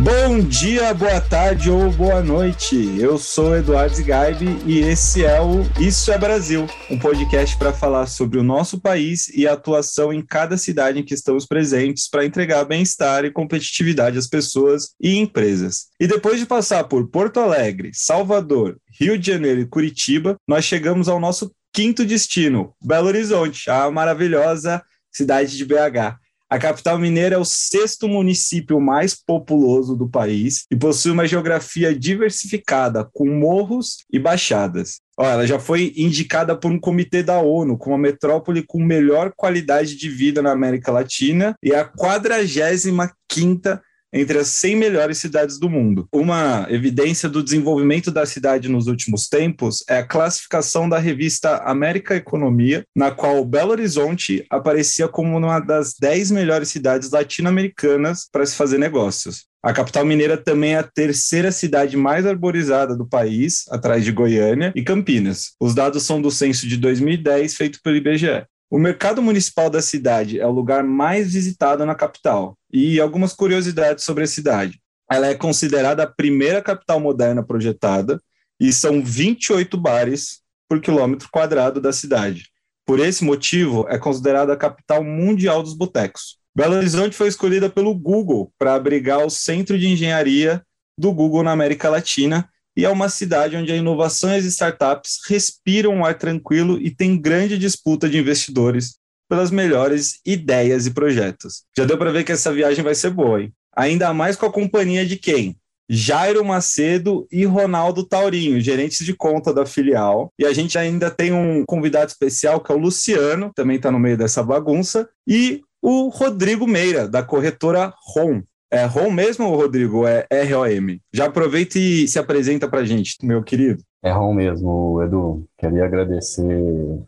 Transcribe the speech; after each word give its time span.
Bom 0.00 0.40
dia, 0.40 0.94
boa 0.94 1.20
tarde 1.20 1.70
ou 1.70 1.90
boa 1.90 2.22
noite. 2.22 2.96
Eu 3.00 3.18
sou 3.18 3.56
Eduardo 3.56 3.96
Zigaibe 3.96 4.46
e 4.64 4.78
esse 4.78 5.24
é 5.24 5.40
o 5.40 5.62
Isso 5.80 6.12
é 6.12 6.16
Brasil, 6.16 6.68
um 6.88 6.96
podcast 6.96 7.58
para 7.58 7.72
falar 7.72 8.06
sobre 8.06 8.38
o 8.38 8.44
nosso 8.44 8.80
país 8.80 9.28
e 9.28 9.46
a 9.46 9.54
atuação 9.54 10.12
em 10.12 10.22
cada 10.22 10.56
cidade 10.56 11.00
em 11.00 11.04
que 11.04 11.14
estamos 11.14 11.44
presentes 11.44 12.08
para 12.08 12.24
entregar 12.24 12.64
bem-estar 12.64 13.24
e 13.24 13.32
competitividade 13.32 14.16
às 14.16 14.28
pessoas 14.28 14.94
e 15.00 15.16
empresas. 15.16 15.88
E 15.98 16.06
depois 16.06 16.38
de 16.38 16.46
passar 16.46 16.84
por 16.84 17.08
Porto 17.08 17.40
Alegre, 17.40 17.90
Salvador, 17.92 18.78
Rio 19.00 19.18
de 19.18 19.32
Janeiro 19.32 19.60
e 19.60 19.66
Curitiba, 19.66 20.36
nós 20.46 20.64
chegamos 20.64 21.08
ao 21.08 21.18
nosso 21.18 21.50
quinto 21.72 22.04
destino, 22.04 22.72
Belo 22.80 23.08
Horizonte, 23.08 23.68
a 23.68 23.90
maravilhosa 23.90 24.80
cidade 25.12 25.56
de 25.56 25.64
BH. 25.64 26.27
A 26.50 26.58
capital 26.58 26.98
mineira 26.98 27.34
é 27.34 27.38
o 27.38 27.44
sexto 27.44 28.08
município 28.08 28.80
mais 28.80 29.14
populoso 29.14 29.94
do 29.94 30.08
país 30.08 30.64
e 30.70 30.76
possui 30.76 31.12
uma 31.12 31.26
geografia 31.26 31.94
diversificada, 31.94 33.04
com 33.12 33.28
morros 33.28 33.98
e 34.10 34.18
baixadas. 34.18 35.00
Ela 35.18 35.46
já 35.46 35.58
foi 35.58 35.92
indicada 35.94 36.56
por 36.56 36.70
um 36.70 36.80
comitê 36.80 37.22
da 37.22 37.38
ONU 37.38 37.76
como 37.76 37.96
a 37.96 37.98
metrópole 37.98 38.62
com 38.62 38.82
melhor 38.82 39.32
qualidade 39.36 39.94
de 39.96 40.08
vida 40.08 40.40
na 40.40 40.52
América 40.52 40.90
Latina 40.90 41.54
e 41.62 41.74
a 41.74 41.84
45 41.84 43.12
quinta 43.28 43.82
entre 44.12 44.38
as 44.38 44.48
100 44.48 44.76
melhores 44.76 45.18
cidades 45.18 45.58
do 45.58 45.68
mundo. 45.68 46.08
Uma 46.12 46.66
evidência 46.70 47.28
do 47.28 47.42
desenvolvimento 47.42 48.10
da 48.10 48.24
cidade 48.26 48.68
nos 48.68 48.86
últimos 48.86 49.28
tempos 49.28 49.84
é 49.88 49.98
a 49.98 50.06
classificação 50.06 50.88
da 50.88 50.98
revista 50.98 51.58
América 51.58 52.14
Economia, 52.14 52.84
na 52.94 53.10
qual 53.10 53.44
Belo 53.44 53.72
Horizonte 53.72 54.44
aparecia 54.50 55.08
como 55.08 55.36
uma 55.36 55.60
das 55.60 55.94
10 55.98 56.30
melhores 56.30 56.68
cidades 56.68 57.10
latino-americanas 57.10 58.28
para 58.30 58.46
se 58.46 58.56
fazer 58.56 58.78
negócios. 58.78 59.46
A 59.62 59.72
capital 59.72 60.04
mineira 60.04 60.36
também 60.36 60.74
é 60.74 60.78
a 60.78 60.84
terceira 60.84 61.50
cidade 61.50 61.96
mais 61.96 62.24
arborizada 62.24 62.96
do 62.96 63.04
país, 63.04 63.64
atrás 63.70 64.04
de 64.04 64.12
Goiânia 64.12 64.72
e 64.74 64.82
Campinas. 64.82 65.52
Os 65.60 65.74
dados 65.74 66.04
são 66.04 66.22
do 66.22 66.30
censo 66.30 66.66
de 66.66 66.76
2010, 66.76 67.54
feito 67.54 67.80
pelo 67.82 67.96
IBGE. 67.96 68.46
O 68.70 68.78
mercado 68.78 69.22
municipal 69.22 69.70
da 69.70 69.80
cidade 69.80 70.38
é 70.38 70.46
o 70.46 70.50
lugar 70.50 70.84
mais 70.84 71.32
visitado 71.32 71.86
na 71.86 71.94
capital. 71.94 72.58
E 72.70 73.00
algumas 73.00 73.32
curiosidades 73.32 74.04
sobre 74.04 74.24
a 74.24 74.26
cidade. 74.26 74.78
Ela 75.10 75.28
é 75.28 75.34
considerada 75.34 76.02
a 76.02 76.06
primeira 76.06 76.60
capital 76.60 77.00
moderna 77.00 77.42
projetada 77.42 78.20
e 78.60 78.70
são 78.70 79.02
28 79.02 79.74
bares 79.78 80.40
por 80.68 80.82
quilômetro 80.82 81.30
quadrado 81.32 81.80
da 81.80 81.94
cidade. 81.94 82.50
Por 82.84 83.00
esse 83.00 83.24
motivo, 83.24 83.86
é 83.88 83.98
considerada 83.98 84.52
a 84.52 84.56
capital 84.56 85.02
mundial 85.02 85.62
dos 85.62 85.72
botecos. 85.72 86.36
Belo 86.54 86.74
Horizonte 86.74 87.16
foi 87.16 87.28
escolhida 87.28 87.70
pelo 87.70 87.94
Google 87.94 88.52
para 88.58 88.74
abrigar 88.74 89.24
o 89.24 89.30
centro 89.30 89.78
de 89.78 89.88
engenharia 89.88 90.62
do 90.98 91.10
Google 91.12 91.42
na 91.42 91.52
América 91.52 91.88
Latina 91.88 92.46
e 92.78 92.84
é 92.84 92.88
uma 92.88 93.08
cidade 93.08 93.56
onde 93.56 93.72
a 93.72 93.76
inovação 93.76 94.32
e 94.36 94.38
startups 94.38 95.18
respiram 95.26 95.96
um 95.96 96.04
ar 96.04 96.16
tranquilo 96.16 96.78
e 96.80 96.92
tem 96.92 97.20
grande 97.20 97.58
disputa 97.58 98.08
de 98.08 98.16
investidores 98.16 98.98
pelas 99.28 99.50
melhores 99.50 100.20
ideias 100.24 100.86
e 100.86 100.92
projetos. 100.92 101.64
Já 101.76 101.84
deu 101.84 101.98
para 101.98 102.12
ver 102.12 102.22
que 102.22 102.30
essa 102.30 102.52
viagem 102.52 102.84
vai 102.84 102.94
ser 102.94 103.10
boa, 103.10 103.42
hein? 103.42 103.52
Ainda 103.76 104.14
mais 104.14 104.36
com 104.36 104.46
a 104.46 104.52
companhia 104.52 105.04
de 105.04 105.16
quem? 105.16 105.56
Jairo 105.90 106.44
Macedo 106.44 107.26
e 107.32 107.44
Ronaldo 107.44 108.04
Taurinho, 108.04 108.60
gerentes 108.60 109.04
de 109.04 109.12
conta 109.12 109.52
da 109.52 109.66
filial. 109.66 110.32
E 110.38 110.46
a 110.46 110.52
gente 110.52 110.78
ainda 110.78 111.10
tem 111.10 111.32
um 111.32 111.64
convidado 111.66 112.12
especial 112.12 112.60
que 112.60 112.70
é 112.70 112.74
o 112.76 112.78
Luciano, 112.78 113.50
também 113.56 113.74
está 113.74 113.90
no 113.90 113.98
meio 113.98 114.16
dessa 114.16 114.40
bagunça, 114.40 115.08
e 115.26 115.62
o 115.82 116.10
Rodrigo 116.10 116.64
Meira, 116.64 117.08
da 117.08 117.24
corretora 117.24 117.92
ROM. 118.14 118.40
É 118.70 118.84
ROM 118.84 119.10
mesmo, 119.10 119.48
Rodrigo? 119.56 120.06
É 120.06 120.26
R-O-M? 120.30 121.00
Já 121.10 121.24
aproveita 121.24 121.78
e 121.78 122.06
se 122.06 122.18
apresenta 122.18 122.68
para 122.68 122.84
gente, 122.84 123.16
meu 123.22 123.42
querido. 123.42 123.82
É 124.02 124.10
ROM 124.12 124.34
mesmo, 124.34 125.02
Edu. 125.02 125.44
Queria 125.56 125.86
agradecer 125.86 126.44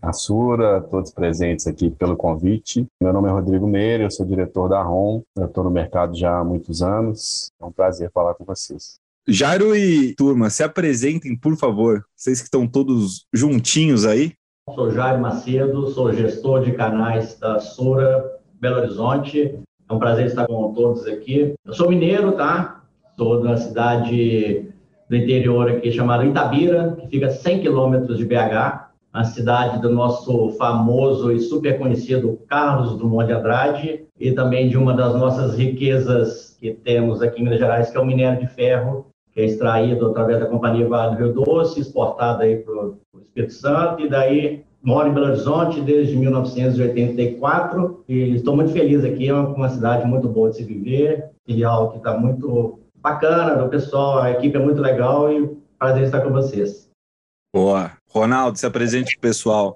a 0.01 0.11
Sura, 0.11 0.79
a 0.79 0.81
todos 0.81 1.13
presentes 1.13 1.67
aqui 1.67 1.91
pelo 1.91 2.17
convite. 2.17 2.87
Meu 2.99 3.13
nome 3.13 3.29
é 3.29 3.31
Rodrigo 3.31 3.67
Meira, 3.67 4.05
eu 4.05 4.11
sou 4.11 4.25
diretor 4.25 4.71
da 4.71 4.83
ROM. 4.83 5.21
Eu 5.37 5.47
estou 5.47 5.63
no 5.63 5.71
mercado 5.71 6.17
já 6.17 6.39
há 6.39 6.45
muitos 6.45 6.83
anos. 6.83 7.51
É 7.61 7.65
um 7.67 7.71
prazer 7.71 8.11
falar 8.11 8.33
com 8.35 8.45
vocês. 8.45 8.95
Jairo 9.29 9.77
e 9.77 10.15
turma, 10.15 10.49
se 10.49 10.63
apresentem, 10.63 11.37
por 11.37 11.57
favor. 11.59 12.03
Vocês 12.17 12.39
que 12.39 12.47
estão 12.47 12.67
todos 12.67 13.27
juntinhos 13.35 14.07
aí. 14.07 14.33
Sou 14.75 14.91
Jairo 14.91 15.21
Macedo, 15.21 15.91
sou 15.91 16.11
gestor 16.11 16.65
de 16.65 16.73
canais 16.73 17.39
da 17.39 17.61
Sura 17.61 18.41
Belo 18.59 18.79
Horizonte. 18.79 19.61
É 19.91 19.93
um 19.93 19.99
prazer 19.99 20.27
estar 20.27 20.47
com 20.47 20.73
todos 20.73 21.05
aqui. 21.09 21.53
Eu 21.67 21.73
sou 21.73 21.91
mineiro, 21.91 22.31
tá? 22.33 22.85
Sou 23.19 23.43
da 23.43 23.57
cidade 23.57 24.69
do 25.09 25.17
interior 25.17 25.69
aqui 25.69 25.91
chamada 25.91 26.25
Itabira, 26.25 26.97
que 27.01 27.09
fica 27.09 27.27
a 27.27 27.31
100 27.31 27.61
quilômetros 27.61 28.17
de 28.17 28.25
BH, 28.25 28.87
a 29.13 29.25
cidade 29.25 29.83
do 29.83 29.91
nosso 29.91 30.51
famoso 30.51 31.33
e 31.33 31.41
super 31.41 31.77
conhecido 31.77 32.39
Carlos 32.47 32.97
Drummond 32.97 33.27
de 33.27 33.33
Andrade 33.33 34.05
e 34.17 34.31
também 34.31 34.69
de 34.69 34.79
uma 34.79 34.95
das 34.95 35.13
nossas 35.17 35.57
riquezas 35.57 36.57
que 36.61 36.71
temos 36.71 37.21
aqui 37.21 37.41
em 37.41 37.45
Minas 37.45 37.59
Gerais, 37.59 37.91
que 37.91 37.97
é 37.97 38.01
o 38.01 38.07
minério 38.07 38.39
de 38.39 38.47
ferro, 38.47 39.07
que 39.33 39.41
é 39.41 39.45
extraído 39.45 40.07
através 40.07 40.39
da 40.39 40.47
Companhia 40.47 40.87
Vale 40.87 41.17
do 41.17 41.25
Rio 41.25 41.33
Doce, 41.33 41.81
exportado 41.81 42.45
aí 42.45 42.59
para 42.59 42.75
o 42.75 42.97
Espírito 43.27 43.55
Santo, 43.55 44.05
e 44.05 44.09
daí 44.09 44.65
Moro 44.83 45.09
em 45.09 45.13
Belo 45.13 45.27
Horizonte 45.27 45.81
desde 45.83 46.17
1984 46.17 48.05
e 48.09 48.35
estou 48.35 48.57
muito 48.57 48.73
feliz 48.73 49.05
aqui. 49.05 49.29
É 49.29 49.35
uma 49.35 49.69
cidade 49.69 50.07
muito 50.07 50.29
boa 50.29 50.51
de 50.51 50.57
se 50.57 50.65
viver, 50.65 51.31
filial 51.45 51.91
que 51.91 51.99
está 51.99 52.17
muito 52.17 52.81
bacana 52.97 53.63
do 53.63 53.69
pessoal, 53.69 54.19
a 54.21 54.31
equipe 54.31 54.57
é 54.57 54.61
muito 54.61 54.81
legal 54.81 55.31
e 55.31 55.57
prazer 55.79 56.05
estar 56.05 56.23
com 56.23 56.31
vocês. 56.31 56.89
Boa. 57.55 57.93
Ronaldo, 58.09 58.59
se 58.59 58.67
apresente 58.67 59.17
para 59.19 59.29
o 59.29 59.31
pessoal. 59.31 59.75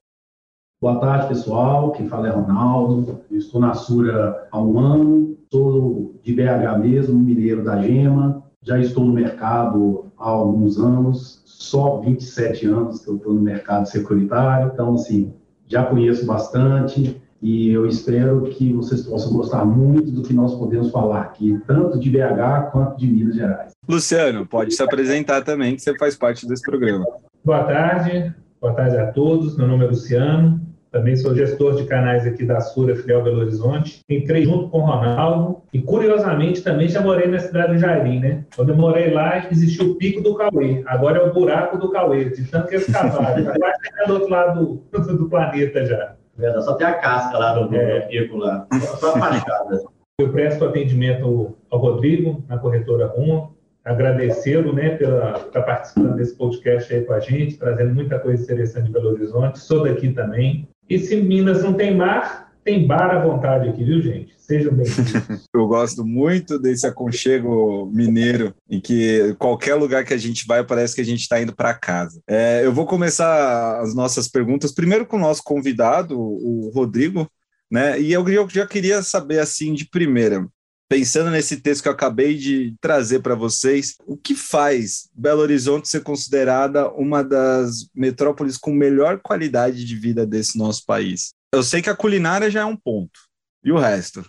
Boa 0.80 0.98
tarde, 1.00 1.28
pessoal. 1.28 1.92
Quem 1.92 2.08
fala 2.08 2.28
é 2.28 2.30
Ronaldo. 2.30 3.20
Eu 3.30 3.38
estou 3.38 3.60
na 3.60 3.74
Sura 3.74 4.48
há 4.50 4.60
um 4.60 4.78
ano. 4.78 5.36
Sou 5.52 6.14
de 6.22 6.32
BH 6.34 6.78
mesmo, 6.80 7.18
mineiro 7.18 7.62
da 7.62 7.80
Gema. 7.80 8.42
Já 8.62 8.78
estou 8.78 9.04
no 9.04 9.12
mercado 9.12 10.06
há 10.18 10.28
alguns 10.28 10.78
anos 10.78 11.42
só 11.64 11.98
27 12.00 12.66
anos 12.66 13.00
que 13.00 13.08
eu 13.08 13.16
estou 13.16 13.32
no 13.32 13.40
mercado 13.40 13.86
securitário, 13.86 14.70
então, 14.72 14.94
assim, 14.94 15.32
já 15.66 15.84
conheço 15.84 16.24
bastante 16.26 17.20
e 17.42 17.70
eu 17.70 17.86
espero 17.86 18.42
que 18.42 18.72
vocês 18.72 19.02
possam 19.02 19.32
gostar 19.32 19.64
muito 19.64 20.10
do 20.10 20.22
que 20.22 20.32
nós 20.32 20.54
podemos 20.54 20.90
falar 20.90 21.22
aqui, 21.22 21.60
tanto 21.66 21.98
de 21.98 22.10
BH 22.10 22.70
quanto 22.72 22.96
de 22.96 23.06
Minas 23.06 23.34
Gerais. 23.34 23.72
Luciano, 23.86 24.46
pode 24.46 24.74
se 24.74 24.82
apresentar 24.82 25.42
também, 25.42 25.76
que 25.76 25.82
você 25.82 25.96
faz 25.98 26.16
parte 26.16 26.46
desse 26.48 26.62
programa. 26.62 27.04
Boa 27.44 27.64
tarde, 27.64 28.34
boa 28.60 28.72
tarde 28.72 28.96
a 28.96 29.12
todos. 29.12 29.58
Meu 29.58 29.66
nome 29.66 29.84
é 29.84 29.88
Luciano, 29.88 30.58
também 30.94 31.16
sou 31.16 31.34
gestor 31.34 31.74
de 31.74 31.86
canais 31.86 32.24
aqui 32.24 32.44
da 32.44 32.60
Sura, 32.60 32.94
filial 32.94 33.20
Belo 33.20 33.40
Horizonte. 33.40 34.00
Entrei 34.08 34.44
junto 34.44 34.68
com 34.68 34.78
o 34.78 34.86
Ronaldo 34.86 35.60
e, 35.72 35.82
curiosamente, 35.82 36.62
também 36.62 36.86
já 36.86 37.00
morei 37.00 37.26
na 37.26 37.40
cidade 37.40 37.72
do 37.72 37.78
Jairim, 37.80 38.20
né? 38.20 38.44
Quando 38.54 38.68
eu 38.68 38.76
morei 38.76 39.12
lá, 39.12 39.44
existia 39.50 39.84
o 39.84 39.96
Pico 39.96 40.22
do 40.22 40.36
Cauê. 40.36 40.84
Agora 40.86 41.18
é 41.18 41.22
o 41.24 41.32
Buraco 41.32 41.78
do 41.78 41.90
Cauê, 41.90 42.26
de 42.26 42.44
tanto 42.44 42.68
que 42.68 42.76
eles 42.76 42.86
cavaram. 42.86 43.42
Já 43.42 43.52
vai 43.58 43.72
chegar 43.84 44.04
do 44.06 44.14
outro 44.14 44.30
lado 44.30 44.82
do, 44.92 45.16
do 45.16 45.28
planeta 45.28 45.84
já. 45.84 46.14
É, 46.38 46.60
só 46.60 46.74
tem 46.74 46.86
a 46.86 46.94
casca 46.94 47.38
lá 47.38 47.54
do, 47.58 47.74
é. 47.74 48.02
Pico 48.02 48.36
lá, 48.36 48.64
só 49.00 49.16
a 49.16 49.18
fachada. 49.18 49.82
Eu 50.20 50.30
presto 50.30 50.64
atendimento 50.64 51.56
ao 51.72 51.78
Rodrigo, 51.80 52.44
na 52.48 52.56
corretora 52.56 53.06
Rumo, 53.06 53.52
agradecê-lo 53.84 54.72
né, 54.72 54.90
pela 54.90 55.32
estar 55.32 55.62
participando 55.62 56.14
desse 56.14 56.36
podcast 56.36 56.94
aí 56.94 57.04
com 57.04 57.12
a 57.12 57.18
gente, 57.18 57.58
trazendo 57.58 57.92
muita 57.92 58.20
coisa 58.20 58.40
interessante 58.40 58.86
de 58.86 58.92
Belo 58.92 59.10
Horizonte. 59.10 59.58
Sou 59.58 59.82
daqui 59.82 60.12
também. 60.12 60.68
E 60.88 60.98
se 60.98 61.16
Minas 61.16 61.62
não 61.62 61.72
tem 61.72 61.96
mar, 61.96 62.52
tem 62.62 62.86
bar 62.86 63.10
à 63.10 63.18
vontade 63.18 63.68
aqui, 63.68 63.82
viu, 63.82 64.02
gente? 64.02 64.34
Sejam 64.38 64.74
bem-vindos. 64.74 65.12
Eu 65.54 65.66
gosto 65.66 66.04
muito 66.04 66.58
desse 66.58 66.86
aconchego 66.86 67.90
mineiro, 67.92 68.54
em 68.68 68.78
que 68.78 69.34
qualquer 69.38 69.74
lugar 69.76 70.04
que 70.04 70.12
a 70.12 70.18
gente 70.18 70.46
vai 70.46 70.62
parece 70.62 70.94
que 70.94 71.00
a 71.00 71.04
gente 71.04 71.20
está 71.20 71.40
indo 71.40 71.54
para 71.54 71.72
casa. 71.72 72.20
É, 72.28 72.62
eu 72.64 72.72
vou 72.72 72.84
começar 72.84 73.80
as 73.80 73.94
nossas 73.94 74.28
perguntas 74.28 74.72
primeiro 74.72 75.06
com 75.06 75.16
o 75.16 75.20
nosso 75.20 75.42
convidado, 75.42 76.18
o 76.18 76.70
Rodrigo, 76.74 77.26
né? 77.70 77.98
E 77.98 78.12
eu, 78.12 78.28
eu 78.28 78.46
já 78.50 78.66
queria 78.66 79.02
saber 79.02 79.38
assim 79.38 79.72
de 79.72 79.88
primeira, 79.88 80.46
pensando 80.88 81.30
nesse 81.30 81.60
texto 81.60 81.82
que 81.82 81.88
eu 81.88 81.92
acabei 81.92 82.36
de 82.36 82.74
trazer 82.80 83.20
para 83.20 83.34
vocês, 83.34 83.96
o 84.06 84.16
que 84.16 84.34
faz 84.34 85.08
Belo 85.14 85.40
Horizonte 85.40 85.88
ser 85.88 86.02
considerada 86.02 86.90
uma 86.90 87.22
das 87.22 87.88
metrópoles 87.94 88.56
com 88.56 88.72
melhor 88.72 89.20
qualidade 89.20 89.84
de 89.84 89.96
vida 89.96 90.26
desse 90.26 90.58
nosso 90.58 90.84
país? 90.84 91.32
Eu 91.52 91.62
sei 91.62 91.80
que 91.80 91.90
a 91.90 91.96
culinária 91.96 92.50
já 92.50 92.60
é 92.60 92.64
um 92.64 92.76
ponto. 92.76 93.20
E 93.64 93.72
o 93.72 93.78
resto? 93.78 94.24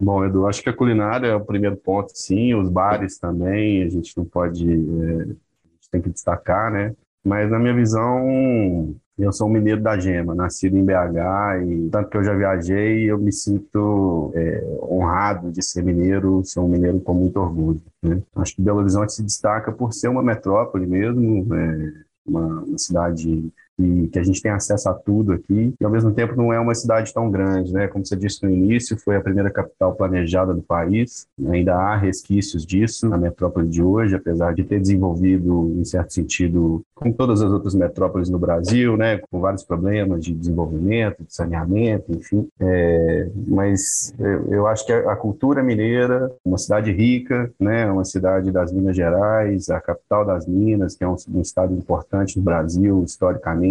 Bom, 0.00 0.24
Edu, 0.24 0.46
acho 0.46 0.62
que 0.62 0.68
a 0.68 0.76
culinária 0.76 1.28
é 1.28 1.34
o 1.34 1.44
primeiro 1.44 1.76
ponto, 1.76 2.12
sim. 2.14 2.54
Os 2.54 2.68
bares 2.68 3.18
também, 3.18 3.82
a 3.82 3.88
gente 3.88 4.16
não 4.16 4.24
pode. 4.24 4.70
É, 4.70 4.74
a 4.74 5.24
gente 5.24 5.90
tem 5.90 6.02
que 6.02 6.10
destacar, 6.10 6.70
né? 6.70 6.94
Mas, 7.24 7.50
na 7.50 7.58
minha 7.58 7.74
visão, 7.74 8.94
Eu 9.18 9.32
sou 9.32 9.48
um 9.48 9.50
mineiro 9.50 9.80
da 9.80 9.98
Gema, 9.98 10.34
nascido 10.34 10.76
em 10.76 10.84
BH 10.84 11.64
e 11.66 11.88
tanto 11.90 12.10
que 12.10 12.18
eu 12.18 12.24
já 12.24 12.34
viajei, 12.34 13.10
eu 13.10 13.18
me 13.18 13.32
sinto 13.32 14.30
é, 14.34 14.62
honrado 14.82 15.50
de 15.50 15.62
ser 15.62 15.82
mineiro, 15.82 16.44
ser 16.44 16.60
um 16.60 16.68
mineiro 16.68 17.00
com 17.00 17.14
muito 17.14 17.38
orgulho. 17.40 17.80
Né? 18.02 18.20
Acho 18.34 18.54
que 18.54 18.60
Belo 18.60 18.80
Horizonte 18.80 19.14
se 19.14 19.22
destaca 19.22 19.72
por 19.72 19.94
ser 19.94 20.08
uma 20.08 20.22
metrópole 20.22 20.86
mesmo, 20.86 21.54
é, 21.54 21.92
uma, 22.26 22.60
uma 22.62 22.78
cidade 22.78 23.50
e 23.78 24.08
que 24.08 24.18
a 24.18 24.22
gente 24.22 24.40
tem 24.40 24.50
acesso 24.50 24.88
a 24.88 24.94
tudo 24.94 25.32
aqui, 25.32 25.74
e 25.78 25.84
ao 25.84 25.90
mesmo 25.90 26.12
tempo 26.12 26.34
não 26.34 26.52
é 26.52 26.58
uma 26.58 26.74
cidade 26.74 27.12
tão 27.12 27.30
grande, 27.30 27.72
né? 27.72 27.86
Como 27.88 28.04
você 28.04 28.16
disse 28.16 28.42
no 28.42 28.50
início, 28.50 28.96
foi 28.96 29.16
a 29.16 29.20
primeira 29.20 29.50
capital 29.50 29.94
planejada 29.94 30.54
do 30.54 30.62
país, 30.62 31.26
ainda 31.48 31.74
há 31.74 31.96
resquícios 31.96 32.64
disso 32.64 33.08
na 33.08 33.18
metrópole 33.18 33.68
de 33.68 33.82
hoje, 33.82 34.14
apesar 34.14 34.54
de 34.54 34.64
ter 34.64 34.80
desenvolvido, 34.80 35.74
em 35.76 35.84
certo 35.84 36.12
sentido, 36.12 36.82
como 36.94 37.12
todas 37.12 37.42
as 37.42 37.50
outras 37.50 37.74
metrópoles 37.74 38.30
no 38.30 38.38
Brasil, 38.38 38.96
né? 38.96 39.18
Com 39.30 39.40
vários 39.40 39.62
problemas 39.62 40.24
de 40.24 40.32
desenvolvimento, 40.32 41.22
de 41.22 41.34
saneamento, 41.34 42.12
enfim. 42.12 42.48
É, 42.58 43.28
mas 43.46 44.14
eu, 44.18 44.52
eu, 44.52 44.66
acho 44.66 44.86
que 44.86 44.92
a, 44.92 45.12
a 45.12 45.16
cultura 45.16 45.62
mineira, 45.62 46.32
uma 46.44 46.58
cidade 46.58 46.90
rica, 46.92 47.50
né? 47.60 47.90
Uma 47.90 48.04
cidade 48.04 48.50
das 48.50 48.72
Minas 48.72 48.96
Gerais, 48.96 49.68
a 49.68 49.80
capital 49.80 50.24
das 50.24 50.46
Minas, 50.46 50.94
que 50.94 51.04
é 51.04 51.08
um, 51.08 51.16
um 51.34 51.40
estado 51.42 51.74
importante 51.74 52.38
no 52.38 52.42
Brasil, 52.42 53.02
historicamente, 53.04 53.65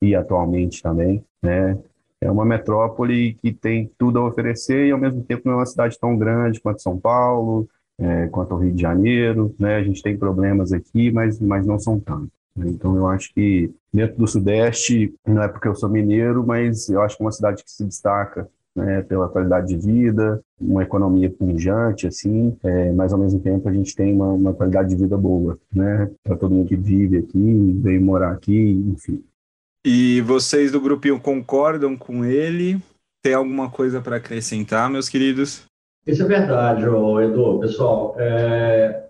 e 0.00 0.14
atualmente 0.14 0.82
também, 0.82 1.22
né? 1.42 1.78
É 2.20 2.30
uma 2.30 2.44
metrópole 2.44 3.34
que 3.34 3.52
tem 3.52 3.90
tudo 3.98 4.18
a 4.18 4.26
oferecer 4.26 4.86
e 4.86 4.90
ao 4.90 4.98
mesmo 4.98 5.22
tempo 5.22 5.42
não 5.44 5.54
é 5.54 5.56
uma 5.56 5.66
cidade 5.66 5.98
tão 5.98 6.16
grande 6.16 6.60
quanto 6.60 6.80
São 6.80 6.98
Paulo, 6.98 7.68
é, 7.98 8.28
quanto 8.28 8.54
o 8.54 8.58
Rio 8.58 8.72
de 8.72 8.80
Janeiro, 8.80 9.54
né? 9.58 9.76
A 9.76 9.82
gente 9.82 10.02
tem 10.02 10.16
problemas 10.16 10.72
aqui, 10.72 11.10
mas, 11.10 11.38
mas 11.38 11.66
não 11.66 11.78
são 11.78 12.00
tantos. 12.00 12.30
Né? 12.56 12.66
Então 12.68 12.96
eu 12.96 13.06
acho 13.06 13.32
que 13.34 13.70
dentro 13.92 14.16
do 14.16 14.26
Sudeste, 14.26 15.14
não 15.26 15.42
é 15.42 15.48
porque 15.48 15.68
eu 15.68 15.74
sou 15.74 15.88
mineiro, 15.88 16.44
mas 16.46 16.88
eu 16.88 17.02
acho 17.02 17.16
que 17.16 17.22
é 17.22 17.26
uma 17.26 17.32
cidade 17.32 17.62
que 17.62 17.70
se 17.70 17.84
destaca 17.84 18.48
né, 18.74 19.02
pela 19.02 19.28
qualidade 19.28 19.68
de 19.68 19.76
vida, 19.76 20.42
uma 20.60 20.82
economia 20.82 21.30
pungente, 21.30 22.06
assim, 22.06 22.56
é, 22.64 22.92
mas 22.92 23.12
ao 23.12 23.18
mesmo 23.18 23.38
tempo 23.38 23.68
a 23.68 23.72
gente 23.72 23.94
tem 23.94 24.12
uma, 24.12 24.32
uma 24.32 24.52
qualidade 24.52 24.88
de 24.88 24.96
vida 24.96 25.16
boa, 25.16 25.58
né, 25.72 26.10
para 26.24 26.36
todo 26.36 26.54
mundo 26.54 26.68
que 26.68 26.76
vive 26.76 27.18
aqui, 27.18 27.80
veio 27.80 28.02
morar 28.02 28.32
aqui, 28.32 28.72
enfim. 28.92 29.22
E 29.84 30.22
vocês 30.22 30.72
do 30.72 30.80
grupinho 30.80 31.20
concordam 31.20 31.94
com 31.94 32.24
ele? 32.24 32.80
Tem 33.22 33.34
alguma 33.34 33.68
coisa 33.68 34.00
para 34.00 34.16
acrescentar, 34.16 34.88
meus 34.88 35.10
queridos? 35.10 35.64
Isso 36.06 36.22
é 36.22 36.26
verdade, 36.26 36.84
Edu. 36.84 37.58
Pessoal, 37.60 38.14
é, 38.18 39.04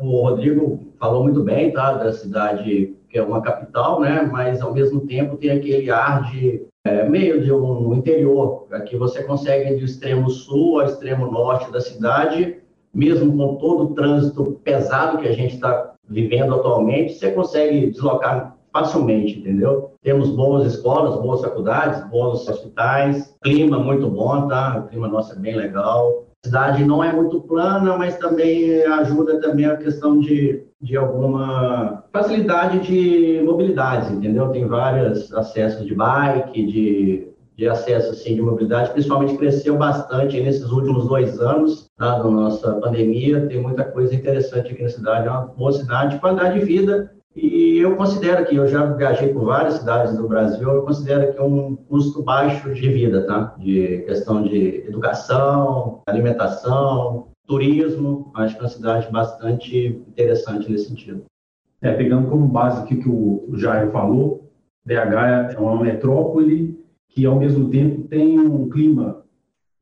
o 0.00 0.22
Rodrigo 0.22 0.80
falou 0.98 1.24
muito 1.24 1.42
bem, 1.42 1.72
tá, 1.72 1.92
da 1.92 2.12
cidade 2.12 2.94
que 3.08 3.18
é 3.18 3.22
uma 3.22 3.42
capital, 3.42 4.00
né, 4.00 4.28
mas 4.30 4.60
ao 4.60 4.74
mesmo 4.74 5.02
tempo 5.06 5.36
tem 5.36 5.50
aquele 5.50 5.90
ar 5.90 6.30
de 6.32 6.62
é, 6.84 7.08
meio 7.08 7.40
de 7.42 7.52
um 7.52 7.94
interior, 7.94 8.66
que 8.86 8.96
você 8.96 9.22
consegue 9.22 9.76
do 9.76 9.84
extremo 9.84 10.28
sul 10.30 10.80
ao 10.80 10.86
extremo 10.86 11.30
norte 11.30 11.70
da 11.70 11.80
cidade, 11.80 12.56
mesmo 12.92 13.36
com 13.36 13.56
todo 13.56 13.84
o 13.84 13.94
trânsito 13.94 14.60
pesado 14.64 15.18
que 15.18 15.28
a 15.28 15.32
gente 15.32 15.54
está 15.54 15.94
vivendo 16.08 16.54
atualmente, 16.54 17.14
você 17.14 17.30
consegue 17.30 17.90
deslocar 17.90 18.53
facilmente, 18.74 19.38
entendeu? 19.38 19.92
Temos 20.02 20.30
boas 20.30 20.66
escolas, 20.66 21.18
boas 21.22 21.40
faculdades, 21.40 22.06
bons 22.10 22.46
hospitais, 22.46 23.34
clima 23.42 23.78
muito 23.78 24.10
bom, 24.10 24.48
tá? 24.48 24.80
O 24.84 24.88
clima 24.88 25.08
nosso 25.08 25.32
é 25.32 25.36
bem 25.36 25.56
legal. 25.56 26.26
A 26.44 26.46
cidade 26.46 26.84
não 26.84 27.02
é 27.02 27.10
muito 27.12 27.40
plana, 27.40 27.96
mas 27.96 28.18
também 28.18 28.82
ajuda 28.84 29.40
também 29.40 29.64
a 29.64 29.76
questão 29.76 30.18
de 30.18 30.64
de 30.84 30.98
alguma 30.98 32.04
facilidade 32.12 32.80
de 32.80 33.42
mobilidade, 33.42 34.12
entendeu? 34.12 34.50
Tem 34.50 34.66
vários 34.66 35.32
acessos 35.32 35.86
de 35.86 35.94
bike, 35.94 36.66
de, 36.66 37.28
de 37.56 37.66
acesso 37.66 38.10
assim, 38.10 38.34
de 38.34 38.42
mobilidade, 38.42 38.90
principalmente 38.90 39.38
cresceu 39.38 39.78
bastante 39.78 40.38
nesses 40.42 40.70
últimos 40.70 41.08
dois 41.08 41.40
anos 41.40 41.90
tá, 41.96 42.18
da 42.18 42.30
nossa 42.30 42.74
pandemia. 42.74 43.46
Tem 43.46 43.62
muita 43.62 43.82
coisa 43.82 44.14
interessante 44.14 44.72
aqui 44.72 44.82
na 44.82 44.90
cidade, 44.90 45.26
é 45.26 45.30
uma 45.30 45.46
boa 45.46 45.72
cidade, 45.72 46.18
qualidade 46.18 46.60
de 46.60 46.66
vida. 46.66 47.10
E 47.34 47.78
eu 47.78 47.96
considero 47.96 48.46
que 48.46 48.54
eu 48.54 48.66
já 48.68 48.84
viajei 48.86 49.32
por 49.32 49.44
várias 49.44 49.74
cidades 49.74 50.16
do 50.16 50.28
Brasil, 50.28 50.70
eu 50.70 50.82
considero 50.82 51.32
que 51.32 51.38
é 51.38 51.42
um 51.42 51.74
custo 51.74 52.22
baixo 52.22 52.72
de 52.72 52.88
vida, 52.88 53.26
tá? 53.26 53.56
De 53.58 54.02
questão 54.06 54.42
de 54.42 54.84
educação, 54.86 56.00
alimentação, 56.06 57.28
turismo, 57.44 58.30
acho 58.34 58.54
que 58.54 58.60
é 58.60 58.64
uma 58.64 58.70
cidade 58.70 59.10
bastante 59.10 60.02
interessante 60.08 60.70
nesse 60.70 60.88
sentido. 60.88 61.24
É, 61.82 61.92
pegando 61.92 62.30
como 62.30 62.46
base 62.46 62.82
aqui 62.82 62.96
que 62.96 63.08
o 63.08 63.50
Jair 63.54 63.90
falou, 63.90 64.48
BH 64.86 65.54
é 65.54 65.58
uma 65.58 65.82
metrópole 65.82 66.78
que, 67.08 67.26
ao 67.26 67.38
mesmo 67.38 67.68
tempo, 67.68 68.06
tem 68.08 68.38
um 68.38 68.68
clima 68.68 69.22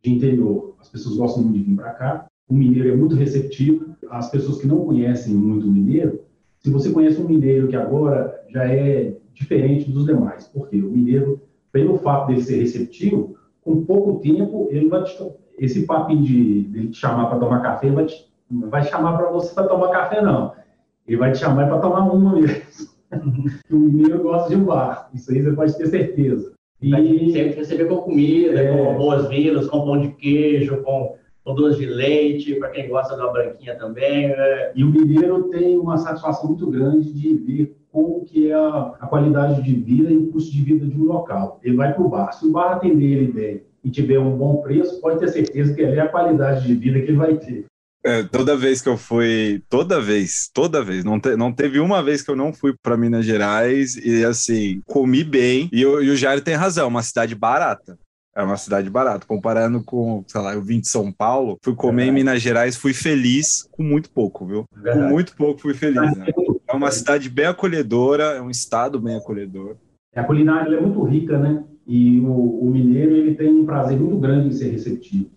de 0.02 0.10
interior. 0.10 0.74
As 0.80 0.88
pessoas 0.88 1.16
gostam 1.16 1.42
muito 1.42 1.58
de 1.58 1.64
vir 1.64 1.76
para 1.76 1.92
cá. 1.92 2.26
O 2.48 2.54
mineiro 2.54 2.90
é 2.90 2.96
muito 2.96 3.14
receptivo. 3.14 3.94
As 4.10 4.30
pessoas 4.30 4.58
que 4.58 4.66
não 4.66 4.84
conhecem 4.84 5.34
muito 5.34 5.66
o 5.66 5.70
mineiro, 5.70 6.20
se 6.62 6.70
você 6.70 6.90
conhece 6.90 7.20
um 7.20 7.26
mineiro 7.28 7.68
que 7.68 7.76
agora 7.76 8.40
já 8.48 8.64
é 8.64 9.16
diferente 9.34 9.90
dos 9.90 10.06
demais, 10.06 10.46
porque 10.46 10.76
o 10.76 10.90
mineiro, 10.90 11.40
pelo 11.72 11.98
fato 11.98 12.28
dele 12.28 12.42
ser 12.42 12.60
receptivo, 12.60 13.36
com 13.62 13.84
pouco 13.84 14.20
tempo 14.20 14.68
ele 14.70 14.88
vai 14.88 15.02
te 15.04 15.16
esse 15.58 15.86
papinho 15.86 16.22
de, 16.22 16.62
de 16.64 16.88
te 16.88 16.98
chamar 16.98 17.26
para 17.26 17.38
tomar 17.38 17.62
café, 17.62 17.90
vai, 17.90 18.06
te, 18.06 18.28
vai 18.50 18.82
chamar 18.84 19.16
para 19.16 19.30
você 19.30 19.54
para 19.54 19.68
tomar 19.68 19.90
café, 19.90 20.20
não. 20.20 20.52
Ele 21.06 21.16
vai 21.16 21.32
te 21.32 21.38
chamar 21.38 21.68
para 21.68 21.78
tomar 21.78 22.00
uma 22.00 22.34
mesmo. 22.34 22.62
o 23.70 23.76
mineiro 23.76 24.22
gosta 24.22 24.48
de 24.48 24.56
um 24.56 24.64
bar, 24.64 25.10
isso 25.14 25.30
aí 25.30 25.42
você 25.42 25.52
pode 25.52 25.76
ter 25.76 25.86
certeza. 25.86 26.52
E 26.80 26.90
sempre 27.32 27.58
receber 27.58 27.84
com 27.84 27.98
comida, 27.98 28.60
é... 28.60 28.76
com 28.76 28.96
boas-vindas, 28.96 29.68
com 29.68 29.84
pão 29.84 30.00
de 30.00 30.08
queijo, 30.12 30.82
com, 30.82 31.14
com 31.44 31.54
doce 31.54 31.78
de 31.78 31.86
leite, 31.86 32.54
para 32.54 32.70
quem 32.70 32.88
gosta 32.88 33.14
de 33.14 33.20
uma 33.20 33.32
branquinha 33.32 33.76
também. 33.76 34.26
É... 34.26 34.72
E 34.74 34.84
o 34.84 34.90
mineiro 34.90 35.44
tem 35.44 35.76
uma 35.78 35.98
satisfação 35.98 36.48
muito 36.48 36.70
grande 36.70 37.12
de 37.12 37.34
ver 37.34 37.76
como 37.90 38.24
que 38.24 38.50
é 38.50 38.54
a, 38.54 38.94
a 39.00 39.06
qualidade 39.06 39.62
de 39.62 39.74
vida 39.74 40.10
e 40.10 40.16
o 40.16 40.32
custo 40.32 40.50
de 40.50 40.62
vida 40.62 40.86
de 40.86 40.96
um 40.96 41.04
local. 41.04 41.60
Ele 41.62 41.76
vai 41.76 41.92
para 41.92 42.02
o 42.02 42.08
bar. 42.08 42.32
Se 42.32 42.46
o 42.46 42.50
bar 42.50 42.72
atender 42.72 43.04
ele 43.04 43.32
bem 43.32 43.62
e 43.84 43.90
tiver 43.90 44.18
um 44.18 44.36
bom 44.36 44.56
preço, 44.62 45.00
pode 45.00 45.18
ter 45.20 45.28
certeza 45.28 45.74
que 45.74 45.84
ali 45.84 45.98
é 45.98 46.00
a 46.00 46.08
qualidade 46.08 46.66
de 46.66 46.74
vida 46.74 47.00
que 47.00 47.06
ele 47.06 47.16
vai 47.16 47.36
ter. 47.36 47.66
É, 48.04 48.24
toda 48.24 48.56
vez 48.56 48.82
que 48.82 48.88
eu 48.88 48.96
fui, 48.96 49.62
toda 49.68 50.00
vez, 50.00 50.50
toda 50.52 50.82
vez, 50.82 51.04
não, 51.04 51.20
te, 51.20 51.36
não 51.36 51.52
teve 51.52 51.78
uma 51.78 52.02
vez 52.02 52.20
que 52.20 52.32
eu 52.32 52.34
não 52.34 52.52
fui 52.52 52.74
para 52.82 52.96
Minas 52.96 53.24
Gerais 53.24 53.94
e 53.94 54.24
assim, 54.24 54.80
comi 54.86 55.22
bem. 55.22 55.68
E, 55.72 55.82
eu, 55.82 56.02
e 56.02 56.10
o 56.10 56.16
Jair 56.16 56.42
tem 56.42 56.54
razão, 56.54 56.84
é 56.84 56.88
uma 56.88 57.02
cidade 57.02 57.36
barata. 57.36 57.96
É 58.34 58.42
uma 58.42 58.56
cidade 58.56 58.88
barata. 58.88 59.26
Comparando 59.26 59.82
com, 59.84 60.24
sei 60.26 60.40
lá, 60.40 60.54
eu 60.54 60.62
vim 60.62 60.80
de 60.80 60.88
São 60.88 61.12
Paulo, 61.12 61.58
fui 61.62 61.74
comer 61.74 62.06
em 62.06 62.12
Minas 62.12 62.40
Gerais, 62.40 62.76
fui 62.76 62.94
feliz 62.94 63.68
com 63.70 63.82
muito 63.82 64.10
pouco, 64.10 64.46
viu? 64.46 64.64
Com 64.74 65.08
muito 65.08 65.36
pouco 65.36 65.60
fui 65.60 65.74
feliz. 65.74 66.16
Né? 66.16 66.26
É 66.68 66.74
uma 66.74 66.90
cidade 66.90 67.28
bem 67.28 67.46
acolhedora, 67.46 68.24
é 68.36 68.40
um 68.40 68.50
estado 68.50 68.98
bem 68.98 69.16
acolhedor. 69.16 69.76
A 70.14 70.24
culinária 70.24 70.76
é 70.76 70.80
muito 70.80 71.02
rica, 71.02 71.38
né? 71.38 71.64
E 71.86 72.20
o, 72.20 72.60
o 72.60 72.70
mineiro 72.70 73.14
ele 73.14 73.34
tem 73.34 73.48
um 73.48 73.66
prazer 73.66 73.98
muito 73.98 74.16
grande 74.16 74.48
em 74.48 74.52
ser 74.52 74.70
receptivo 74.70 75.30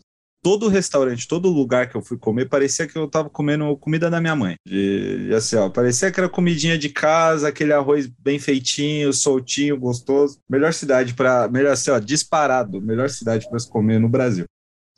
todo 0.45 0.67
restaurante, 0.67 1.27
todo 1.27 1.49
lugar 1.49 1.89
que 1.89 1.97
eu 1.97 2.03
fui 2.03 2.19
comer, 2.19 2.47
parecia 2.47 2.85
que 2.85 2.95
eu 2.95 3.07
tava 3.07 3.31
comendo 3.31 3.75
comida 3.77 4.11
da 4.11 4.21
minha 4.21 4.35
mãe. 4.35 4.53
De, 4.63 5.31
assim, 5.35 5.55
ó, 5.55 5.69
parecia 5.69 6.11
que 6.11 6.19
era 6.19 6.29
comidinha 6.29 6.77
de 6.77 6.87
casa, 6.87 7.47
aquele 7.47 7.73
arroz 7.73 8.07
bem 8.19 8.37
feitinho, 8.37 9.11
soltinho, 9.11 9.75
gostoso. 9.75 10.37
Melhor 10.47 10.71
cidade 10.71 11.15
para, 11.15 11.47
melhor 11.47 11.73
assim, 11.73 11.89
ó, 11.89 11.97
disparado, 11.97 12.79
melhor 12.79 13.09
cidade 13.09 13.49
para 13.49 13.57
se 13.57 13.67
comer 13.67 13.99
no 13.99 14.07
Brasil. 14.07 14.45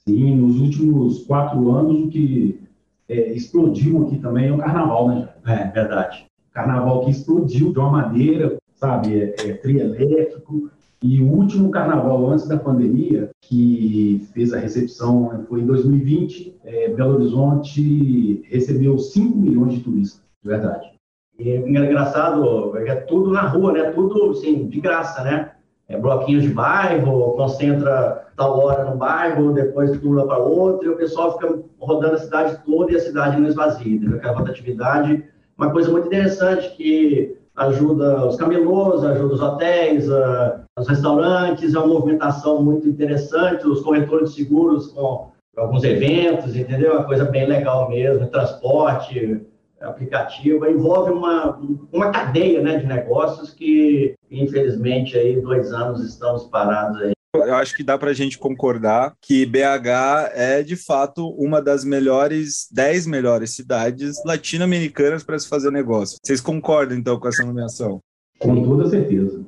Sim, 0.06 0.36
nos 0.36 0.60
últimos 0.60 1.26
quatro 1.26 1.72
anos 1.72 2.04
o 2.04 2.10
que 2.10 2.60
é, 3.08 3.32
explodiu 3.32 4.06
aqui 4.06 4.20
também 4.20 4.50
é 4.50 4.52
o 4.52 4.58
carnaval, 4.58 5.08
né? 5.08 5.30
É, 5.46 5.72
verdade. 5.72 6.26
Carnaval 6.52 7.06
que 7.06 7.12
explodiu 7.12 7.72
de 7.72 7.80
uma 7.80 7.90
maneira, 7.90 8.58
sabe, 8.76 9.18
é, 9.18 9.36
é 9.48 9.54
trio 9.54 9.80
elétrico, 9.80 10.70
e 11.02 11.22
o 11.22 11.32
último 11.32 11.70
carnaval 11.70 12.32
antes 12.32 12.48
da 12.48 12.58
pandemia, 12.58 13.30
que 13.42 14.28
fez 14.34 14.52
a 14.52 14.58
recepção, 14.58 15.46
foi 15.48 15.62
em 15.62 15.66
2020, 15.66 16.58
é, 16.66 16.90
Belo 16.90 17.16
Horizonte 17.16 18.42
recebeu 18.50 18.98
5 18.98 19.38
milhões 19.38 19.76
de 19.76 19.82
turistas, 19.82 20.24
de 20.44 20.50
verdade. 20.50 20.92
E 21.38 21.52
é 21.52 21.58
engraçado, 21.60 22.76
é 22.78 22.96
tudo 22.96 23.32
na 23.32 23.42
rua, 23.42 23.74
né? 23.74 23.92
Tudo, 23.92 24.32
assim, 24.32 24.68
de 24.68 24.82
graça, 24.82 25.24
né? 25.24 25.52
É, 25.88 25.98
bloquinhos 25.98 26.44
de 26.44 26.50
bairro, 26.50 27.34
concentra 27.34 28.28
tal 28.36 28.60
hora 28.60 28.90
no 28.90 28.98
bairro, 28.98 29.54
depois 29.54 29.96
pula 29.98 30.26
para 30.26 30.40
outro, 30.40 30.88
e 30.88 30.90
o 30.90 30.98
pessoal 30.98 31.34
fica 31.34 31.60
rodando 31.80 32.16
a 32.16 32.20
cidade 32.20 32.60
toda 32.66 32.92
e 32.92 32.96
a 32.96 33.00
cidade 33.00 33.40
não 33.40 33.48
esvazia, 33.48 34.16
aquela 34.16 34.40
rotatividade. 34.40 35.24
Uma 35.56 35.72
coisa 35.72 35.92
muito 35.92 36.08
interessante 36.08 36.76
que 36.76 37.38
ajuda 37.56 38.26
os 38.26 38.36
camelôs, 38.36 39.04
ajuda 39.04 39.34
os 39.36 39.42
hotéis, 39.42 40.12
a, 40.12 40.67
os 40.78 40.88
restaurantes, 40.88 41.74
é 41.74 41.80
uma 41.80 41.88
movimentação 41.88 42.62
muito 42.62 42.88
interessante, 42.88 43.68
os 43.68 43.82
corretores 43.82 44.30
de 44.30 44.44
seguros 44.44 44.88
com 44.88 45.32
alguns 45.58 45.84
eventos, 45.84 46.56
entendeu? 46.56 46.94
Uma 46.94 47.04
coisa 47.04 47.26
bem 47.26 47.48
legal 47.48 47.90
mesmo, 47.90 48.28
transporte, 48.28 49.42
aplicativa, 49.82 50.70
envolve 50.70 51.12
uma, 51.12 51.60
uma 51.92 52.12
cadeia 52.12 52.62
né, 52.62 52.78
de 52.78 52.86
negócios 52.86 53.54
que, 53.54 54.16
infelizmente, 54.30 55.18
aí 55.18 55.40
dois 55.42 55.72
anos 55.72 56.04
estamos 56.04 56.44
parados 56.46 57.02
aí. 57.02 57.12
Eu 57.36 57.56
acho 57.56 57.76
que 57.76 57.84
dá 57.84 57.98
para 57.98 58.10
a 58.10 58.14
gente 58.14 58.38
concordar 58.38 59.14
que 59.22 59.46
BH 59.46 60.32
é, 60.34 60.64
de 60.64 60.76
fato, 60.76 61.30
uma 61.38 61.62
das 61.62 61.84
melhores, 61.84 62.68
dez 62.72 63.06
melhores 63.06 63.54
cidades 63.54 64.24
latino-americanas 64.26 65.24
para 65.24 65.38
se 65.38 65.48
fazer 65.48 65.72
negócio. 65.72 66.18
Vocês 66.24 66.42
concordam, 66.42 66.98
então, 66.98 67.20
com 67.20 67.28
essa 67.28 67.46
nomeação? 67.46 68.00
Com 68.40 68.64
toda 68.64 68.90
certeza. 68.90 69.46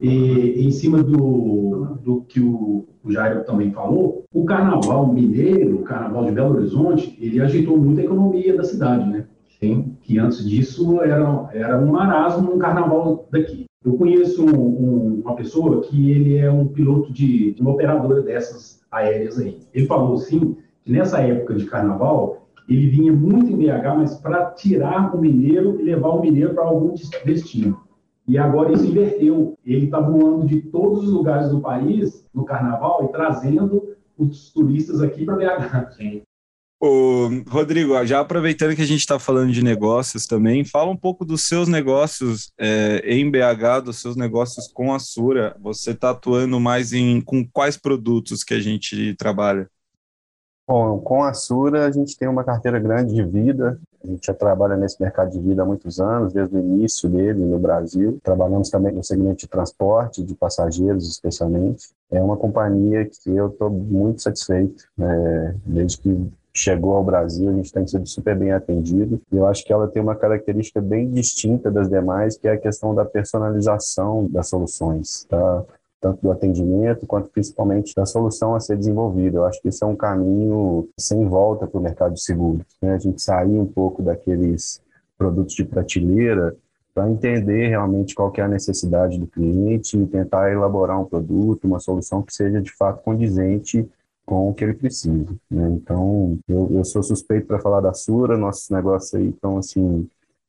E 0.00 0.66
em 0.66 0.70
cima 0.70 1.02
do, 1.02 1.96
do 2.02 2.20
que 2.22 2.40
o, 2.40 2.86
o 3.02 3.10
Jairo 3.10 3.44
também 3.44 3.70
falou, 3.72 4.24
o 4.32 4.44
carnaval 4.44 5.06
mineiro, 5.10 5.76
o 5.76 5.82
carnaval 5.82 6.26
de 6.26 6.32
Belo 6.32 6.54
Horizonte, 6.54 7.16
ele 7.20 7.40
agitou 7.40 7.78
muito 7.78 8.00
a 8.00 8.04
economia 8.04 8.56
da 8.56 8.64
cidade, 8.64 9.08
né? 9.08 9.26
Sim. 9.58 9.96
Que 10.02 10.18
antes 10.18 10.46
disso 10.46 11.00
era, 11.00 11.48
era 11.52 11.78
um 11.78 11.92
marasmo 11.92 12.52
no 12.52 12.58
carnaval 12.58 13.26
daqui. 13.30 13.64
Eu 13.84 13.94
conheço 13.96 14.44
um, 14.44 14.58
um, 14.58 15.20
uma 15.24 15.34
pessoa 15.34 15.80
que 15.82 16.10
ele 16.10 16.36
é 16.36 16.50
um 16.50 16.66
piloto 16.66 17.12
de 17.12 17.56
uma 17.58 17.70
operadora 17.70 18.20
dessas 18.20 18.80
aéreas 18.90 19.38
aí. 19.38 19.60
Ele 19.72 19.86
falou 19.86 20.14
assim 20.14 20.56
que 20.84 20.92
nessa 20.92 21.20
época 21.20 21.54
de 21.54 21.64
carnaval 21.64 22.48
ele 22.68 22.88
vinha 22.88 23.12
muito 23.12 23.50
em 23.50 23.56
BH, 23.56 23.96
mas 23.96 24.14
para 24.16 24.50
tirar 24.50 25.14
o 25.14 25.20
mineiro 25.20 25.80
e 25.80 25.84
levar 25.84 26.08
o 26.08 26.20
mineiro 26.20 26.52
para 26.52 26.64
algum 26.64 26.94
destino. 27.24 27.85
E 28.26 28.36
agora 28.36 28.72
isso 28.72 28.84
inverteu. 28.84 29.56
Ele 29.64 29.86
está 29.86 30.00
voando 30.00 30.46
de 30.46 30.60
todos 30.62 31.04
os 31.04 31.10
lugares 31.10 31.48
do 31.48 31.60
país 31.60 32.24
no 32.34 32.44
carnaval 32.44 33.04
e 33.04 33.12
trazendo 33.12 33.96
os 34.18 34.50
turistas 34.52 35.00
aqui 35.00 35.24
para 35.24 35.36
BH. 35.36 35.92
Sim. 35.96 36.22
O 36.78 37.28
Rodrigo, 37.48 38.04
já 38.04 38.20
aproveitando 38.20 38.76
que 38.76 38.82
a 38.82 38.86
gente 38.86 39.00
está 39.00 39.18
falando 39.18 39.50
de 39.50 39.64
negócios 39.64 40.26
também, 40.26 40.62
fala 40.62 40.90
um 40.90 40.96
pouco 40.96 41.24
dos 41.24 41.46
seus 41.46 41.68
negócios 41.68 42.52
é, 42.58 43.00
em 43.06 43.30
BH, 43.30 43.84
dos 43.84 43.98
seus 43.98 44.14
negócios 44.14 44.68
com 44.68 44.92
a 44.92 44.98
Sura. 44.98 45.56
Você 45.60 45.92
está 45.92 46.10
atuando 46.10 46.60
mais 46.60 46.92
em 46.92 47.20
com 47.22 47.46
quais 47.48 47.78
produtos 47.78 48.44
que 48.44 48.52
a 48.52 48.60
gente 48.60 49.14
trabalha? 49.14 49.70
Bom, 50.68 50.98
com 50.98 51.22
a 51.22 51.32
Sura 51.32 51.86
a 51.86 51.90
gente 51.90 52.16
tem 52.16 52.28
uma 52.28 52.44
carteira 52.44 52.78
grande 52.78 53.14
de 53.14 53.24
vida. 53.24 53.80
A 54.06 54.10
gente 54.10 54.26
já 54.26 54.34
trabalha 54.34 54.76
nesse 54.76 55.00
mercado 55.02 55.32
de 55.32 55.40
vida 55.40 55.62
há 55.62 55.64
muitos 55.64 55.98
anos, 55.98 56.32
desde 56.32 56.54
o 56.54 56.60
início 56.60 57.08
dele 57.08 57.44
no 57.44 57.58
Brasil. 57.58 58.18
Trabalhamos 58.22 58.70
também 58.70 58.92
no 58.92 59.02
segmento 59.02 59.38
de 59.38 59.48
transporte, 59.48 60.22
de 60.22 60.34
passageiros 60.34 61.08
especialmente. 61.08 61.88
É 62.10 62.22
uma 62.22 62.36
companhia 62.36 63.04
que 63.04 63.30
eu 63.30 63.48
estou 63.48 63.68
muito 63.68 64.22
satisfeito, 64.22 64.84
né? 64.96 65.56
desde 65.66 65.98
que 65.98 66.30
chegou 66.54 66.94
ao 66.94 67.04
Brasil, 67.04 67.50
a 67.50 67.52
gente 67.52 67.72
tem 67.72 67.86
sido 67.86 68.06
super 68.06 68.36
bem 68.36 68.52
atendido. 68.52 69.20
E 69.30 69.36
eu 69.36 69.46
acho 69.46 69.64
que 69.64 69.72
ela 69.72 69.86
tem 69.88 70.00
uma 70.00 70.16
característica 70.16 70.80
bem 70.80 71.10
distinta 71.10 71.70
das 71.70 71.88
demais, 71.88 72.38
que 72.38 72.48
é 72.48 72.52
a 72.52 72.58
questão 72.58 72.94
da 72.94 73.04
personalização 73.04 74.26
das 74.30 74.48
soluções. 74.48 75.24
Tá? 75.28 75.64
Tanto 76.00 76.20
do 76.22 76.30
atendimento 76.30 77.06
quanto 77.06 77.30
principalmente 77.30 77.94
da 77.94 78.06
solução 78.06 78.54
a 78.54 78.60
ser 78.60 78.76
desenvolvida. 78.76 79.38
Eu 79.38 79.44
acho 79.44 79.60
que 79.60 79.68
isso 79.68 79.84
é 79.84 79.88
um 79.88 79.96
caminho 79.96 80.88
sem 80.98 81.26
volta 81.26 81.66
para 81.66 81.78
o 81.78 81.82
mercado 81.82 82.14
de 82.14 82.22
seguros. 82.22 82.64
Né? 82.80 82.94
A 82.94 82.98
gente 82.98 83.20
sair 83.22 83.58
um 83.58 83.66
pouco 83.66 84.02
daqueles 84.02 84.80
produtos 85.16 85.54
de 85.54 85.64
prateleira 85.64 86.54
para 86.94 87.10
entender 87.10 87.68
realmente 87.68 88.14
qual 88.14 88.32
é 88.36 88.40
a 88.40 88.48
necessidade 88.48 89.18
do 89.18 89.26
cliente 89.26 89.98
e 89.98 90.06
tentar 90.06 90.50
elaborar 90.50 91.00
um 91.00 91.04
produto, 91.04 91.64
uma 91.64 91.78
solução 91.78 92.22
que 92.22 92.34
seja 92.34 92.60
de 92.60 92.72
fato 92.72 93.02
condizente 93.02 93.88
com 94.24 94.48
o 94.48 94.54
que 94.54 94.64
ele 94.64 94.74
precisa. 94.74 95.34
Né? 95.50 95.68
Então, 95.70 96.38
eu, 96.48 96.68
eu 96.72 96.84
sou 96.84 97.02
suspeito 97.02 97.46
para 97.46 97.60
falar 97.60 97.80
da 97.80 97.92
Sura, 97.92 98.36
nossos 98.36 98.70
negócios 98.70 99.14
aí 99.14 99.28
estão 99.28 99.58
assim 99.58 100.08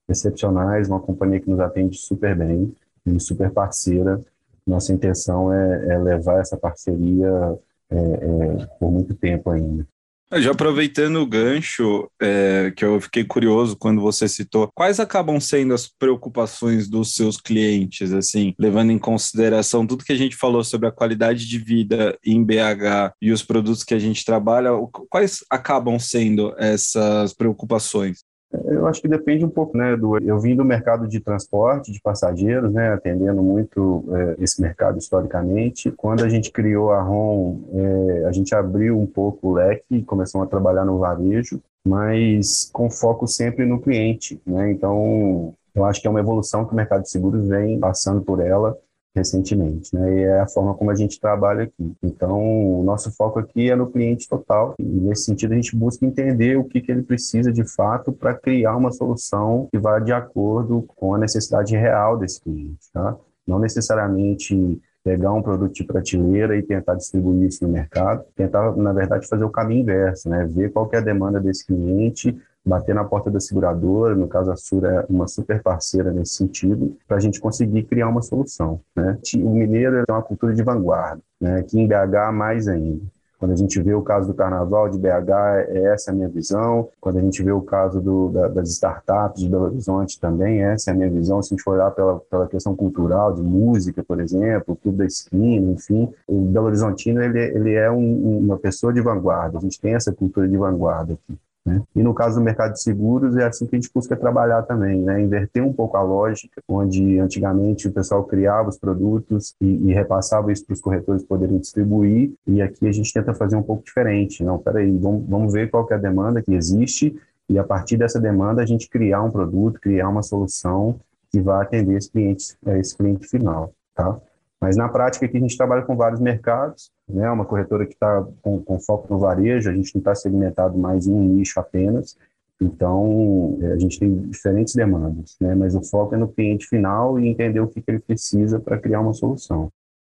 excepcionais, 0.10 0.88
uma 0.88 1.02
companhia 1.02 1.40
que 1.40 1.50
nos 1.50 1.60
atende 1.60 1.98
super 1.98 2.36
bem 2.36 2.74
super 3.20 3.50
parceira 3.52 4.22
nossa 4.68 4.92
intenção 4.92 5.54
é, 5.54 5.94
é 5.94 5.98
levar 5.98 6.40
essa 6.40 6.58
parceria 6.58 7.58
é, 7.90 7.96
é, 7.96 8.66
por 8.80 8.92
muito 8.92 9.16
tempo 9.16 9.50
ainda. 9.50 9.88
Já 10.34 10.52
aproveitando 10.52 11.22
o 11.22 11.26
gancho, 11.26 12.12
é, 12.22 12.70
que 12.76 12.84
eu 12.84 13.00
fiquei 13.00 13.24
curioso 13.24 13.78
quando 13.78 14.02
você 14.02 14.28
citou, 14.28 14.70
quais 14.76 15.00
acabam 15.00 15.40
sendo 15.40 15.74
as 15.74 15.88
preocupações 15.88 16.90
dos 16.90 17.14
seus 17.14 17.40
clientes, 17.40 18.12
assim, 18.12 18.54
levando 18.60 18.92
em 18.92 19.00
consideração 19.00 19.88
tudo 19.88 20.04
que 20.04 20.12
a 20.12 20.18
gente 20.18 20.36
falou 20.36 20.66
sobre 20.66 20.90
a 20.90 20.92
qualidade 20.92 21.48
de 21.48 21.58
vida 21.58 22.20
em 22.26 22.44
BH 22.44 23.14
e 23.22 23.32
os 23.32 23.42
produtos 23.42 23.86
que 23.86 23.94
a 23.94 24.00
gente 24.00 24.26
trabalha, 24.26 24.72
quais 25.10 25.46
acabam 25.50 25.98
sendo 25.98 26.54
essas 26.58 27.34
preocupações? 27.34 28.27
Eu 28.66 28.88
acho 28.88 29.02
que 29.02 29.10
depende 29.10 29.44
um 29.44 29.50
pouco, 29.50 29.78
né, 29.78 29.98
do 29.98 30.18
eu 30.20 30.40
vim 30.40 30.56
do 30.56 30.64
mercado 30.64 31.06
de 31.06 31.20
transporte 31.20 31.92
de 31.92 32.00
passageiros, 32.00 32.72
né, 32.72 32.94
atendendo 32.94 33.44
muito 33.44 34.06
é, 34.10 34.36
esse 34.40 34.62
mercado 34.62 34.98
historicamente. 34.98 35.92
Quando 35.92 36.24
a 36.24 36.30
gente 36.30 36.52
criou 36.52 36.92
a 36.92 37.02
ROM, 37.02 37.60
é, 37.74 38.26
a 38.26 38.32
gente 38.32 38.56
abriu 38.56 38.98
um 38.98 39.06
pouco 39.06 39.50
o 39.50 39.54
leque 39.54 40.02
começou 40.04 40.42
a 40.42 40.48
trabalhar 40.48 40.86
no 40.86 40.98
varejo, 40.98 41.62
mas 41.86 42.70
com 42.72 42.90
foco 42.90 43.28
sempre 43.28 43.66
no 43.66 43.82
cliente, 43.82 44.42
né? 44.46 44.72
Então, 44.72 45.54
eu 45.76 45.86
acho 45.86 46.02
que 46.02 46.08
é 46.08 46.10
uma 46.10 46.20
evolução 46.20 46.66
que 46.66 46.74
o 46.74 46.76
mercado 46.76 47.04
de 47.04 47.10
seguros 47.10 47.48
vem 47.48 47.80
passando 47.80 48.22
por 48.22 48.40
ela 48.40 48.78
recentemente, 49.18 49.94
né? 49.94 50.20
E 50.20 50.24
é 50.24 50.40
a 50.40 50.48
forma 50.48 50.74
como 50.74 50.92
a 50.92 50.96
gente 50.96 51.20
trabalha 51.20 51.64
aqui. 51.64 51.96
Então, 52.02 52.80
o 52.80 52.84
nosso 52.84 53.12
foco 53.12 53.40
aqui 53.40 53.70
é 53.70 53.76
no 53.76 53.88
cliente 53.88 54.30
total. 54.30 54.76
E 54.80 54.84
nesse 54.84 55.24
sentido, 55.24 55.54
a 55.54 55.56
gente 55.56 55.76
busca 55.76 56.06
entender 56.06 56.58
o 56.58 56.64
que, 56.64 56.80
que 56.80 56.92
ele 56.92 57.02
precisa 57.02 57.52
de 57.52 57.64
fato 57.64 58.12
para 58.12 58.34
criar 58.34 58.76
uma 58.76 58.92
solução 58.92 59.68
que 59.72 59.78
vá 59.78 60.00
de 60.00 60.14
acordo 60.14 60.84
com 60.96 61.14
a 61.14 61.18
necessidade 61.18 61.76
real 61.76 62.18
desse 62.18 62.40
cliente, 62.42 62.92
tá? 62.94 63.16
Não 63.46 63.60
necessariamente 63.60 64.80
pegar 65.04 65.32
um 65.32 65.42
produto 65.42 65.74
de 65.74 65.86
prateleira 65.86 66.58
e 66.58 66.62
tentar 66.62 66.96
distribuir 66.96 67.48
isso 67.48 67.66
no 67.66 67.72
mercado, 67.72 68.26
tentar, 68.36 68.76
na 68.76 68.92
verdade, 68.92 69.26
fazer 69.28 69.46
o 69.46 69.50
caminho 69.50 69.82
inverso, 69.82 70.30
né? 70.30 70.46
Ver 70.46 70.72
qual 70.72 70.90
é 70.94 70.98
a 70.98 71.02
demanda 71.02 71.40
desse 71.40 71.66
cliente 71.66 72.38
bater 72.68 72.94
na 72.94 73.04
porta 73.04 73.32
da 73.32 73.40
seguradora, 73.40 74.16
no 74.16 74.28
caso 74.28 74.52
a 74.52 74.56
Sura 74.56 74.90
é 74.90 75.06
uma 75.10 75.28
super 75.28 75.62
parceira 75.62 76.12
nesse 76.12 76.36
sentido, 76.36 76.96
para 77.08 77.18
a 77.18 77.20
gente 77.20 77.40
conseguir 77.40 77.84
criar 77.84 78.10
uma 78.10 78.22
solução. 78.22 78.82
Né? 78.96 79.18
O 79.38 79.50
mineiro 79.50 80.06
tem 80.06 80.16
uma 80.16 80.22
cultura 80.22 80.54
de 80.54 80.64
vanguarda, 80.64 81.22
né? 81.40 81.60
aqui 81.60 81.80
em 81.80 81.88
BH 81.88 82.32
mais 82.34 82.68
ainda. 82.68 83.02
Quando 83.40 83.52
a 83.52 83.56
gente 83.56 83.80
vê 83.82 83.94
o 83.94 84.02
caso 84.02 84.28
do 84.28 84.34
carnaval 84.34 84.90
de 84.90 84.98
BH, 84.98 85.30
é 85.68 85.94
essa 85.94 86.10
a 86.10 86.14
minha 86.14 86.28
visão. 86.28 86.90
Quando 87.00 87.20
a 87.20 87.22
gente 87.22 87.44
vê 87.44 87.52
o 87.52 87.62
caso 87.62 88.02
do, 88.02 88.30
da, 88.30 88.48
das 88.48 88.70
startups 88.70 89.42
de 89.44 89.48
Belo 89.48 89.66
Horizonte 89.66 90.20
também, 90.20 90.64
essa 90.64 90.90
é 90.90 90.94
a 90.94 90.98
minha 90.98 91.10
visão. 91.10 91.42
Se 91.42 91.54
a 91.54 91.56
gente 91.56 91.64
for 91.64 91.76
olhar 91.76 91.92
pela, 91.92 92.20
pela 92.20 92.48
questão 92.48 92.76
cultural, 92.76 93.36
de 93.36 93.44
música, 93.44 94.04
por 94.04 94.20
exemplo, 94.20 94.76
tudo 94.82 94.98
da 94.98 95.06
esquina, 95.06 95.72
enfim, 95.72 96.12
o 96.28 96.42
Belo 96.42 96.66
Horizontino 96.66 97.22
ele, 97.22 97.40
ele 97.40 97.74
é 97.76 97.92
um, 97.92 98.40
uma 98.40 98.58
pessoa 98.58 98.92
de 98.92 99.02
vanguarda. 99.02 99.60
A 99.60 99.62
gente 99.62 99.80
tem 99.80 99.94
essa 99.94 100.12
cultura 100.12 100.48
de 100.48 100.58
vanguarda 100.58 101.14
aqui. 101.14 101.38
Né? 101.68 101.84
E 101.94 102.02
no 102.02 102.14
caso 102.14 102.40
do 102.40 102.46
mercado 102.46 102.72
de 102.72 102.82
seguros, 102.82 103.36
é 103.36 103.46
assim 103.46 103.68
que 103.68 103.76
a 103.76 103.80
gente 103.80 103.92
busca 103.94 104.16
trabalhar 104.16 104.64
também, 104.64 105.02
né? 105.02 105.22
inverter 105.22 105.62
um 105.62 105.74
pouco 105.74 105.98
a 105.98 106.02
lógica, 106.02 106.62
onde 106.66 107.20
antigamente 107.20 107.90
o 107.90 107.92
pessoal 107.92 108.24
criava 108.24 108.70
os 108.70 108.78
produtos 108.78 109.54
e, 109.60 109.90
e 109.90 109.94
repassava 109.94 110.50
isso 110.50 110.66
para 110.66 110.76
os 110.76 110.80
corretores 110.80 111.26
poderem 111.26 111.58
distribuir, 111.58 112.32
e 112.48 112.62
aqui 112.62 112.88
a 112.88 112.92
gente 112.94 113.12
tenta 113.12 113.34
fazer 113.34 113.58
um 113.58 113.64
pouco 113.64 113.84
diferente. 113.84 114.46
Não, 114.46 114.58
peraí, 114.58 114.98
vamos, 114.98 115.28
vamos 115.28 115.52
ver 115.52 115.70
qual 115.70 115.86
é 115.92 115.96
a 115.96 115.98
demanda 115.98 116.42
que 116.42 116.54
existe, 116.54 117.14
e 117.50 117.60
a 117.60 117.66
partir 117.66 117.98
dessa 117.98 118.20
demanda 118.20 118.62
a 118.62 118.66
gente 118.66 118.90
criar 118.90 119.22
um 119.22 119.30
produto, 119.30 119.82
criar 119.82 120.08
uma 120.08 120.24
solução 120.24 120.96
que 121.30 121.42
vá 121.42 121.62
atender 121.62 121.98
esse 121.98 122.10
cliente, 122.10 122.56
esse 122.80 122.96
cliente 122.96 123.28
final. 123.28 123.74
Tá? 123.94 124.18
Mas 124.60 124.76
na 124.76 124.90
prática 124.90 125.26
aqui 125.26 125.38
a 125.38 125.40
gente 125.40 125.58
trabalha 125.58 125.84
com 125.84 125.96
vários 125.96 126.20
mercados, 126.20 126.92
né? 127.08 127.30
Uma 127.30 127.46
corretora 127.46 127.86
que 127.86 127.94
está 127.94 128.26
com, 128.42 128.62
com, 128.62 128.80
foco 128.80 129.14
no 129.14 129.20
varejo, 129.20 129.70
a 129.70 129.74
gente 129.74 129.94
não 129.94 130.00
está 130.00 130.16
segmentado 130.16 130.78
mais 130.78 131.08
em 131.08 131.14
um 131.14 131.24
nicho 131.24 131.60
apenas. 131.60 132.18
Então 132.60 133.58
é, 133.62 133.74
a 133.74 133.78
gente 133.78 134.00
tem 134.00 134.16
diferentes 134.30 134.74
demandas, 134.74 135.36
né? 135.40 135.54
Mas 135.54 135.76
o 135.76 135.84
foco 135.84 136.16
é 136.16 136.18
no 136.18 136.28
cliente 136.28 136.66
final 136.66 137.20
e 137.20 137.28
entender 137.28 137.60
o 137.60 137.68
que, 137.68 137.82
que 137.82 137.92
ele 137.92 138.00
precisa 138.00 138.60
para 138.60 138.80
criar 138.80 139.00
uma 139.00 139.14
solução. 139.14 139.72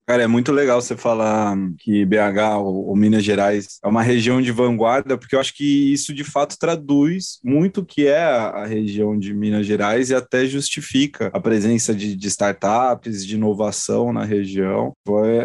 Cara, 0.09 0.23
é 0.23 0.27
muito 0.27 0.53
legal 0.53 0.81
você 0.81 0.97
falar 0.97 1.55
que 1.81 2.03
BH 2.07 2.57
ou, 2.63 2.97
Minas 2.97 3.23
Gerais 3.23 3.79
é 3.85 3.87
uma 3.87 4.03
região 4.03 4.41
de 4.41 4.51
vanguarda, 4.51 5.19
porque 5.19 5.37
eu 5.37 5.39
acho 5.41 5.55
que 5.55 5.93
isso 5.93 6.15
de 6.15 6.25
fato 6.25 6.57
traduz 6.59 7.39
muito 7.45 7.83
o 7.83 7.85
que 7.85 8.07
é 8.07 8.23
a, 8.23 8.65
região 8.65 9.19
de 9.19 9.35
Minas 9.35 9.67
Gerais 9.67 10.09
e 10.09 10.15
até 10.15 10.47
justifica 10.47 11.27
a 11.31 11.39
presença 11.39 11.95
de, 11.95 12.17
de 12.17 12.27
startups, 12.27 13.27
de 13.27 13.35
inovação 13.35 14.11
na 14.11 14.25
região. 14.25 14.95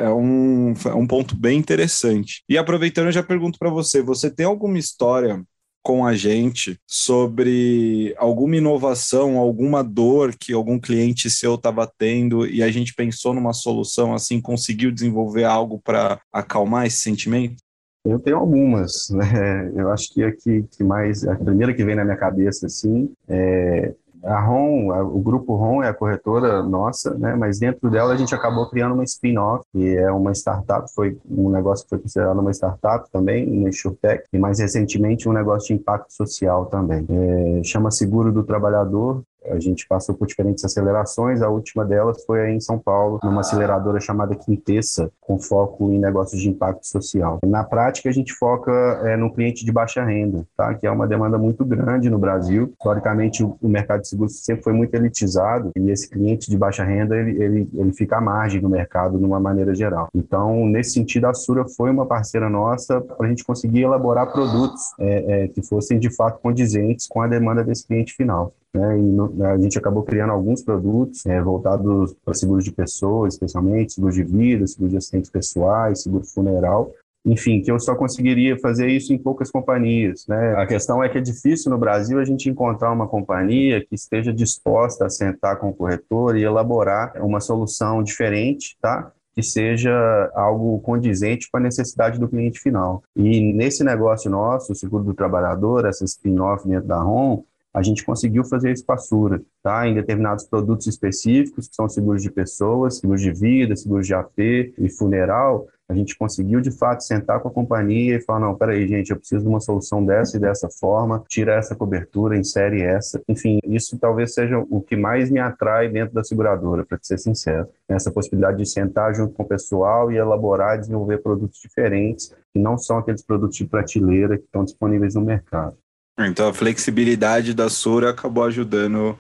É 0.02 0.10
um, 0.10 0.74
é 0.86 0.94
um 0.94 1.08
ponto 1.08 1.36
bem 1.36 1.60
interessante. 1.60 2.42
E 2.48 2.58
aproveitando, 2.58 3.08
eu 3.08 3.12
já 3.12 3.22
pergunto 3.22 3.60
para 3.60 3.70
você: 3.70 4.02
você 4.02 4.32
tem 4.32 4.46
alguma 4.46 4.80
história 4.80 5.44
com 5.84 6.06
a 6.06 6.16
gente 6.16 6.80
sobre 6.88 8.16
alguma 8.18 8.56
inovação, 8.56 9.38
alguma 9.38 9.84
dor 9.84 10.34
que 10.34 10.54
algum 10.54 10.80
cliente 10.80 11.30
seu 11.30 11.56
estava 11.56 11.86
tendo 11.86 12.48
e 12.48 12.64
a 12.64 12.72
gente 12.72 12.96
pensou 12.96 13.34
numa 13.34 13.54
solução 13.54 14.14
assim, 14.14 14.40
conseguiu 14.40 14.92
desenvolver 14.92 15.44
algo 15.44 15.80
para 15.84 16.20
acalmar 16.32 16.88
esse 16.88 17.02
sentimento? 17.02 17.58
Eu 18.06 18.20
tenho 18.20 18.38
algumas, 18.38 19.10
né? 19.10 19.72
Eu 19.76 19.90
acho 19.92 20.14
que 20.14 20.24
a 20.24 20.32
que, 20.32 20.64
que 20.64 20.84
mais, 20.84 21.26
a 21.26 21.36
primeira 21.36 21.74
que 21.74 21.86
vem 21.86 21.96
na 21.96 22.04
minha 22.04 22.18
cabeça, 22.18 22.66
assim, 22.66 23.12
é 23.28 23.94
a 24.24 24.40
ROM, 24.40 24.90
o 25.14 25.20
grupo 25.20 25.56
ROM 25.56 25.84
é 25.84 25.90
a 25.90 25.94
corretora 25.94 26.64
nossa, 26.64 27.14
né? 27.16 27.36
Mas 27.36 27.60
dentro 27.60 27.90
dela 27.90 28.14
a 28.14 28.18
gente 28.18 28.34
acabou 28.34 28.70
criando 28.70 28.94
uma 28.94 29.04
spin-off, 29.04 29.66
que 29.72 29.98
é 29.98 30.12
uma 30.12 30.32
startup, 30.32 30.92
foi 30.94 31.18
um 31.30 31.50
negócio 31.50 31.84
que 31.84 31.90
foi 31.90 32.00
considerado 32.00 32.40
uma 32.40 32.52
startup 32.52 33.10
também, 33.12 33.50
uma 33.52 33.70
InsurTech, 33.70 34.24
e 34.32 34.38
mais 34.40 34.60
recentemente 34.60 35.28
um 35.28 35.34
negócio 35.34 35.68
de 35.68 35.74
impacto 35.82 36.14
social 36.14 36.68
também. 36.68 37.06
É, 37.10 37.64
chama 37.64 37.92
Seguro 37.92 38.32
do 38.32 38.44
Trabalhador, 38.44 39.22
a 39.46 39.60
gente 39.60 39.88
passou 39.88 40.16
por 40.16 40.28
diferentes 40.28 40.64
acelerações, 40.64 41.42
a 41.42 41.50
última 41.50 41.86
delas 41.86 42.24
foi 42.26 42.42
aí 42.42 42.56
em 42.56 42.60
São 42.60 42.80
Paulo, 42.80 43.20
numa 43.24 43.42
aceleradora 43.42 44.00
chamada 44.00 44.36
Quintessa, 44.36 45.12
com 45.22 45.38
foco 45.40 45.92
em 45.92 46.00
negócios 46.00 46.42
de 46.42 46.50
impacto 46.50 46.86
social. 46.88 47.40
Na 47.46 47.64
prática, 47.64 48.10
a 48.10 48.12
gente 48.12 48.34
foca 48.34 48.72
é, 49.04 49.18
no 49.18 49.34
cliente 49.34 49.66
de 49.66 49.72
baixa 49.72 50.04
renda, 50.04 50.46
tá? 50.56 50.74
que 50.74 50.88
é 50.88 50.92
uma 50.92 51.08
demanda 51.08 51.38
muito 51.38 51.66
grande 51.66 52.10
no 52.10 52.18
Brasil. 52.18 52.74
Historicamente, 52.74 53.44
o 53.44 53.58
mercado 53.64 54.02
de 54.02 54.08
seguros 54.08 54.44
sempre 54.44 54.64
foi 54.64 54.74
muito 54.74 54.94
elitizado 54.94 55.72
e 55.78 55.90
esse 55.90 56.10
cliente 56.10 56.50
de 56.50 56.58
baixa 56.58 56.84
renda, 56.84 57.16
ele, 57.16 57.42
ele, 57.42 57.70
ele 57.74 57.94
fica 57.94 58.18
à 58.18 58.22
margem 58.22 58.62
do 58.62 58.70
mercado 58.70 59.18
de 59.18 59.26
uma 59.26 59.40
maneira 59.40 59.74
geral. 59.74 60.10
Então, 60.14 60.66
nesse 60.68 60.92
sentido, 60.92 61.26
a 61.26 61.34
Sura 61.34 61.66
foi 61.68 61.90
uma 61.90 62.06
parceira 62.06 62.50
nossa 62.50 63.02
para 63.02 63.26
a 63.26 63.30
gente 63.30 63.44
conseguir 63.44 63.82
elaborar 63.82 64.32
produtos 64.32 64.94
é, 65.00 65.44
é, 65.44 65.48
que 65.48 65.62
fossem, 65.62 66.00
de 66.00 66.10
fato, 66.10 66.40
condizentes 66.40 67.08
com 67.08 67.22
a 67.22 67.28
demanda 67.28 67.64
desse 67.64 67.86
cliente 67.86 68.14
final. 68.14 68.54
Né, 68.74 68.98
e 68.98 69.02
no, 69.02 69.46
a 69.46 69.58
gente 69.58 69.78
acabou 69.78 70.02
criando 70.04 70.32
alguns 70.32 70.64
produtos 70.64 71.26
é, 71.26 71.40
voltados 71.42 72.16
para 72.26 72.34
seguros 72.34 72.64
de 72.64 72.72
pessoas, 72.72 73.36
especialmente 73.36 73.94
seguro 73.94 74.14
de 74.14 74.24
vida, 74.24 74.66
seguro 74.66 74.90
de 74.90 74.98
assistentes 74.98 75.30
pessoais, 75.30 76.02
seguro 76.02 76.26
funeral, 76.26 76.92
enfim, 77.26 77.62
que 77.62 77.72
eu 77.72 77.80
só 77.80 77.96
conseguiria 77.96 78.60
fazer 78.60 78.88
isso 78.88 79.14
em 79.14 79.18
poucas 79.18 79.50
companhias. 79.50 80.28
Né? 80.28 80.56
A 80.58 80.66
questão 80.66 81.02
é 81.02 81.08
que 81.08 81.18
é 81.18 81.22
difícil 81.22 81.72
no 81.72 81.78
Brasil 81.78 82.20
a 82.20 82.26
gente 82.26 82.50
encontrar 82.50 82.92
uma 82.92 83.08
companhia 83.08 83.80
que 83.80 83.96
esteja 83.96 84.34
disposta 84.34 85.06
a 85.06 85.10
sentar 85.10 85.58
com 85.58 85.70
o 85.70 85.74
corretor 85.74 86.36
e 86.38 86.44
elaborar 86.44 87.14
uma 87.24 87.40
solução 87.40 88.04
diferente, 88.04 88.76
tá? 88.82 89.12
que 89.34 89.42
seja 89.42 89.92
algo 90.36 90.80
condizente 90.82 91.50
com 91.50 91.58
a 91.58 91.62
necessidade 91.62 92.20
do 92.20 92.28
cliente 92.28 92.60
final. 92.60 93.02
E 93.16 93.54
nesse 93.54 93.84
negócio 93.84 94.30
nosso, 94.30 94.74
o 94.74 94.76
seguro 94.76 95.04
do 95.04 95.14
trabalhador, 95.14 95.86
essa 95.86 96.06
spin-off 96.06 96.68
dentro 96.68 96.88
da 96.88 97.02
ROM, 97.02 97.42
a 97.74 97.82
gente 97.82 98.06
conseguiu 98.06 98.44
fazer 98.46 98.72
espaçura, 98.72 99.42
tá? 99.64 99.88
Em 99.88 99.96
determinados 99.96 100.46
produtos 100.46 100.86
específicos, 100.86 101.68
que 101.68 101.76
são 101.76 101.90
seguros 101.90 102.22
de 102.22 102.30
pessoas, 102.30 102.98
seguros 102.98 103.22
de 103.22 103.34
vida, 103.34 103.76
seguros 103.76 104.06
de 104.06 104.14
AP 104.14 104.40
e 104.40 104.90
funeral, 104.90 105.68
a 105.90 105.94
gente 105.94 106.18
conseguiu 106.18 106.62
de 106.62 106.72
fato 106.72 107.04
sentar 107.04 107.40
com 107.42 107.50
a 107.50 107.52
companhia 107.52 108.16
e 108.16 108.22
falar: 108.22 108.40
não, 108.40 108.56
peraí, 108.56 108.88
gente, 108.88 109.12
eu 109.12 109.18
preciso 109.18 109.44
de 109.44 109.50
uma 109.50 109.60
solução 109.60 110.06
dessa 110.06 110.38
e 110.38 110.40
dessa 110.40 110.70
forma, 110.70 111.24
tira 111.28 111.56
essa 111.56 111.76
cobertura, 111.76 112.38
insere 112.38 112.82
essa. 112.82 113.22
Enfim, 113.28 113.60
isso 113.66 113.98
talvez 113.98 114.34
seja 114.34 114.58
o 114.70 114.82
que 114.82 114.96
mais 114.96 115.30
me 115.30 115.40
atrai 115.40 115.90
dentro 115.90 116.14
da 116.14 116.24
seguradora, 116.24 116.86
para 116.86 116.98
ser 117.02 117.18
sincero. 117.18 117.68
Essa 117.88 118.12
possibilidade 118.12 118.58
de 118.58 118.70
sentar 118.70 119.14
junto 119.14 119.34
com 119.34 119.44
o 119.44 119.48
pessoal 119.48 120.12
e 120.12 120.18
elaborar 120.18 120.78
e 120.78 120.82
desenvolver 120.82 121.18
produtos 121.18 121.60
diferentes, 121.60 122.34
que 122.54 122.60
não 122.60 122.78
são 122.78 122.98
aqueles 122.98 123.22
produtos 123.22 123.58
de 123.58 123.66
prateleira 123.66 124.38
que 124.38 124.46
estão 124.46 124.64
disponíveis 124.64 125.16
no 125.16 125.22
mercado. 125.22 125.76
Então 126.20 126.48
a 126.48 126.54
flexibilidade 126.54 127.54
da 127.54 127.70
Sura 127.70 128.12
acabou 128.12 128.44
ajudando 128.44 129.18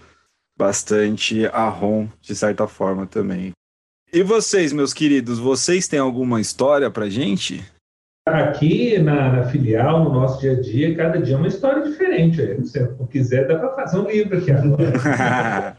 bastante 0.57 1.45
a 1.47 1.67
ROM, 1.67 2.07
de 2.21 2.35
certa 2.35 2.67
forma, 2.67 3.05
também. 3.05 3.51
E 4.12 4.21
vocês, 4.21 4.71
meus 4.71 4.93
queridos, 4.93 5.39
vocês 5.39 5.88
têm 5.88 6.00
alguma 6.00 6.39
história 6.39 6.89
pra 6.91 7.09
gente? 7.09 7.63
Aqui 8.27 9.00
na, 9.00 9.33
na, 9.33 9.43
filial, 9.45 10.03
no 10.03 10.13
nosso 10.13 10.39
dia 10.39 10.53
a 10.53 10.62
dia, 10.62 10.95
cada 10.95 11.19
dia 11.19 11.33
é 11.35 11.38
uma 11.38 11.47
história 11.47 11.81
diferente. 11.81 12.38
Se 12.67 12.79
eu 12.79 13.07
quiser, 13.07 13.47
dá 13.47 13.57
para 13.57 13.75
fazer 13.75 14.00
um 14.00 14.09
livro 14.09 14.38
aqui 14.38 14.51
agora. 14.51 15.75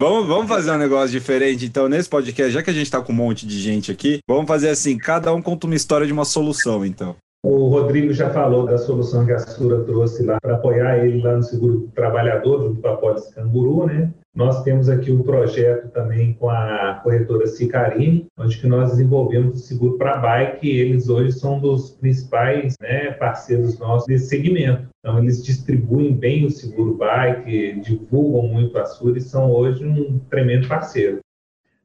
vamos, 0.00 0.26
vamos 0.26 0.48
fazer 0.48 0.70
um 0.72 0.78
negócio 0.78 1.10
diferente, 1.10 1.66
então, 1.66 1.88
nesse 1.88 2.08
podcast, 2.08 2.50
já 2.50 2.62
que 2.62 2.70
a 2.70 2.72
gente 2.72 2.86
está 2.86 3.00
com 3.00 3.12
um 3.12 3.16
monte 3.16 3.46
de 3.46 3.60
gente 3.60 3.92
aqui, 3.92 4.18
vamos 4.26 4.48
fazer 4.48 4.70
assim: 4.70 4.96
cada 4.96 5.32
um 5.32 5.42
conta 5.42 5.66
uma 5.66 5.76
história 5.76 6.06
de 6.06 6.12
uma 6.12 6.24
solução, 6.24 6.84
então. 6.84 7.14
O 7.48 7.68
Rodrigo 7.68 8.12
já 8.12 8.28
falou 8.30 8.66
da 8.66 8.76
solução 8.76 9.24
que 9.24 9.30
a 9.30 9.38
Sura 9.38 9.84
trouxe 9.84 10.24
lá 10.24 10.40
para 10.40 10.56
apoiar 10.56 10.98
ele 10.98 11.22
lá 11.22 11.36
no 11.36 11.44
seguro 11.44 11.78
do 11.78 11.86
trabalhador, 11.92 12.60
junto 12.64 12.80
com 12.80 12.88
a 12.88 12.96
Pólice 12.96 13.32
Canguru, 13.32 13.86
né? 13.86 14.12
Nós 14.34 14.64
temos 14.64 14.88
aqui 14.88 15.12
um 15.12 15.22
projeto 15.22 15.88
também 15.92 16.32
com 16.34 16.50
a 16.50 17.00
corretora 17.04 17.46
Sicarine, 17.46 18.26
onde 18.36 18.58
que 18.58 18.66
nós 18.66 18.90
desenvolvemos 18.90 19.60
o 19.60 19.64
seguro 19.64 19.96
para 19.96 20.16
bike, 20.16 20.66
e 20.66 20.76
eles 20.76 21.08
hoje 21.08 21.38
são 21.38 21.60
dos 21.60 21.92
principais 21.92 22.74
né, 22.80 23.12
parceiros 23.12 23.78
nossos 23.78 24.08
nesse 24.08 24.26
segmento. 24.26 24.88
Então, 24.98 25.16
eles 25.20 25.44
distribuem 25.44 26.16
bem 26.16 26.46
o 26.46 26.50
seguro 26.50 26.96
bike, 26.96 27.80
divulgam 27.80 28.48
muito 28.48 28.76
a 28.76 28.84
Sura 28.86 29.18
e 29.18 29.20
são 29.20 29.52
hoje 29.52 29.86
um 29.86 30.18
tremendo 30.28 30.66
parceiro. 30.66 31.20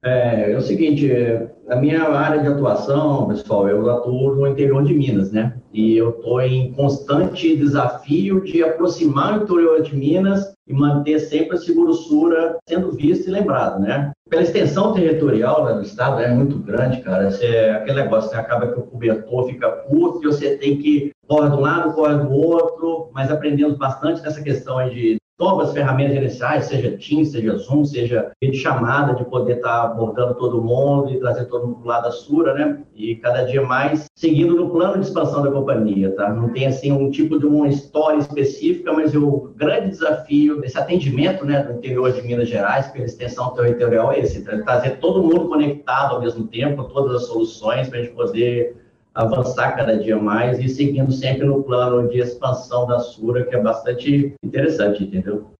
É, 0.04 0.52
é 0.52 0.58
o 0.58 0.62
seguinte, 0.62 1.12
a 1.70 1.76
minha 1.76 2.04
área 2.10 2.42
de 2.42 2.48
atuação, 2.48 3.28
pessoal, 3.28 3.70
eu 3.70 3.88
atuo 3.90 4.36
no 4.36 4.48
interior 4.48 4.84
de 4.84 4.96
Minas, 4.96 5.32
né? 5.32 5.56
E 5.72 5.96
eu 5.96 6.10
estou 6.10 6.42
em 6.42 6.74
constante 6.74 7.56
desafio 7.56 8.42
de 8.44 8.64
aproximar 8.64 9.40
o 9.40 9.44
interior 9.44 9.82
de 9.84 9.96
Minas 9.96 10.54
e 10.68 10.74
manter 10.74 11.20
sempre 11.20 11.56
a 11.56 11.60
Seguro 11.60 11.94
Sura 11.94 12.58
sendo 12.68 12.92
visto 12.92 13.28
e 13.28 13.32
lembrado, 13.32 13.80
né? 13.80 14.12
Pela 14.28 14.42
extensão 14.42 14.94
territorial 14.94 15.66
né, 15.66 15.74
do 15.74 15.82
estado 15.82 16.20
é 16.20 16.34
muito 16.34 16.58
grande, 16.58 17.02
cara. 17.02 17.30
é 17.42 17.72
aquele 17.72 18.02
negócio, 18.02 18.32
né? 18.32 18.40
acaba 18.40 18.68
que 18.68 18.80
o 18.80 18.84
cobertor 18.84 19.48
fica 19.48 19.70
curto 19.70 20.24
e 20.24 20.28
você 20.28 20.58
tem 20.58 20.78
que 20.78 21.12
corre 21.28 21.50
de 21.50 21.56
um 21.56 21.60
lado, 21.60 21.94
corre 21.94 22.16
do 22.16 22.32
outro, 22.32 23.10
mas 23.14 23.30
aprendemos 23.30 23.78
bastante 23.78 24.22
nessa 24.22 24.42
questão 24.42 24.90
de 24.90 25.18
novas 25.42 25.74
ferramentas 25.74 26.14
gerenciais, 26.14 26.66
seja 26.66 26.96
Teams, 26.98 27.32
seja 27.32 27.58
Zoom, 27.58 27.84
seja 27.84 28.32
de 28.40 28.54
chamada, 28.54 29.16
de 29.16 29.26
poder 29.26 29.56
estar 29.56 29.86
abordando 29.86 30.36
todo 30.36 30.62
mundo 30.62 31.12
e 31.12 31.20
trazer 31.20 31.46
todo 31.46 31.68
mundo 31.68 31.80
do 31.80 31.88
lado 31.88 32.04
da 32.04 32.12
Sura, 32.12 32.54
né? 32.54 32.84
E 32.96 33.16
cada 33.16 33.44
dia 33.44 33.64
mais 33.64 34.06
seguindo 34.16 34.56
no 34.56 34.70
plano 34.70 35.00
de 35.00 35.08
expansão 35.08 35.42
da 35.42 35.50
companhia, 35.50 36.12
tá? 36.12 36.32
Não 36.32 36.50
tem, 36.50 36.68
assim, 36.68 36.92
um 36.92 37.10
tipo 37.10 37.40
de 37.40 37.48
uma 37.48 37.68
história 37.68 38.20
específica, 38.20 38.94
mas 38.94 39.16
o 39.16 39.52
grande 39.56 39.90
desafio 39.90 40.62
desse 40.62 40.78
atendimento, 40.78 41.44
né, 41.44 41.64
do 41.64 41.74
interior 41.74 42.12
de 42.12 42.22
Minas 42.22 42.48
Gerais, 42.48 42.88
pela 42.88 43.06
extensão 43.06 43.50
territorial 43.56 44.12
é 44.12 44.20
esse, 44.20 44.44
tá? 44.44 44.60
trazer 44.60 44.98
todo 44.98 45.24
mundo 45.24 45.48
conectado 45.48 46.16
ao 46.16 46.22
mesmo 46.22 46.46
tempo, 46.48 46.84
todas 46.84 47.16
as 47.16 47.26
soluções 47.26 47.90
para 47.90 47.98
a 47.98 48.04
gente 48.04 48.14
poder 48.14 48.81
avançar 49.14 49.76
cada 49.76 49.98
dia 49.98 50.18
mais 50.18 50.60
e 50.60 50.70
seguindo 50.70 51.12
sempre 51.12 51.46
no 51.46 51.64
plano 51.64 52.10
de 52.10 52.20
expansão 52.20 52.88
da 52.88 53.00
Sura, 53.00 53.46
que 53.46 53.56
é 53.56 53.62
bastante 53.62 54.34
interessante, 54.44 55.04
entendeu? 55.04 55.52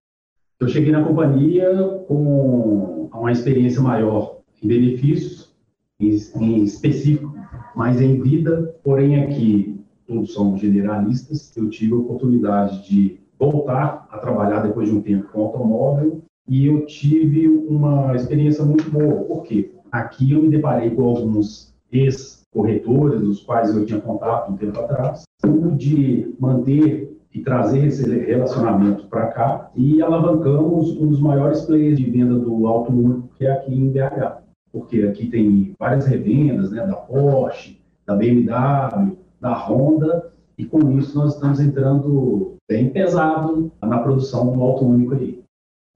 Eu 0.58 0.68
cheguei 0.68 0.92
na 0.92 1.04
companhia 1.04 1.70
com 2.06 3.08
uma 3.12 3.32
experiência 3.32 3.80
maior 3.80 4.38
em 4.62 4.68
benefícios, 4.68 5.52
em, 6.00 6.62
específico, 6.64 7.34
mais 7.74 8.00
em 8.00 8.20
vida, 8.20 8.74
porém 8.82 9.22
aqui 9.22 9.80
todos 10.06 10.32
somos 10.32 10.60
generalistas, 10.60 11.56
eu 11.56 11.68
tive 11.68 11.94
a 11.94 11.96
oportunidade 11.96 12.88
de 12.88 13.18
voltar 13.38 14.06
a 14.10 14.18
trabalhar 14.18 14.60
depois 14.60 14.88
de 14.88 14.94
um 14.94 15.02
tempo 15.02 15.28
com 15.32 15.42
automóvel 15.42 16.22
e 16.48 16.66
eu 16.66 16.84
tive 16.86 17.48
uma 17.48 18.14
experiência 18.14 18.64
muito 18.64 18.90
boa, 18.90 19.24
porque 19.24 19.72
aqui 19.90 20.32
eu 20.32 20.42
me 20.42 20.48
deparei 20.48 20.90
com 20.90 21.04
alguns 21.04 21.74
ex 21.90 22.41
corretores, 22.52 23.20
dos 23.20 23.42
quais 23.42 23.74
eu 23.74 23.86
tinha 23.86 24.00
contato 24.00 24.52
um 24.52 24.56
tempo 24.56 24.78
atrás, 24.78 25.22
pude 25.40 26.34
manter 26.38 27.18
e 27.34 27.40
trazer 27.40 27.86
esse 27.86 28.08
relacionamento 28.08 29.06
para 29.06 29.28
cá 29.28 29.70
e 29.74 30.02
alavancamos 30.02 30.90
um 30.98 31.06
dos 31.06 31.18
maiores 31.18 31.62
players 31.62 31.98
de 31.98 32.10
venda 32.10 32.34
do 32.34 32.66
auto 32.66 32.92
único 32.92 33.28
que 33.38 33.46
é 33.46 33.52
aqui 33.52 33.74
em 33.74 33.90
BH, 33.90 34.42
porque 34.70 35.02
aqui 35.02 35.26
tem 35.28 35.74
várias 35.78 36.06
revendas, 36.06 36.70
né, 36.70 36.86
da 36.86 36.94
Porsche, 36.94 37.80
da 38.06 38.14
BMW, 38.14 39.16
da 39.40 39.54
Honda, 39.54 40.30
e 40.58 40.66
com 40.66 40.98
isso 40.98 41.16
nós 41.16 41.34
estamos 41.34 41.58
entrando 41.58 42.56
bem 42.68 42.90
pesado 42.90 43.72
na 43.82 43.98
produção 43.98 44.52
do 44.52 44.62
auto 44.62 44.84
único 44.84 45.14
aí. 45.14 45.42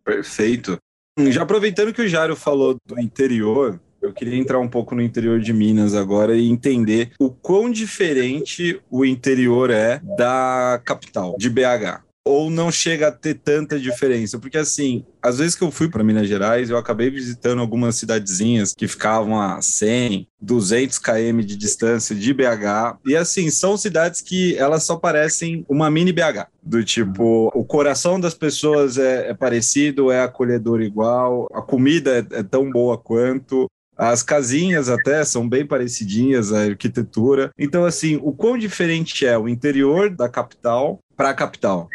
Perfeito. 0.02 0.78
Já 1.18 1.42
aproveitando 1.42 1.92
que 1.92 2.02
o 2.02 2.08
Jário 2.08 2.36
falou 2.36 2.76
do 2.86 2.98
interior, 3.00 3.80
eu 4.00 4.12
queria 4.12 4.36
entrar 4.36 4.58
um 4.58 4.68
pouco 4.68 4.94
no 4.94 5.02
interior 5.02 5.40
de 5.40 5.52
Minas 5.52 5.94
agora 5.94 6.36
e 6.36 6.48
entender 6.48 7.12
o 7.18 7.30
quão 7.30 7.70
diferente 7.70 8.80
o 8.90 9.04
interior 9.04 9.70
é 9.70 10.00
da 10.16 10.80
capital, 10.84 11.36
de 11.38 11.50
BH 11.50 12.06
ou 12.26 12.50
não 12.50 12.72
chega 12.72 13.06
a 13.06 13.12
ter 13.12 13.34
tanta 13.34 13.78
diferença? 13.78 14.36
Porque, 14.36 14.58
assim, 14.58 15.04
às 15.22 15.38
vezes 15.38 15.54
que 15.54 15.62
eu 15.62 15.70
fui 15.70 15.88
para 15.88 16.02
Minas 16.02 16.26
Gerais, 16.26 16.68
eu 16.68 16.76
acabei 16.76 17.08
visitando 17.08 17.60
algumas 17.60 17.94
cidadezinhas 17.94 18.74
que 18.76 18.88
ficavam 18.88 19.40
a 19.40 19.62
100, 19.62 20.26
200 20.40 20.98
km 20.98 21.38
de 21.38 21.56
distância 21.56 22.16
de 22.16 22.34
BH. 22.34 22.98
E, 23.06 23.14
assim, 23.14 23.48
são 23.48 23.76
cidades 23.76 24.20
que 24.20 24.56
elas 24.56 24.82
só 24.82 24.96
parecem 24.96 25.64
uma 25.68 25.88
mini 25.88 26.12
BH. 26.12 26.48
Do 26.60 26.84
tipo, 26.84 27.48
o 27.54 27.64
coração 27.64 28.18
das 28.18 28.34
pessoas 28.34 28.98
é, 28.98 29.30
é 29.30 29.34
parecido, 29.34 30.10
é 30.10 30.20
acolhedor 30.20 30.80
igual, 30.80 31.46
a 31.54 31.62
comida 31.62 32.18
é, 32.18 32.40
é 32.40 32.42
tão 32.42 32.68
boa 32.72 32.98
quanto 32.98 33.70
As 33.96 34.22
casinhas 34.22 34.90
até 34.90 35.24
são 35.24 35.48
bem 35.48 35.64
parecidinhas, 35.64 36.52
a 36.52 36.64
arquitetura. 36.64 37.50
Então, 37.58 37.84
assim, 37.84 38.20
o 38.22 38.30
quão 38.30 38.58
diferente 38.58 39.26
é 39.26 39.38
o 39.38 39.48
interior 39.48 40.10
da 40.10 40.28
capital 40.28 40.98
para 41.16 41.30
a 41.30 41.34
capital? 41.34 41.88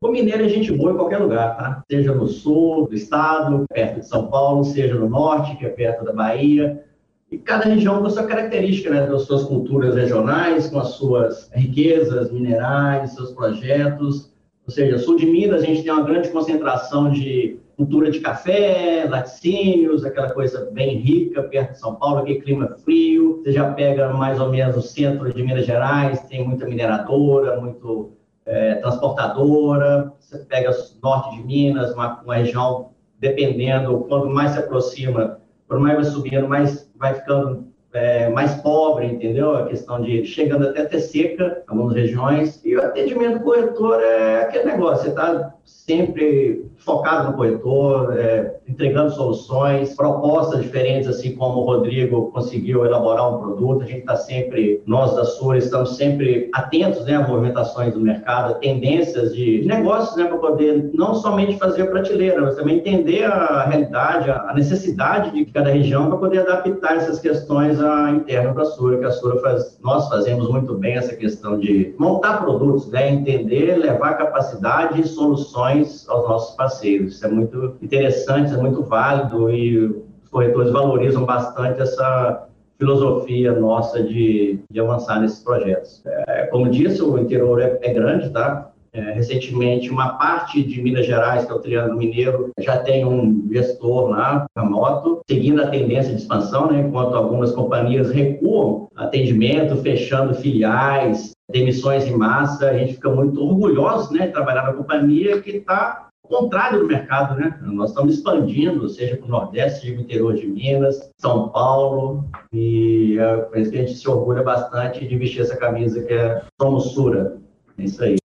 O 0.00 0.08
mineiro 0.08 0.44
é 0.44 0.48
gente 0.48 0.72
boa 0.72 0.92
em 0.92 0.96
qualquer 0.96 1.18
lugar, 1.18 1.56
tá? 1.56 1.82
Seja 1.90 2.14
no 2.14 2.28
sul 2.28 2.86
do 2.86 2.94
estado, 2.94 3.64
perto 3.68 4.00
de 4.00 4.08
São 4.08 4.28
Paulo, 4.28 4.64
seja 4.64 4.94
no 4.94 5.08
norte, 5.08 5.56
que 5.56 5.66
é 5.66 5.68
perto 5.68 6.04
da 6.04 6.12
Bahia. 6.12 6.84
E 7.30 7.36
cada 7.36 7.66
região 7.66 8.00
com 8.00 8.06
a 8.06 8.10
sua 8.10 8.24
característica, 8.24 8.88
né? 8.88 9.06
Das 9.06 9.22
suas 9.22 9.44
culturas 9.44 9.96
regionais, 9.96 10.68
com 10.68 10.78
as 10.78 10.90
suas 10.90 11.50
riquezas 11.52 12.30
minerais, 12.32 13.12
seus 13.12 13.32
projetos. 13.32 14.32
Ou 14.64 14.72
seja, 14.72 14.98
sul 14.98 15.16
de 15.16 15.26
Minas, 15.26 15.62
a 15.62 15.66
gente 15.66 15.82
tem 15.82 15.92
uma 15.92 16.04
grande 16.04 16.30
concentração 16.30 17.10
de 17.10 17.58
cultura 17.78 18.10
de 18.10 18.18
café, 18.18 19.06
laticínios, 19.08 20.04
aquela 20.04 20.30
coisa 20.30 20.68
bem 20.72 20.96
rica 20.96 21.44
perto 21.44 21.74
de 21.74 21.78
São 21.78 21.94
Paulo, 21.94 22.18
aquele 22.18 22.40
clima 22.40 22.76
frio. 22.84 23.40
Você 23.40 23.52
já 23.52 23.72
pega 23.72 24.12
mais 24.12 24.40
ou 24.40 24.50
menos 24.50 24.76
o 24.76 24.82
centro 24.82 25.32
de 25.32 25.40
Minas 25.44 25.64
Gerais, 25.64 26.20
tem 26.22 26.44
muita 26.44 26.66
mineradora, 26.66 27.60
muito 27.60 28.14
é, 28.44 28.74
transportadora. 28.74 30.12
Você 30.18 30.38
pega 30.38 30.72
o 30.72 30.74
norte 31.00 31.36
de 31.36 31.44
Minas, 31.44 31.94
uma, 31.94 32.20
uma 32.20 32.34
região, 32.34 32.90
dependendo, 33.20 34.00
quanto 34.08 34.28
mais 34.28 34.50
se 34.50 34.58
aproxima, 34.58 35.38
quanto 35.68 35.80
mais 35.80 35.94
vai 35.94 36.04
subindo, 36.04 36.48
mais 36.48 36.90
vai 36.96 37.14
ficando 37.14 37.68
é, 37.98 38.28
mais 38.28 38.54
pobre, 38.54 39.06
entendeu? 39.06 39.56
A 39.56 39.66
questão 39.66 40.00
de 40.00 40.24
chegando 40.24 40.68
até 40.68 40.84
ter 40.84 41.00
seca 41.00 41.62
em 41.66 41.70
algumas 41.70 41.94
regiões. 41.94 42.60
E 42.64 42.76
o 42.76 42.82
atendimento 42.82 43.40
corretor 43.40 44.00
é 44.00 44.42
aquele 44.42 44.64
negócio, 44.64 45.04
você 45.04 45.08
está 45.10 45.54
sempre 45.64 46.68
focado 46.76 47.30
no 47.30 47.36
corretor, 47.36 48.18
é, 48.18 48.56
entregando 48.68 49.10
soluções, 49.10 49.94
propostas 49.94 50.62
diferentes, 50.62 51.08
assim 51.08 51.34
como 51.34 51.60
o 51.60 51.64
Rodrigo 51.64 52.30
conseguiu 52.30 52.84
elaborar 52.84 53.34
um 53.34 53.38
produto. 53.38 53.82
A 53.82 53.86
gente 53.86 54.00
está 54.00 54.16
sempre, 54.16 54.82
nós 54.86 55.14
da 55.16 55.24
Sura, 55.24 55.58
estamos 55.58 55.96
sempre 55.96 56.50
atentos 56.52 57.04
né, 57.04 57.16
a 57.16 57.26
movimentações 57.26 57.92
do 57.92 58.00
mercado, 58.00 58.60
tendências 58.60 59.34
de 59.34 59.64
negócios, 59.66 60.16
né, 60.16 60.24
para 60.24 60.38
poder 60.38 60.90
não 60.94 61.14
somente 61.14 61.58
fazer 61.58 61.82
a 61.82 61.86
prateleira, 61.86 62.40
mas 62.40 62.56
também 62.56 62.78
entender 62.78 63.24
a 63.24 63.64
realidade, 63.64 64.30
a 64.30 64.52
necessidade 64.54 65.30
de 65.32 65.46
cada 65.46 65.70
região 65.70 66.08
para 66.08 66.18
poder 66.18 66.40
adaptar 66.40 66.96
essas 66.96 67.18
questões 67.18 67.80
a, 67.80 67.87
interna 68.10 68.52
para 68.52 68.62
a 68.62 68.66
Sura, 68.66 68.98
que 68.98 69.04
a 69.04 69.10
Sura 69.10 69.40
faz, 69.40 69.78
nós 69.82 70.08
fazemos 70.08 70.48
muito 70.50 70.74
bem 70.74 70.96
essa 70.96 71.14
questão 71.14 71.58
de 71.58 71.94
montar 71.98 72.42
produtos, 72.42 72.88
né, 72.90 73.10
entender, 73.10 73.76
levar 73.76 74.14
capacidade 74.14 75.00
e 75.00 75.06
soluções 75.06 76.08
aos 76.08 76.28
nossos 76.28 76.56
parceiros. 76.56 77.14
Isso 77.14 77.26
é 77.26 77.28
muito 77.28 77.76
interessante, 77.82 78.52
é 78.52 78.56
muito 78.56 78.82
válido 78.82 79.50
e 79.50 79.84
os 79.86 80.28
corretores 80.30 80.70
valorizam 80.72 81.24
bastante 81.24 81.80
essa 81.80 82.48
filosofia 82.78 83.52
nossa 83.52 84.02
de, 84.02 84.60
de 84.70 84.80
avançar 84.80 85.20
nesses 85.20 85.40
projetos. 85.40 86.02
É, 86.06 86.46
como 86.46 86.70
disse, 86.70 87.02
o 87.02 87.18
interior 87.18 87.60
é, 87.60 87.78
é 87.82 87.92
grande, 87.92 88.30
tá? 88.30 88.70
É, 88.98 89.12
recentemente, 89.12 89.90
uma 89.90 90.18
parte 90.18 90.60
de 90.60 90.82
Minas 90.82 91.06
Gerais, 91.06 91.44
que 91.44 91.52
é 91.52 91.54
o 91.54 91.60
Triângulo 91.60 91.98
Mineiro, 91.98 92.50
já 92.58 92.78
tem 92.78 93.04
um 93.04 93.46
gestor 93.48 94.08
lá, 94.08 94.44
remoto, 94.56 95.20
seguindo 95.30 95.62
a 95.62 95.68
tendência 95.68 96.12
de 96.12 96.20
expansão, 96.20 96.66
né, 96.66 96.80
enquanto 96.80 97.14
algumas 97.14 97.52
companhias 97.52 98.10
recuam 98.10 98.88
atendimento, 98.96 99.76
fechando 99.76 100.34
filiais, 100.34 101.30
demissões 101.48 102.08
em 102.08 102.16
massa. 102.16 102.70
A 102.70 102.76
gente 102.76 102.94
fica 102.94 103.08
muito 103.08 103.40
orgulhoso 103.40 104.12
né, 104.12 104.26
de 104.26 104.32
trabalhar 104.32 104.64
na 104.64 104.72
companhia 104.72 105.40
que 105.40 105.50
está 105.50 106.08
contrário 106.22 106.80
do 106.80 106.86
mercado, 106.86 107.38
né? 107.40 107.56
Nós 107.62 107.90
estamos 107.90 108.14
expandindo, 108.14 108.88
seja 108.88 109.16
para 109.16 109.26
o 109.26 109.30
Nordeste, 109.30 109.80
seja 109.80 109.92
para 109.94 110.00
o 110.00 110.04
interior 110.04 110.34
de 110.34 110.46
Minas, 110.46 111.08
São 111.18 111.48
Paulo, 111.50 112.24
e 112.52 113.16
é 113.18 113.36
por 113.36 113.58
isso 113.58 113.70
que 113.70 113.78
a 113.78 113.80
gente 113.80 113.94
se 113.94 114.08
orgulha 114.08 114.42
bastante 114.42 115.06
de 115.06 115.16
vestir 115.16 115.40
essa 115.40 115.56
camisa 115.56 116.02
que 116.02 116.12
é 116.12 116.42
Somos 116.60 116.92
Sura. 116.92 117.38
É 117.78 117.84
isso 117.84 118.02
aí. 118.04 118.16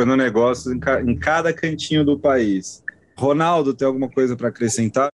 Buscando 0.00 0.16
negócios 0.16 0.74
em, 0.74 0.78
ca 0.78 1.02
em 1.02 1.14
cada 1.14 1.52
cantinho 1.52 2.02
do 2.02 2.18
país. 2.18 2.82
Ronaldo, 3.18 3.74
tem 3.74 3.86
alguma 3.86 4.08
coisa 4.08 4.34
para 4.34 4.48
acrescentar? 4.48 5.10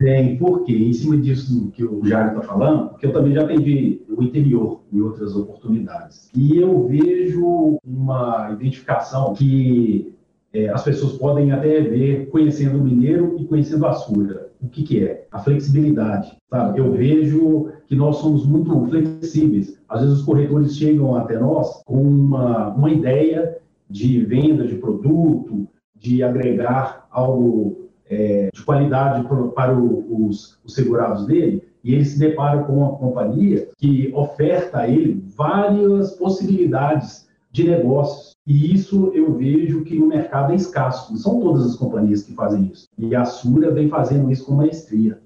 Tem, 0.00 0.38
porque 0.38 0.72
em 0.72 0.94
cima 0.94 1.18
disso 1.18 1.70
que 1.72 1.84
o 1.84 2.02
Jair 2.02 2.28
está 2.28 2.40
falando, 2.40 2.96
que 2.96 3.04
eu 3.04 3.12
também 3.12 3.34
já 3.34 3.42
atendi 3.42 4.00
o 4.08 4.22
interior 4.22 4.80
em 4.90 5.02
outras 5.02 5.36
oportunidades. 5.36 6.30
E 6.34 6.56
eu 6.56 6.88
vejo 6.88 7.78
uma 7.84 8.50
identificação 8.52 9.34
que 9.34 10.14
é, 10.54 10.70
as 10.70 10.82
pessoas 10.82 11.18
podem 11.18 11.52
até 11.52 11.82
ver 11.82 12.30
conhecendo 12.30 12.78
o 12.78 12.82
mineiro 12.82 13.36
e 13.38 13.44
conhecendo 13.44 13.84
a 13.84 13.92
Sura. 13.92 14.52
O 14.62 14.68
que, 14.70 14.84
que 14.84 15.04
é? 15.04 15.26
A 15.30 15.38
flexibilidade. 15.38 16.34
Sabe? 16.48 16.80
Eu 16.80 16.92
vejo 16.92 17.72
que 17.86 17.94
nós 17.94 18.16
somos 18.16 18.46
muito 18.46 18.86
flexíveis. 18.86 19.78
Às 19.86 20.00
vezes 20.00 20.20
os 20.20 20.24
corretores 20.24 20.74
chegam 20.74 21.14
até 21.14 21.38
nós 21.38 21.82
com 21.84 22.00
uma, 22.00 22.68
uma 22.70 22.90
ideia 22.90 23.58
de 23.88 24.24
venda 24.24 24.66
de 24.66 24.76
produto, 24.76 25.68
de 25.94 26.22
agregar 26.22 27.06
algo 27.10 27.88
é, 28.08 28.50
de 28.52 28.62
qualidade 28.64 29.26
para, 29.26 29.48
para 29.48 29.78
o, 29.78 30.26
os, 30.26 30.58
os 30.64 30.74
segurados 30.74 31.26
dele, 31.26 31.62
e 31.82 31.94
ele 31.94 32.04
se 32.04 32.18
depara 32.18 32.64
com 32.64 32.78
uma 32.78 32.96
companhia 32.96 33.68
que 33.78 34.12
oferta 34.14 34.80
a 34.80 34.88
ele 34.88 35.24
várias 35.36 36.12
possibilidades 36.12 37.28
de 37.52 37.64
negócios 37.64 38.36
e 38.46 38.72
isso 38.72 39.10
eu 39.12 39.34
vejo 39.34 39.82
que 39.82 39.98
no 39.98 40.06
mercado 40.06 40.52
é 40.52 40.54
escasso. 40.54 41.10
Não 41.10 41.18
são 41.18 41.40
todas 41.40 41.66
as 41.66 41.74
companhias 41.74 42.22
que 42.22 42.32
fazem 42.32 42.70
isso. 42.72 42.86
E 42.96 43.14
a 43.14 43.24
Sura 43.24 43.72
vem 43.72 43.88
fazendo 43.88 44.30
isso 44.30 44.46
com 44.46 44.54
maestria. 44.54 45.20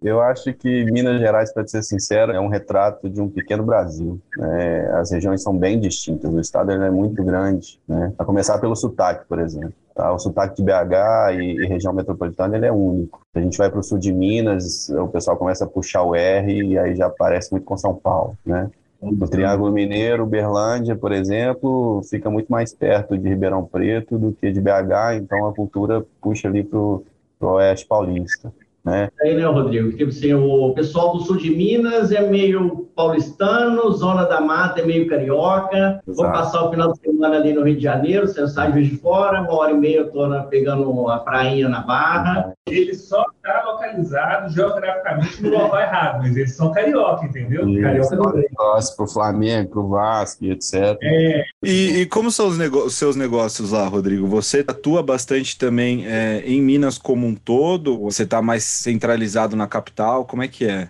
Eu 0.00 0.20
acho 0.20 0.54
que 0.54 0.84
Minas 0.84 1.18
Gerais, 1.18 1.52
para 1.52 1.66
ser 1.66 1.82
sincero, 1.82 2.30
é 2.30 2.38
um 2.38 2.46
retrato 2.46 3.10
de 3.10 3.20
um 3.20 3.28
pequeno 3.28 3.64
Brasil. 3.64 4.20
Né? 4.36 4.88
As 4.92 5.10
regiões 5.10 5.42
são 5.42 5.56
bem 5.56 5.80
distintas, 5.80 6.32
o 6.32 6.38
estado 6.38 6.70
é 6.70 6.90
muito 6.90 7.22
grande. 7.24 7.80
Né? 7.86 8.12
A 8.16 8.24
começar 8.24 8.58
pelo 8.58 8.76
sotaque, 8.76 9.26
por 9.28 9.40
exemplo. 9.40 9.74
Tá? 9.92 10.12
O 10.12 10.18
sotaque 10.20 10.54
de 10.56 10.62
BH 10.62 11.32
e, 11.34 11.64
e 11.64 11.66
região 11.66 11.92
metropolitana 11.92 12.56
ele 12.56 12.66
é 12.66 12.72
único. 12.72 13.20
A 13.34 13.40
gente 13.40 13.58
vai 13.58 13.68
para 13.68 13.80
o 13.80 13.82
sul 13.82 13.98
de 13.98 14.12
Minas, 14.12 14.88
o 14.88 15.08
pessoal 15.08 15.36
começa 15.36 15.64
a 15.64 15.68
puxar 15.68 16.02
o 16.04 16.14
R 16.14 16.62
e 16.62 16.78
aí 16.78 16.94
já 16.94 17.10
parece 17.10 17.50
muito 17.50 17.64
com 17.64 17.76
São 17.76 17.94
Paulo. 17.96 18.38
Né? 18.46 18.70
No 19.02 19.28
Triângulo 19.28 19.72
Mineiro, 19.72 20.24
Berlândia, 20.26 20.94
por 20.94 21.10
exemplo, 21.10 22.02
fica 22.08 22.30
muito 22.30 22.52
mais 22.52 22.72
perto 22.72 23.18
de 23.18 23.28
Ribeirão 23.28 23.64
Preto 23.64 24.16
do 24.16 24.32
que 24.32 24.52
de 24.52 24.60
BH, 24.60 25.16
então 25.16 25.48
a 25.48 25.54
cultura 25.54 26.04
puxa 26.20 26.46
ali 26.46 26.62
para 26.62 26.78
o 26.78 27.04
oeste 27.40 27.86
paulista 27.86 28.52
né? 28.88 29.08
Aí, 29.22 29.34
né, 29.34 29.44
Rodrigo? 29.44 29.96
Tipo 29.96 30.10
assim, 30.10 30.34
o 30.34 30.72
pessoal 30.74 31.12
do 31.12 31.20
sul 31.20 31.36
de 31.36 31.50
Minas 31.50 32.10
é 32.10 32.20
meio 32.28 32.88
paulistano, 32.96 33.92
Zona 33.92 34.24
da 34.24 34.40
Mata 34.40 34.80
é 34.80 34.84
meio 34.84 35.06
carioca. 35.08 35.76
Exato. 35.76 36.02
Vou 36.06 36.24
passar 36.26 36.64
o 36.64 36.70
final 36.70 36.92
de 36.92 36.98
semana 36.98 37.36
ali 37.36 37.52
no 37.52 37.62
Rio 37.62 37.76
de 37.76 37.82
Janeiro, 37.82 38.26
você 38.26 38.46
sai 38.48 38.72
de 38.72 38.96
fora, 38.96 39.42
uma 39.42 39.54
hora 39.54 39.72
e 39.72 39.76
meia 39.76 39.98
eu 39.98 40.10
tô 40.10 40.26
na, 40.26 40.42
pegando 40.44 41.08
a 41.08 41.18
prainha 41.18 41.68
na 41.68 41.80
Barra. 41.80 42.52
Ele 42.72 42.94
só 42.94 43.24
está 43.36 43.62
localizado 43.64 44.52
geograficamente 44.52 45.42
no 45.42 45.50
local 45.50 45.80
errado, 45.80 46.18
mas 46.20 46.36
eles 46.36 46.54
são 46.54 46.72
carioca, 46.72 47.24
entendeu? 47.24 47.68
Isso, 47.68 47.80
carioca 47.80 48.48
Torce 48.56 48.96
pro 48.96 49.06
Flamengo, 49.06 49.70
pro 49.70 49.88
Vasco, 49.88 50.44
etc. 50.44 50.98
É. 51.02 51.44
E, 51.62 52.00
e 52.00 52.06
como 52.06 52.30
são 52.30 52.48
os, 52.48 52.58
os, 52.58 52.94
seus 52.94 53.16
negócios 53.16 53.72
lá, 53.72 53.86
Rodrigo? 53.86 54.26
Você 54.26 54.64
atua 54.66 55.02
bastante 55.02 55.58
também 55.58 56.06
é, 56.06 56.42
em 56.44 56.60
Minas 56.60 56.98
como 56.98 57.26
um 57.26 57.34
todo? 57.34 57.98
Você 58.00 58.22
está 58.22 58.42
mais 58.42 58.64
centralizado 58.64 59.56
na 59.56 59.66
capital? 59.66 60.24
Como 60.24 60.42
é 60.42 60.48
que 60.48 60.66
é? 60.66 60.88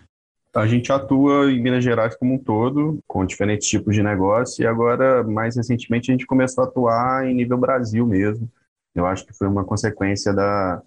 A 0.55 0.67
gente 0.67 0.91
atua 0.91 1.53
em 1.53 1.63
Minas 1.63 1.85
Gerais 1.85 2.17
como 2.17 2.35
um 2.35 2.39
todo, 2.39 2.99
com 3.07 3.25
diferentes 3.25 3.69
tipos 3.69 3.95
de 3.95 4.03
negócio, 4.03 4.63
e 4.63 4.67
agora, 4.67 5.23
mais 5.23 5.57
recentemente, 5.57 6.11
a 6.11 6.15
gente 6.15 6.27
começou 6.27 6.65
a 6.65 6.67
atuar 6.67 7.27
em 7.27 7.35
nível 7.35 7.59
Brasil 7.59 8.07
mesmo. 8.07 8.51
Eu 8.95 9.07
acho 9.07 9.25
que 9.25 9.33
foi 9.33 9.47
uma 9.47 9.65
consequência 9.65 10.33
da, 10.33 10.83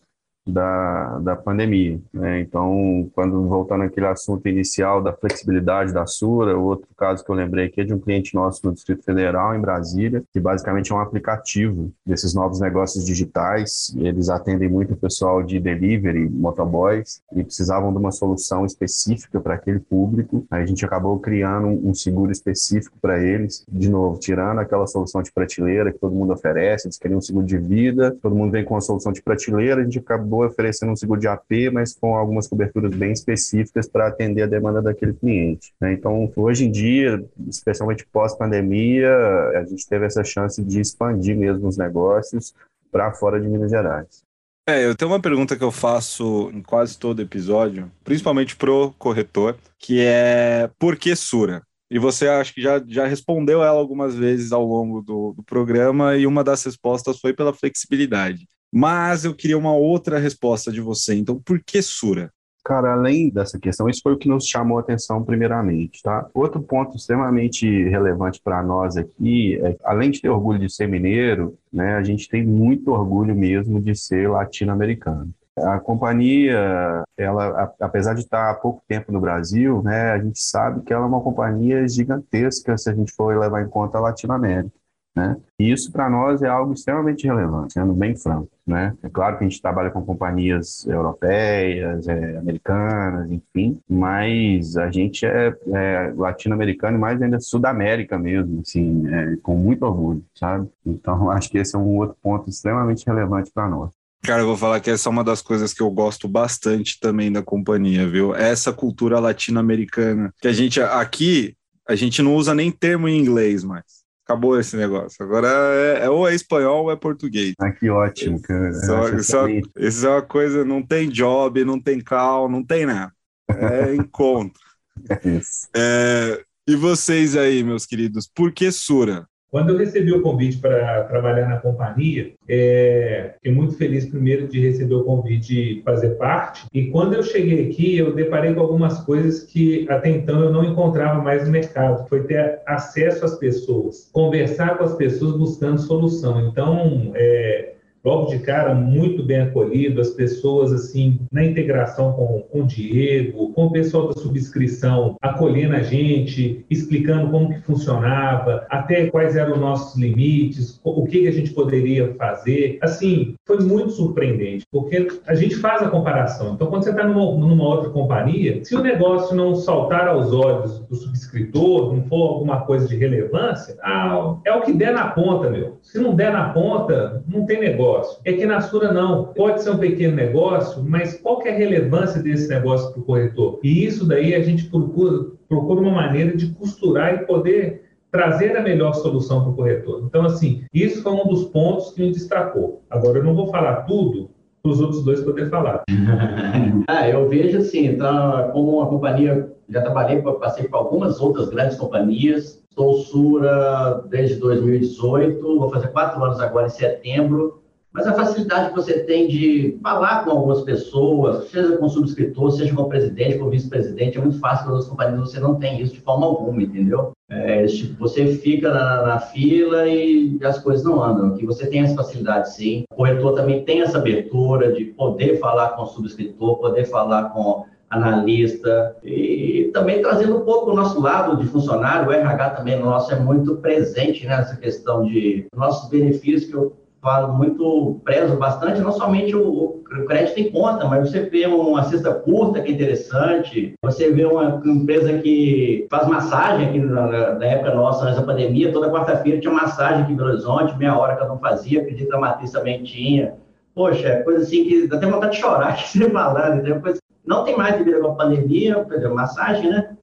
da, 0.46 1.20
da 1.20 1.36
pandemia. 1.36 2.00
Né? 2.14 2.42
Então, 2.42 3.10
quando 3.14 3.48
voltando 3.48 3.84
àquele 3.84 4.08
assunto 4.08 4.48
inicial 4.48 5.02
da 5.02 5.14
flexibilidade 5.14 5.94
da 5.94 6.06
Sura, 6.06 6.58
outro 6.58 6.88
caso 6.98 7.24
que 7.24 7.30
eu 7.30 7.36
lembrei 7.36 7.68
aqui 7.68 7.82
é 7.82 7.84
de 7.84 7.94
um 7.94 8.00
cliente 8.00 8.34
nosso 8.34 8.66
no 8.66 8.74
Distrito 8.74 9.04
Federal, 9.04 9.56
em 9.56 9.62
Brasília, 9.62 10.24
que 10.32 10.40
basicamente 10.40 10.92
é 10.92 10.96
um 10.96 11.00
aplicativo 11.00 11.92
desses 12.06 12.34
novos 12.34 12.60
negócios 12.60 13.06
digitais. 13.06 13.94
Eles 13.98 14.30
atendem 14.30 14.70
muito 14.70 14.94
o 14.94 14.98
pessoal 14.98 15.44
de 15.44 15.60
delivery, 15.60 16.28
motoboys, 16.30 17.22
e 17.34 17.44
precisavam 17.44 17.92
de 17.92 17.98
uma 17.98 18.12
solução 18.12 18.66
específica 18.66 19.40
para 19.40 19.56
aquele 19.56 19.80
público. 19.80 20.46
Aí 20.50 20.64
a 20.64 20.66
gente 20.66 20.84
acabou 20.86 21.20
criando 21.20 21.68
um 21.68 21.94
seguro 21.94 22.32
específico 22.32 22.98
para 23.02 23.22
eles, 23.24 23.64
de 23.70 23.90
novo, 23.90 24.20
tirando 24.20 24.60
aquela 24.60 24.88
solução 24.88 25.22
de 25.22 25.32
prateleira 25.32 25.92
que 25.92 26.00
todo 26.00 26.16
mundo 26.16 26.34
oferece, 26.34 26.88
eles 26.88 26.98
queriam 26.98 27.20
um 27.20 27.22
seguro 27.22 27.46
de 27.46 27.58
vida, 27.58 28.16
todo 28.22 28.36
mundo 28.36 28.52
vem 28.52 28.66
com 28.66 28.76
a 28.76 28.82
solução 28.82 29.12
de 29.12 29.22
prateleira, 29.22 29.82
a 29.82 29.84
gente 29.84 30.00
acabou 30.00 30.31
acabou 30.32 30.46
oferecendo 30.46 30.94
um 30.94 30.96
seguro 30.96 31.20
de 31.20 31.28
AP, 31.28 31.72
mas 31.74 31.94
com 31.94 32.16
algumas 32.16 32.48
coberturas 32.48 32.96
bem 32.96 33.12
específicas 33.12 33.88
para 33.88 34.08
atender 34.08 34.44
a 34.44 34.48
demanda 34.48 34.82
daquele 34.82 35.14
cliente. 35.14 35.74
Né? 35.80 35.94
Então, 35.94 36.32
hoje 36.36 36.66
em 36.66 36.72
dia, 36.72 37.24
especialmente 37.48 38.08
pós-pandemia, 38.12 39.14
a 39.56 39.66
gente 39.66 39.86
teve 39.86 40.06
essa 40.06 40.24
chance 40.24 40.64
de 40.64 40.80
expandir 40.80 41.38
mesmo 41.38 41.68
os 41.68 41.78
negócios 41.78 42.54
para 42.90 43.12
fora 43.12 43.40
de 43.40 43.48
Minas 43.48 43.70
Gerais. 43.70 44.24
É, 44.68 44.86
eu 44.86 44.96
tenho 44.96 45.12
uma 45.12 45.22
pergunta 45.22 45.58
que 45.58 45.64
eu 45.64 45.72
faço 45.72 46.50
em 46.54 46.62
quase 46.62 46.98
todo 46.98 47.22
episódio, 47.22 47.92
principalmente 48.04 48.56
pro 48.56 48.94
corretor, 48.98 49.58
que 49.78 50.00
é 50.00 50.70
por 50.80 50.96
que 50.96 51.16
Sura? 51.16 51.62
E 51.90 52.00
você 52.00 52.28
acho 52.28 52.54
que 52.54 52.62
já, 52.62 52.82
já 52.88 53.06
respondeu 53.06 53.62
ela 53.62 53.78
algumas 53.78 54.16
vezes 54.16 54.54
ao 54.54 54.64
longo 54.64 55.02
do, 55.02 55.34
do 55.34 55.44
programa, 55.44 56.16
e 56.16 56.26
uma 56.26 56.42
das 56.42 56.64
respostas 56.64 57.20
foi 57.20 57.34
pela 57.34 57.54
flexibilidade. 57.54 58.48
Mas 58.72 59.26
eu 59.26 59.36
queria 59.36 59.58
uma 59.58 59.74
outra 59.74 60.18
resposta 60.18 60.72
de 60.72 60.80
você. 60.80 61.16
Então, 61.16 61.40
por 61.40 61.62
que 61.62 61.82
Sura? 61.82 62.32
Cara, 62.64 62.94
além 62.94 63.30
dessa 63.30 63.60
questão, 63.60 63.90
isso 63.90 64.02
foi 64.04 64.14
o 64.14 64.18
que 64.18 64.30
nos 64.30 64.46
chamou 64.46 64.78
a 64.78 64.82
atenção 64.82 65.24
primeiramente, 65.24 66.02
tá? 66.04 66.30
Outro 66.34 66.62
ponto 66.62 66.96
extremamente 66.96 67.68
relevante 67.90 68.40
para 68.42 68.62
nós 68.62 68.96
aqui 68.98 69.60
é, 69.64 69.76
além 69.84 70.12
de 70.12 70.22
ter 70.22 70.30
orgulho 70.30 70.60
de 70.60 70.72
ser 70.72 70.88
mineiro, 70.88 71.58
né, 71.74 71.96
a 71.96 72.04
gente 72.04 72.30
tem 72.30 72.46
muito 72.46 72.92
orgulho 72.92 73.36
mesmo 73.36 73.82
de 73.82 73.96
ser 73.96 74.30
latino-americano. 74.30 75.34
A 75.58 75.80
companhia, 75.80 77.04
ela, 77.18 77.74
apesar 77.80 78.14
de 78.14 78.22
estar 78.22 78.52
há 78.52 78.54
pouco 78.54 78.82
tempo 78.88 79.12
no 79.12 79.20
Brasil, 79.20 79.82
né, 79.84 80.12
a 80.12 80.20
gente 80.20 80.40
sabe 80.40 80.82
que 80.84 80.94
ela 80.94 81.06
é 81.06 81.08
uma 81.08 81.22
companhia 81.22 81.88
gigantesca 81.88 82.78
se 82.78 82.90
a 82.90 82.94
gente 82.94 83.12
for 83.12 83.38
levar 83.38 83.64
em 83.64 83.70
conta 83.70 83.98
a 83.98 84.02
Latinoamérica. 84.02 84.81
Né? 85.16 85.36
E 85.60 85.72
isso 85.72 85.92
para 85.92 86.10
nós 86.10 86.42
é 86.42 86.48
algo 86.48 86.74
extremamente 86.74 87.28
relevante, 87.28 87.74
sendo 87.74 87.94
bem 87.94 88.16
franco. 88.16 88.50
Né? 88.66 88.96
É 89.04 89.10
claro 89.10 89.38
que 89.38 89.44
a 89.44 89.48
gente 89.50 89.62
trabalha 89.62 89.92
com 89.92 90.06
companhias 90.06 90.86
europeias, 90.88 92.08
é, 92.08 92.38
americanas, 92.38 93.30
enfim, 93.30 93.80
mas 93.90 94.78
a 94.78 94.90
gente 94.90 95.26
é, 95.26 95.54
é 95.74 96.14
latino-americano 96.16 96.98
e 96.98 97.00
mais 97.00 97.22
ainda 97.22 97.40
Sudamérica 97.40 98.18
mesmo, 98.18 98.62
assim, 98.62 99.04
é, 99.14 99.36
com 99.44 99.56
muito 99.56 99.84
orgulho, 99.84 100.24
sabe? 100.34 100.70
Então 100.86 101.30
acho 101.32 101.50
que 101.50 101.58
esse 101.58 101.76
é 101.76 101.80
um 101.80 101.98
outro 101.98 102.16
ponto 102.22 102.50
extremamente 102.50 103.06
relevante 103.06 103.52
para 103.54 103.68
nós. 103.68 103.92
Cara, 104.24 104.44
eu 104.44 104.48
vou 104.48 104.56
falar 104.56 104.80
que 104.80 104.92
essa 104.92 105.10
é 105.10 105.12
uma 105.12 105.24
das 105.24 105.42
coisas 105.42 105.74
que 105.74 105.82
eu 105.82 105.90
gosto 105.90 106.28
bastante 106.28 107.00
também 107.00 107.32
da 107.32 107.42
companhia, 107.42 108.08
viu? 108.08 108.36
Essa 108.36 108.72
cultura 108.72 109.20
latino-americana. 109.20 110.32
Que 110.40 110.48
a 110.48 110.54
gente 110.54 110.80
aqui, 110.80 111.56
a 111.90 111.96
gente 111.96 112.22
não 112.22 112.36
usa 112.36 112.54
nem 112.54 112.72
termo 112.72 113.10
em 113.10 113.20
inglês 113.20 113.64
mais. 113.64 114.01
Acabou 114.32 114.58
esse 114.58 114.78
negócio. 114.78 115.24
Agora 115.24 115.48
é, 115.48 116.06
é 116.06 116.10
ou 116.10 116.28
é 116.28 116.34
espanhol 116.34 116.86
ou 116.86 116.92
é 116.92 116.96
português. 116.96 117.54
Ah, 117.60 117.72
que 117.72 117.90
ótimo, 117.90 118.42
cara. 118.42 118.70
Isso, 118.70 119.16
isso, 119.16 119.38
é, 119.38 119.62
isso 119.78 120.08
é 120.08 120.10
uma 120.10 120.22
coisa, 120.22 120.64
não 120.64 120.82
tem 120.82 121.10
job, 121.10 121.66
não 121.66 121.80
tem 121.80 122.00
cal, 122.00 122.50
não 122.50 122.64
tem 122.64 122.86
nada. 122.86 123.12
É 123.50 123.94
encontro. 123.96 124.62
é 125.10 125.30
isso. 125.30 125.68
É, 125.76 126.42
e 126.66 126.76
vocês 126.76 127.36
aí, 127.36 127.62
meus 127.64 127.86
queridos, 127.86 128.30
por 128.34 128.54
que 128.54 128.72
Sura? 128.72 129.28
Quando 129.52 129.72
eu 129.72 129.78
recebi 129.78 130.14
o 130.14 130.22
convite 130.22 130.60
para 130.60 131.04
trabalhar 131.04 131.50
na 131.50 131.58
companhia, 131.58 132.32
é, 132.48 133.32
fiquei 133.36 133.52
muito 133.52 133.76
feliz 133.76 134.06
primeiro 134.06 134.48
de 134.48 134.62
receber 134.62 134.96
o 134.96 135.04
convite 135.04 135.42
de 135.42 135.82
fazer 135.84 136.12
parte. 136.12 136.66
E 136.74 136.88
quando 136.88 137.16
eu 137.16 137.22
cheguei 137.22 137.68
aqui, 137.68 137.98
eu 137.98 138.16
deparei 138.16 138.54
com 138.54 138.62
algumas 138.62 139.00
coisas 139.04 139.44
que 139.44 139.86
até 139.90 140.10
então 140.10 140.40
eu 140.40 140.54
não 140.54 140.64
encontrava 140.64 141.22
mais 141.22 141.46
no 141.46 141.52
mercado. 141.52 142.08
Foi 142.08 142.24
ter 142.24 142.62
acesso 142.66 143.26
às 143.26 143.38
pessoas, 143.38 144.10
conversar 144.14 144.78
com 144.78 144.86
as 144.86 144.96
pessoas 144.96 145.38
buscando 145.38 145.82
solução. 145.82 146.48
Então, 146.48 147.12
é, 147.14 147.74
logo 148.04 148.28
de 148.28 148.40
cara, 148.40 148.74
muito 148.74 149.24
bem 149.24 149.42
acolhido, 149.42 150.02
as 150.02 150.10
pessoas, 150.10 150.72
assim, 150.72 151.20
na 151.32 151.46
integração 151.46 152.14
com, 152.14 152.42
com 152.50 152.62
o 152.62 152.68
Diego, 152.68 153.54
com 153.54 153.66
o 153.66 153.72
pessoal 153.72 154.08
da 154.08 154.20
subscrição, 154.20 155.16
acolhendo 155.22 155.76
a 155.76 155.82
gente, 155.82 156.66
explicando 156.70 157.30
como 157.30 157.54
que 157.54 157.62
funcionava, 157.62 158.66
até 158.70 159.08
quais 159.08 159.36
eram 159.36 159.54
os 159.54 159.60
nossos 159.60 160.00
limites, 160.00 160.80
o 160.84 161.06
que, 161.06 161.22
que 161.22 161.28
a 161.28 161.34
gente 161.34 161.52
poderia 161.52 162.14
fazer. 162.16 162.80
Assim, 162.82 163.36
foi 163.46 163.60
muito 163.60 163.92
surpreendente, 163.92 164.66
porque 164.72 165.08
a 165.28 165.36
gente 165.36 165.56
faz 165.56 165.82
a 165.84 165.90
comparação. 165.90 166.54
Então, 166.54 166.68
quando 166.68 166.84
você 166.84 166.90
está 166.90 167.04
numa, 167.04 167.38
numa 167.38 167.68
outra 167.68 167.90
companhia, 167.90 168.64
se 168.64 168.76
o 168.76 168.82
negócio 168.82 169.36
não 169.36 169.56
saltar 169.56 170.08
aos 170.08 170.34
olhos 170.34 170.80
do 170.80 170.96
subscritor, 170.96 171.94
não 171.94 172.04
for 172.04 172.34
alguma 172.34 172.62
coisa 172.62 172.88
de 172.88 172.96
relevância, 172.96 173.78
ah, 173.84 174.36
é 174.46 174.54
o 174.54 174.62
que 174.62 174.74
der 174.74 174.94
na 174.94 175.08
ponta, 175.10 175.50
meu. 175.50 175.78
Se 175.82 176.00
não 176.00 176.16
der 176.16 176.32
na 176.32 176.50
ponta, 176.50 177.24
não 177.28 177.46
tem 177.46 177.60
negócio 177.60 177.91
negócio. 177.92 178.22
É 178.26 178.34
que 178.34 178.46
na 178.46 178.62
Sura 178.62 178.92
não. 178.92 179.26
Pode 179.34 179.62
ser 179.62 179.72
um 179.72 179.78
pequeno 179.78 180.16
negócio, 180.16 180.84
mas 180.84 181.20
qual 181.20 181.40
que 181.40 181.50
é 181.50 181.54
a 181.54 181.58
relevância 181.58 182.22
desse 182.22 182.50
negócio 182.50 182.92
para 182.92 183.02
o 183.02 183.06
corretor? 183.06 183.60
E 183.64 183.86
isso 183.86 184.06
daí 184.08 184.34
a 184.34 184.42
gente 184.42 184.66
procura, 184.66 185.28
procura 185.48 185.82
uma 185.82 185.92
maneira 185.92 186.36
de 186.36 186.48
costurar 186.48 187.16
e 187.16 187.26
poder 187.26 187.84
trazer 188.12 188.58
a 188.58 188.62
melhor 188.62 188.94
solução 188.94 189.42
para 189.42 189.52
o 189.52 189.56
corretor. 189.56 190.04
Então, 190.06 190.26
assim, 190.26 190.64
isso 190.74 191.02
foi 191.02 191.14
um 191.14 191.28
dos 191.28 191.46
pontos 191.46 191.92
que 191.92 192.02
me 192.02 192.12
destacou. 192.12 192.82
Agora, 192.90 193.20
eu 193.20 193.24
não 193.24 193.36
vou 193.36 193.48
falar 193.48 193.84
tudo 193.84 194.30
para 194.62 194.72
os 194.72 194.82
outros 194.82 195.04
dois 195.04 195.22
poderem 195.22 195.50
falar. 195.50 195.84
ah, 196.88 197.10
eu 197.10 197.28
vejo 197.30 197.60
assim, 197.60 197.88
então, 197.88 198.50
como 198.52 198.78
uma 198.78 198.88
companhia, 198.88 199.50
já 199.70 199.82
trabalhei, 199.82 200.22
passei 200.22 200.68
por 200.68 200.78
algumas 200.78 201.22
outras 201.22 201.50
grandes 201.50 201.78
companhias, 201.78 202.62
estou 202.70 202.94
Sura 202.96 204.04
desde 204.10 204.36
2018, 204.36 205.42
vou 205.42 205.70
fazer 205.70 205.88
quatro 205.88 206.22
anos 206.24 206.40
agora 206.40 206.68
em 206.68 206.70
setembro, 206.70 207.61
mas 207.94 208.08
a 208.08 208.14
facilidade 208.14 208.70
que 208.70 208.76
você 208.76 209.00
tem 209.00 209.28
de 209.28 209.78
falar 209.84 210.24
com 210.24 210.32
algumas 210.32 210.62
pessoas, 210.62 211.50
seja 211.50 211.78
com 211.78 211.90
subscritor, 211.90 212.52
seja 212.52 212.74
com 212.74 212.86
presidente, 212.86 213.38
com 213.38 213.50
vice-presidente, 213.50 214.18
é 214.18 214.22
muito 214.22 214.40
fácil 214.40 214.66
para 214.66 214.78
as 214.78 214.88
companhias, 214.88 215.32
você 215.32 215.40
não 215.40 215.56
tem 215.56 215.82
isso 215.82 215.94
de 215.94 216.00
forma 216.00 216.26
alguma, 216.26 216.64
entendeu? 216.64 217.12
É, 217.30 217.66
tipo, 217.66 218.00
você 218.00 218.28
fica 218.36 218.74
na, 218.74 219.06
na, 219.06 219.20
fila 219.20 219.88
e 219.88 220.38
as 220.44 220.60
coisas 220.60 220.84
não 220.84 221.02
andam. 221.02 221.28
Aqui 221.34 221.46
você 221.46 221.66
tem 221.68 221.82
essa 221.82 221.96
facilidade, 221.96 222.54
sim. 222.54 222.84
O 222.92 222.96
corretor 222.96 223.36
também 223.36 223.64
tem 223.64 223.82
essa 223.82 223.98
abertura 223.98 224.74
de 224.74 224.86
poder 224.86 225.40
falar 225.40 225.70
com 225.70 225.84
o 225.84 225.88
subscritor, 225.88 226.60
poder 226.60 226.86
falar 226.86 227.30
com 227.30 227.66
analista 227.90 228.96
e 229.04 229.70
também 229.74 230.02
trazendo 230.02 230.38
um 230.38 230.42
pouco 230.42 230.72
o 230.72 230.76
nosso 230.76 231.00
lado 231.02 231.36
de 231.38 231.48
funcionário, 231.48 232.08
o 232.08 232.12
RH 232.12 232.52
também 232.52 232.80
nosso 232.80 233.14
é 233.14 233.20
muito 233.20 233.58
presente 233.58 234.26
nessa 234.26 234.56
questão 234.56 235.04
de 235.04 235.46
nossos 235.54 235.90
benefícios 235.90 236.50
que 236.50 236.56
eu 236.56 236.81
falo 237.02 237.34
muito, 237.34 238.00
prezo 238.04 238.38
bastante, 238.38 238.80
não 238.80 238.92
somente 238.92 239.36
o, 239.36 239.42
o, 239.42 239.84
crédito 240.06 240.40
em 240.40 240.52
conta, 240.52 240.86
mas 240.86 241.10
você 241.10 241.22
vê 241.22 241.46
uma 241.48 241.84
cesta 241.84 242.14
curta 242.14 242.62
que 242.62 242.72
é 242.72 242.76
interessante, 242.76 243.74
você 243.84 244.12
vê 244.12 244.24
uma 244.24 244.62
empresa 244.64 245.18
que 245.18 245.88
faz 245.90 246.08
massagem 246.08 246.70
aqui 246.70 246.80
na, 246.80 247.34
na 247.34 247.46
época 247.46 247.74
nossa, 247.74 248.06
nessa 248.06 248.22
pandemia, 248.22 248.72
toda 248.72 248.92
quarta-feira 248.92 249.40
tinha 249.40 249.52
massagem 249.52 250.04
aqui 250.04 250.14
em 250.14 250.16
Belo 250.16 250.30
Horizonte, 250.30 250.78
meia 250.78 250.98
hora 250.98 251.16
cada 251.16 251.34
um 251.34 251.40
fazia, 251.40 251.82
acredito 251.82 252.10
que 252.10 252.16
a 252.16 252.20
matriz 252.20 252.52
também 252.52 252.84
tinha. 252.84 253.34
Poxa, 253.74 254.08
é 254.08 254.24
coisa 254.24 254.44
assim 254.44 254.66
que 254.66 254.88
dá 254.88 254.98
até 254.98 255.08
vontade 255.08 255.34
de 255.34 255.42
chorar 255.42 255.70
aqui 255.74 255.88
você 255.88 256.10
falando, 256.10 256.62
depois 256.62 257.00
não 257.26 257.44
tem 257.44 257.58
mais 257.58 257.78
devido 257.78 258.06
à 258.06 258.14
pandemia, 258.14 258.86
massagem, 259.14 259.70
né? 259.70 259.96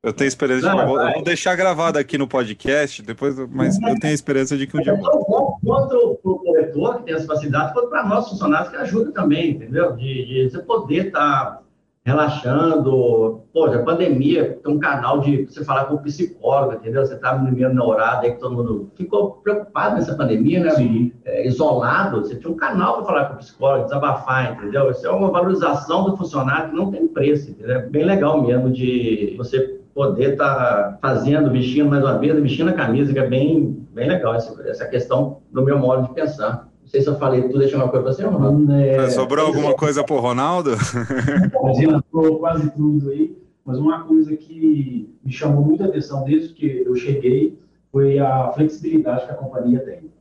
Eu 0.00 0.12
tenho 0.12 0.28
esperança 0.28 0.68
não, 0.68 0.78
de. 0.78 0.84
Vou, 0.86 1.12
vou 1.12 1.22
deixar 1.24 1.56
gravado 1.56 1.98
aqui 1.98 2.16
no 2.16 2.28
podcast, 2.28 3.02
depois, 3.02 3.36
mas 3.50 3.80
eu 3.82 3.98
tenho 3.98 4.12
a 4.12 4.14
esperança 4.14 4.56
de 4.56 4.64
que 4.64 4.76
um 4.76 4.80
dia. 4.80 4.94
Tanto 4.94 6.18
para 6.22 6.30
o 6.30 6.38
corretor, 6.38 6.98
que 6.98 7.02
tem 7.02 7.14
essa 7.14 7.26
facilidade, 7.26 7.72
quanto 7.72 7.88
para 7.88 8.06
nós 8.06 8.28
funcionários, 8.28 8.70
que 8.70 8.76
ajuda 8.76 9.10
também, 9.10 9.50
entendeu? 9.50 9.96
De, 9.96 10.24
de 10.24 10.50
você 10.50 10.58
poder 10.60 11.08
estar 11.08 11.46
tá 11.46 11.62
relaxando. 12.04 13.42
Pô, 13.52 13.64
a 13.64 13.82
pandemia, 13.82 14.60
tem 14.62 14.72
um 14.72 14.78
canal 14.78 15.18
de 15.18 15.44
você 15.46 15.64
falar 15.64 15.86
com 15.86 15.96
o 15.96 16.02
psicólogo, 16.02 16.74
entendeu? 16.74 17.04
Você 17.04 17.14
está 17.14 17.36
no 17.36 17.50
meio 17.50 17.74
neurado 17.74 18.24
aí 18.24 18.32
que 18.32 18.38
todo 18.38 18.54
mundo 18.54 18.92
ficou 18.94 19.32
preocupado 19.42 19.96
nessa 19.96 20.14
pandemia, 20.14 20.60
né? 20.62 20.70
Sim. 20.70 21.12
É, 21.24 21.44
isolado. 21.44 22.20
Você 22.20 22.36
tinha 22.36 22.52
um 22.52 22.56
canal 22.56 22.98
para 22.98 23.04
falar 23.04 23.24
com 23.24 23.34
o 23.34 23.38
psicólogo, 23.38 23.84
desabafar, 23.86 24.52
entendeu? 24.52 24.92
Isso 24.92 25.04
é 25.04 25.10
uma 25.10 25.32
valorização 25.32 26.04
do 26.04 26.16
funcionário 26.16 26.70
que 26.70 26.76
não 26.76 26.88
tem 26.92 27.08
preço, 27.08 27.50
entendeu? 27.50 27.78
É 27.78 27.82
bem 27.82 28.04
legal 28.04 28.40
mesmo 28.40 28.70
de 28.70 29.34
você 29.36 29.77
poder 29.98 30.34
estar 30.34 30.54
tá 30.54 30.98
fazendo, 31.02 31.50
vestindo 31.50 31.90
mais 31.90 32.04
uma 32.04 32.16
vez, 32.16 32.40
vestindo 32.40 32.70
a 32.70 32.72
camisa, 32.72 33.12
que 33.12 33.18
é 33.18 33.26
bem, 33.26 33.84
bem 33.92 34.08
legal 34.08 34.32
essa, 34.32 34.62
essa 34.68 34.86
questão 34.86 35.38
do 35.50 35.64
meu 35.64 35.76
modo 35.76 36.06
de 36.06 36.14
pensar. 36.14 36.68
Não 36.80 36.86
sei 36.88 37.00
se 37.00 37.08
eu 37.08 37.18
falei 37.18 37.42
tudo, 37.42 37.58
deixa 37.58 37.76
uma 37.76 37.88
coisa 37.88 38.04
para 38.04 38.12
você, 38.12 38.24
Ronaldo. 38.24 38.72
É, 38.74 39.10
Sobrou 39.10 39.46
alguma 39.46 39.74
coisa 39.74 40.04
para 40.04 40.14
o 40.14 40.20
Ronaldo? 40.20 40.76
Falou 42.12 42.38
quase 42.38 42.70
tudo 42.70 43.10
aí, 43.10 43.36
mas 43.64 43.76
uma 43.76 44.04
coisa 44.04 44.36
que 44.36 45.12
me 45.24 45.32
chamou 45.32 45.64
muita 45.64 45.86
atenção 45.86 46.22
desde 46.22 46.54
que 46.54 46.84
eu 46.86 46.94
cheguei 46.94 47.58
foi 47.90 48.20
a 48.20 48.52
flexibilidade 48.52 49.26
que 49.26 49.32
a 49.32 49.34
companhia 49.34 49.80
tem. 49.80 50.12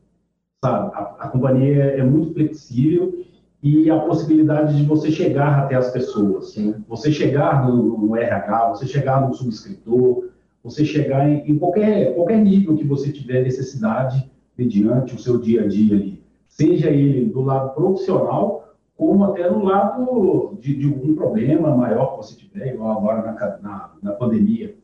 Sabe, 0.66 0.92
a, 0.96 1.02
a 1.20 1.28
companhia 1.28 1.84
é 1.84 2.02
muito 2.02 2.34
flexível 2.34 3.14
e 3.62 3.90
a 3.90 4.00
possibilidade 4.00 4.78
de 4.78 4.84
você 4.84 5.12
chegar 5.12 5.60
até 5.60 5.76
as 5.76 5.90
pessoas. 5.90 6.52
Sim. 6.52 6.76
Você 6.88 7.12
chegar 7.12 7.68
no, 7.68 7.98
no, 7.98 8.16
RH, 8.16 8.70
você 8.70 8.86
chegar 8.86 9.28
no 9.28 9.34
subscritor, 9.34 10.30
você 10.64 10.86
chegar 10.86 11.28
em, 11.30 11.52
em, 11.52 11.58
qualquer, 11.58 12.14
qualquer 12.14 12.40
nível 12.40 12.76
que 12.76 12.84
você 12.84 13.12
tiver 13.12 13.44
necessidade 13.44 14.30
mediante 14.58 15.16
o 15.16 15.20
seu 15.20 15.40
dia 15.40 15.64
a 15.64 15.68
dia 15.68 15.96
ali. 15.96 16.24
Seja 16.48 16.90
ele 16.90 17.26
do 17.26 17.42
lado 17.42 17.74
profissional, 17.74 18.76
como 18.96 19.24
até 19.26 19.50
no 19.50 19.64
lado 19.64 20.58
de, 20.60 20.76
de 20.76 20.88
algum 20.88 21.16
problema 21.16 21.76
maior 21.76 22.12
que 22.12 22.18
você 22.18 22.36
tiver, 22.36 22.74
igual 22.74 22.98
agora 22.98 23.22
na, 23.22 23.58
na, 23.62 23.92
na 24.02 24.12
pandemia. 24.14 24.76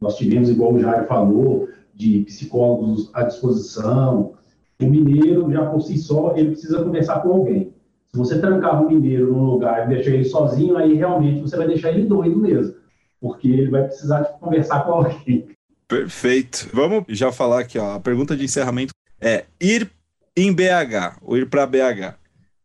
Nós 0.00 0.16
tivemos, 0.16 0.48
igual 0.48 0.72
o 0.72 0.80
Jair 0.80 1.06
falou, 1.06 1.68
de 1.94 2.20
psicólogos 2.20 3.10
à 3.12 3.22
disposição. 3.22 4.32
O 4.80 4.86
mineiro, 4.86 5.50
já 5.52 5.66
por 5.66 5.82
si 5.82 5.98
só, 5.98 6.34
ele 6.36 6.52
precisa 6.52 6.82
conversar 6.82 7.20
com 7.22 7.32
alguém 7.32 7.72
Se 8.12 8.18
você 8.18 8.40
trancar 8.40 8.82
um 8.82 8.88
mineiro 8.88 9.32
num 9.32 9.44
lugar 9.44 9.86
e 9.86 9.94
deixar 9.94 10.10
ele 10.10 10.24
sozinho, 10.24 10.76
aí 10.76 10.94
realmente 10.94 11.40
você 11.40 11.56
vai 11.56 11.66
deixar 11.66 11.90
ele 11.90 12.06
doido 12.06 12.36
mesmo, 12.36 12.74
porque 13.20 13.48
ele 13.48 13.70
vai 13.70 13.84
precisar 13.84 14.24
conversar 14.40 14.84
com 14.84 14.92
alguém. 14.92 15.48
Perfeito. 15.86 16.68
Vamos 16.72 17.04
já 17.08 17.30
falar 17.30 17.60
aqui, 17.60 17.78
ó. 17.78 17.94
A 17.94 18.00
pergunta 18.00 18.36
de 18.36 18.44
encerramento 18.44 18.92
é 19.20 19.44
ir 19.60 19.90
em 20.36 20.52
BH, 20.52 21.18
ou 21.22 21.36
ir 21.36 21.48
para 21.48 21.66
BH. 21.66 22.14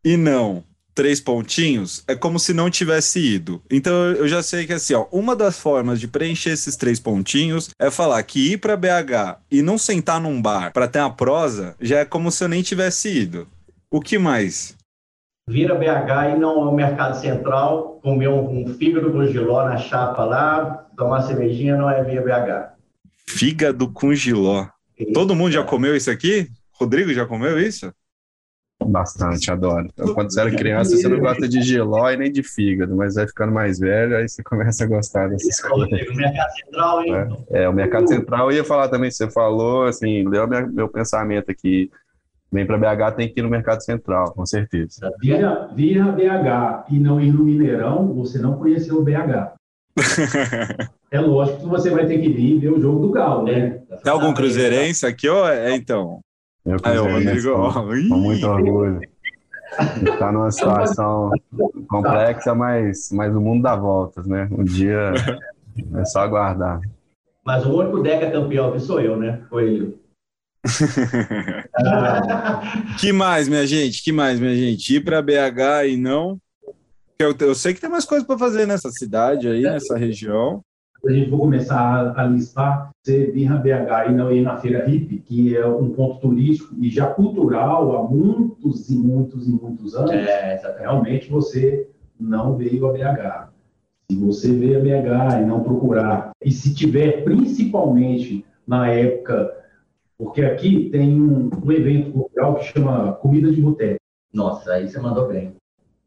E 0.04 0.16
não 0.16 0.64
três 0.96 1.20
pontinhos, 1.20 2.02
é 2.08 2.14
como 2.16 2.38
se 2.38 2.54
não 2.54 2.70
tivesse 2.70 3.20
ido. 3.20 3.62
Então 3.70 3.92
eu 3.92 4.26
já 4.26 4.42
sei 4.42 4.66
que 4.66 4.72
assim, 4.72 4.94
ó, 4.94 5.06
uma 5.12 5.36
das 5.36 5.58
formas 5.58 6.00
de 6.00 6.08
preencher 6.08 6.50
esses 6.50 6.74
três 6.74 6.98
pontinhos 6.98 7.68
é 7.78 7.90
falar 7.90 8.22
que 8.22 8.52
ir 8.52 8.56
para 8.56 8.76
BH 8.76 9.38
e 9.50 9.60
não 9.60 9.76
sentar 9.76 10.18
num 10.18 10.40
bar 10.40 10.72
para 10.72 10.88
ter 10.88 11.00
uma 11.00 11.12
prosa 11.12 11.76
já 11.78 11.98
é 11.98 12.04
como 12.06 12.32
se 12.32 12.42
eu 12.42 12.48
nem 12.48 12.62
tivesse 12.62 13.10
ido. 13.10 13.46
O 13.90 14.00
que 14.00 14.16
mais? 14.18 14.74
Vira 15.48 15.76
BH 15.76 16.34
e 16.34 16.38
não 16.38 16.64
ao 16.64 16.74
Mercado 16.74 17.16
Central, 17.20 18.00
comer 18.02 18.26
um, 18.26 18.62
um 18.62 18.74
fígado 18.74 19.12
com 19.12 19.24
giló 19.26 19.64
na 19.64 19.76
chapa 19.76 20.24
lá, 20.24 20.88
tomar 20.96 21.22
cervejinha 21.22 21.76
não 21.76 21.88
é 21.88 22.02
via 22.02 22.20
BH. 22.20 22.74
Fígado 23.28 23.92
com 23.92 24.12
giló. 24.12 24.66
Todo 25.14 25.36
mundo 25.36 25.52
já 25.52 25.62
comeu 25.62 25.94
isso 25.94 26.10
aqui? 26.10 26.48
Rodrigo 26.72 27.12
já 27.12 27.24
comeu 27.24 27.60
isso? 27.60 27.92
Bastante, 28.84 29.50
adoro. 29.50 29.88
Então, 29.92 30.14
quando 30.14 30.32
você 30.32 30.40
era 30.40 30.50
criança, 30.50 30.96
você 30.96 31.08
não 31.08 31.20
gosta 31.20 31.48
de 31.48 31.62
geló 31.62 32.10
e 32.10 32.16
nem 32.16 32.30
de 32.30 32.42
fígado, 32.42 32.94
mas 32.94 33.14
vai 33.14 33.26
ficando 33.26 33.52
mais 33.52 33.78
velho, 33.78 34.16
aí 34.16 34.28
você 34.28 34.42
começa 34.42 34.82
a 34.82 34.86
gostar 34.86 35.28
dessas 35.28 35.60
coisas. 35.60 36.08
O 36.08 36.14
Mercado 36.14 36.52
Central, 36.56 37.02
hein? 37.02 37.14
É, 37.50 37.62
é, 37.62 37.68
o 37.68 37.72
Mercado 37.72 38.08
Central, 38.08 38.50
eu 38.50 38.58
ia 38.58 38.64
falar 38.64 38.88
também, 38.88 39.10
você 39.10 39.30
falou, 39.30 39.84
assim, 39.84 40.28
deu 40.28 40.46
meu, 40.46 40.72
meu 40.72 40.88
pensamento 40.88 41.50
aqui. 41.50 41.90
Vem 42.50 42.66
para 42.66 42.78
BH, 42.78 43.16
tem 43.16 43.28
que 43.28 43.40
ir 43.40 43.42
no 43.42 43.50
Mercado 43.50 43.82
Central, 43.82 44.32
com 44.32 44.46
certeza. 44.46 45.12
Vira, 45.20 45.68
vira 45.74 46.04
BH 46.12 46.86
e 46.90 46.98
não 46.98 47.20
ir 47.20 47.32
no 47.32 47.44
Mineirão, 47.44 48.12
você 48.14 48.38
não 48.38 48.56
conheceu 48.56 48.98
o 48.98 49.02
BH. 49.02 49.54
é 51.10 51.20
lógico 51.20 51.60
que 51.60 51.66
você 51.66 51.90
vai 51.90 52.06
ter 52.06 52.18
que 52.20 52.28
vir 52.28 52.58
ver 52.58 52.72
o 52.72 52.80
jogo 52.80 53.00
do 53.00 53.10
Galo, 53.10 53.44
né? 53.44 53.80
Tem 54.02 54.12
algum 54.12 54.32
cruzeirense 54.32 55.06
aqui, 55.06 55.28
ou 55.28 55.48
é 55.48 55.74
então? 55.74 56.20
Eu 56.64 56.76
Aí, 56.82 56.98
Rodrigo, 56.98 57.54
com, 57.54 58.08
com 58.08 58.16
muito 58.16 58.46
orgulho. 58.46 59.00
Está 60.02 60.32
numa 60.32 60.50
situação 60.50 61.30
complexa, 61.88 62.54
mas, 62.54 63.10
mas 63.12 63.34
o 63.34 63.40
mundo 63.40 63.62
dá 63.62 63.76
voltas, 63.76 64.26
né? 64.26 64.48
Um 64.50 64.64
dia 64.64 65.12
é 65.94 66.04
só 66.04 66.20
aguardar. 66.20 66.80
Mas 67.44 67.64
o 67.64 67.78
único 67.78 68.02
Deca 68.02 68.30
campeão 68.30 68.72
que 68.72 68.80
sou 68.80 69.00
eu, 69.00 69.16
né? 69.16 69.42
Foi 69.48 69.64
ele. 69.64 70.05
que 73.00 73.12
mais, 73.12 73.48
minha 73.48 73.66
gente? 73.66 74.02
Que 74.02 74.12
mais, 74.12 74.40
minha 74.40 74.54
gente? 74.54 74.96
Ir 74.96 75.04
para 75.04 75.22
BH 75.22 75.86
e 75.88 75.96
não. 75.96 76.38
Eu, 77.18 77.34
eu 77.38 77.54
sei 77.54 77.72
que 77.72 77.80
tem 77.80 77.90
mais 77.90 78.04
coisas 78.04 78.26
para 78.26 78.38
fazer 78.38 78.66
nessa 78.66 78.90
cidade 78.90 79.48
aí, 79.48 79.62
nessa 79.62 79.96
região 79.96 80.62
a 81.08 81.12
gente 81.12 81.30
for 81.30 81.38
começar 81.38 82.14
a, 82.16 82.24
listar, 82.24 82.90
você 83.02 83.30
vir 83.30 83.50
a 83.50 83.56
BH 83.56 84.10
e 84.10 84.14
não 84.14 84.32
ir 84.32 84.42
na 84.42 84.56
Feira 84.56 84.88
Hip, 84.88 85.18
que 85.20 85.56
é 85.56 85.66
um 85.66 85.90
ponto 85.90 86.20
turístico 86.20 86.74
e 86.78 86.90
já 86.90 87.06
cultural 87.06 87.96
há 87.96 88.10
muitos 88.10 88.90
e 88.90 88.96
muitos 88.96 89.46
e 89.46 89.52
muitos 89.52 89.94
anos, 89.94 90.12
é, 90.12 90.60
realmente 90.78 91.30
você 91.30 91.88
não 92.18 92.56
veio 92.56 92.86
a 92.86 92.92
BH. 92.92 93.48
Se 94.10 94.16
você 94.16 94.52
veio 94.52 94.78
a 94.78 94.82
BH 94.82 95.42
e 95.42 95.46
não 95.46 95.62
procurar, 95.62 96.30
e 96.42 96.50
se 96.50 96.74
tiver 96.74 97.24
principalmente 97.24 98.44
na 98.66 98.88
época, 98.88 99.55
porque 100.18 100.42
aqui 100.42 100.88
tem 100.90 101.20
um, 101.20 101.50
um 101.64 101.72
evento 101.72 102.12
cultural 102.12 102.56
que 102.56 102.64
chama 102.64 103.12
Comida 103.14 103.50
de 103.50 103.60
Boteco. 103.60 104.00
Nossa, 104.32 104.72
aí 104.72 104.88
você 104.88 104.98
mandou 105.00 105.28
bem. 105.28 105.54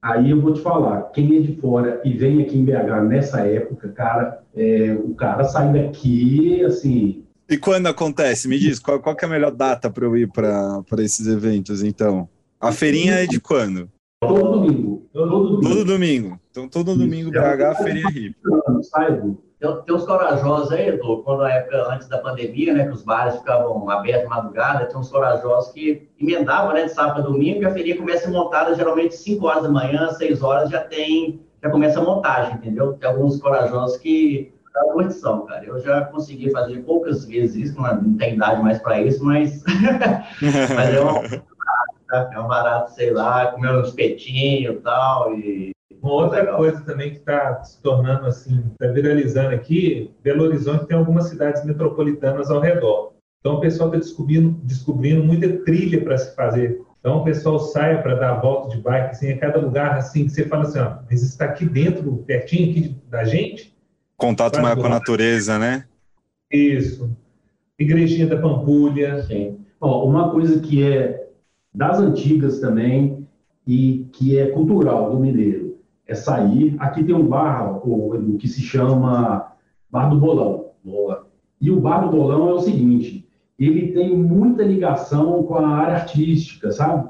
Aí 0.01 0.31
eu 0.31 0.39
vou 0.39 0.53
te 0.53 0.61
falar, 0.61 1.11
quem 1.11 1.37
é 1.37 1.41
de 1.41 1.55
fora 1.57 2.01
e 2.05 2.13
vem 2.13 2.41
aqui 2.41 2.57
em 2.57 2.63
BH 2.63 3.03
nessa 3.07 3.41
época, 3.41 3.89
cara, 3.89 4.41
é, 4.55 4.93
o 4.93 5.13
cara 5.13 5.43
sai 5.43 5.73
daqui, 5.73 6.63
assim... 6.63 7.25
E 7.49 7.57
quando 7.57 7.87
acontece? 7.87 8.47
Me 8.47 8.57
diz, 8.57 8.79
qual, 8.79 8.99
qual 8.99 9.15
é 9.19 9.25
a 9.25 9.29
melhor 9.29 9.51
data 9.51 9.89
para 9.89 10.05
eu 10.05 10.15
ir 10.15 10.29
para 10.31 10.83
esses 10.99 11.27
eventos, 11.27 11.83
então? 11.83 12.29
A 12.61 12.71
feirinha 12.71 13.15
é 13.15 13.25
de 13.25 13.39
quando? 13.39 13.89
Todo 14.21 14.59
domingo. 14.59 15.09
Todo 15.11 15.29
domingo. 15.29 15.61
Todo 15.61 15.85
domingo. 15.85 16.39
Então, 16.51 16.67
todo 16.67 16.95
domingo 16.95 17.31
BH, 17.31 17.63
a 17.63 17.75
feirinha 17.75 18.09
hippie. 18.09 18.35
Sai, 18.83 19.19
tem, 19.59 19.81
tem 19.81 19.95
uns 19.95 20.05
corajosos 20.05 20.71
aí, 20.71 20.89
Edu, 20.89 21.21
quando 21.23 21.43
a 21.43 21.51
época 21.51 21.93
antes 21.93 22.07
da 22.07 22.17
pandemia, 22.17 22.73
né, 22.73 22.85
que 22.85 22.93
os 22.93 23.03
bares 23.03 23.37
ficavam 23.37 23.89
abertos 23.89 24.29
madrugada, 24.29 24.85
tem 24.85 24.97
uns 24.97 25.09
corajosos 25.09 25.71
que 25.73 26.09
emendavam, 26.19 26.73
né, 26.73 26.83
de 26.83 26.89
sábado 26.89 27.19
a 27.19 27.23
domingo, 27.23 27.61
e 27.61 27.65
a 27.65 27.71
feirinha 27.71 27.97
começa 27.97 28.29
montada 28.29 28.73
geralmente 28.73 29.15
5 29.15 29.45
horas 29.45 29.63
da 29.63 29.69
manhã, 29.69 30.09
6 30.11 30.41
horas 30.41 30.69
já 30.69 30.79
tem, 30.79 31.41
já 31.61 31.69
começa 31.69 31.99
a 31.99 32.03
montagem, 32.03 32.55
entendeu? 32.55 32.93
Tem 32.93 33.09
alguns 33.09 33.41
corajosos 33.41 33.97
que 33.97 34.53
dá 34.73 34.93
condição, 34.93 35.45
cara. 35.45 35.65
Eu 35.65 35.79
já 35.79 36.05
consegui 36.05 36.49
fazer 36.51 36.79
poucas 36.83 37.25
vezes 37.25 37.71
isso, 37.71 37.81
não, 37.81 38.15
tem 38.17 38.35
idade 38.35 38.61
mais 38.61 38.79
para 38.79 39.01
isso, 39.01 39.23
mas, 39.25 39.61
mas 40.41 40.93
é 40.93 41.01
um, 41.01 42.33
é 42.33 42.39
um 42.39 42.47
barato, 42.47 42.91
sei 42.93 43.11
lá, 43.11 43.47
comer 43.47 43.75
uns 43.75 43.91
petinhos 43.91 44.75
e 44.75 44.79
tal, 44.79 45.35
e 45.35 45.71
uma 46.01 46.13
outra 46.13 46.55
coisa 46.55 46.81
também 46.81 47.11
que 47.11 47.17
está 47.17 47.61
se 47.63 47.81
tornando 47.81 48.25
assim, 48.25 48.63
está 48.71 48.87
viralizando 48.87 49.53
aqui, 49.53 50.11
Belo 50.23 50.43
Horizonte 50.43 50.87
tem 50.87 50.97
algumas 50.97 51.25
cidades 51.25 51.63
metropolitanas 51.65 52.49
ao 52.49 52.61
redor. 52.61 53.13
Então 53.39 53.55
o 53.55 53.59
pessoal 53.59 53.89
está 53.89 53.99
descobrindo, 53.99 54.49
descobrindo 54.63 55.23
muita 55.23 55.47
trilha 55.63 56.01
para 56.03 56.17
se 56.17 56.35
fazer. 56.35 56.81
Então 56.99 57.17
o 57.17 57.23
pessoal 57.23 57.59
sai 57.59 58.01
para 58.01 58.15
dar 58.15 58.31
a 58.31 58.39
volta 58.39 58.75
de 58.75 58.81
bike, 58.81 59.11
assim, 59.11 59.31
a 59.31 59.37
cada 59.37 59.59
lugar 59.59 59.97
assim, 59.97 60.25
que 60.25 60.31
você 60.31 60.45
fala 60.45 60.63
assim, 60.63 60.79
ó, 60.79 60.97
mas 61.09 61.21
está 61.21 61.45
aqui 61.45 61.65
dentro, 61.65 62.23
pertinho 62.25 62.71
aqui 62.71 62.95
da 63.09 63.23
gente. 63.23 63.75
Contato 64.17 64.61
maior 64.61 64.75
com 64.75 64.85
a 64.85 64.89
natureza, 64.89 65.57
né? 65.57 65.85
Isso. 66.51 67.09
Igrejinha 67.77 68.27
da 68.27 68.37
Pampulha. 68.37 69.23
Sim. 69.23 69.59
Ó, 69.79 70.05
uma 70.05 70.31
coisa 70.31 70.59
que 70.59 70.83
é 70.83 71.29
das 71.73 71.99
antigas 71.99 72.59
também 72.59 73.25
e 73.65 74.09
que 74.11 74.37
é 74.37 74.47
cultural 74.47 75.11
do 75.11 75.19
mineiro 75.19 75.68
é 76.09 76.15
sair. 76.15 76.75
Aqui 76.79 77.03
tem 77.03 77.15
um 77.15 77.27
bar, 77.27 77.79
o, 77.87 78.35
que 78.37 78.47
se 78.47 78.61
chama 78.61 79.53
Bar 79.89 80.09
do 80.09 80.17
Bolão. 80.17 80.65
E 81.61 81.69
o 81.69 81.79
Bar 81.79 82.01
do 82.01 82.17
Bolão 82.17 82.49
é 82.49 82.53
o 82.53 82.59
seguinte: 82.59 83.27
ele 83.57 83.91
tem 83.91 84.17
muita 84.17 84.63
ligação 84.63 85.43
com 85.43 85.55
a 85.55 85.67
área 85.67 85.95
artística, 85.95 86.71
sabe? 86.71 87.09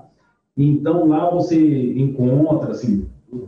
Então 0.58 1.08
lá 1.08 1.30
você 1.30 1.94
encontra, 1.98 2.72
assim, 2.72 3.08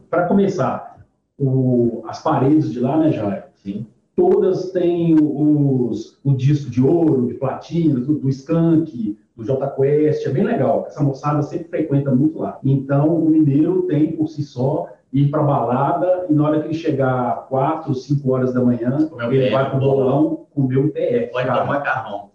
para 0.09 0.27
começar, 0.27 1.05
o, 1.37 2.03
as 2.07 2.23
paredes 2.23 2.71
de 2.71 2.79
lá, 2.79 2.97
né, 2.97 3.11
Jair? 3.11 3.45
Sim. 3.55 3.85
Todas 4.15 4.71
têm 4.71 5.15
os, 5.19 6.19
o 6.23 6.33
disco 6.33 6.69
de 6.69 6.81
ouro, 6.81 7.27
de 7.27 7.33
platina, 7.33 7.99
do, 7.99 8.13
do 8.19 8.29
Skank, 8.29 9.17
do 9.35 9.43
J 9.43 9.67
Quest, 9.71 10.25
é 10.25 10.29
bem 10.29 10.43
legal. 10.43 10.85
Essa 10.87 11.03
moçada 11.03 11.41
sempre 11.41 11.69
frequenta 11.69 12.13
muito 12.13 12.39
lá. 12.39 12.59
Então 12.63 13.07
o 13.07 13.29
mineiro 13.29 13.83
tem 13.83 14.11
por 14.11 14.27
si 14.27 14.43
só 14.43 14.87
ir 15.13 15.29
para 15.29 15.43
balada 15.43 16.25
e 16.29 16.33
na 16.33 16.47
hora 16.47 16.59
que 16.61 16.67
ele 16.67 16.73
chegar 16.73 17.47
4, 17.47 17.93
5 17.93 18.31
horas 18.31 18.53
da 18.53 18.61
manhã, 18.61 19.09
ele 19.29 19.41
PF, 19.41 19.51
vai 19.51 19.69
para 19.69 19.77
o 19.77 19.79
bolão 19.79 20.47
comer 20.53 20.91
TF. 20.91 21.31
Pode 21.31 21.47
tomar 21.47 21.65
macarrão. 21.65 22.31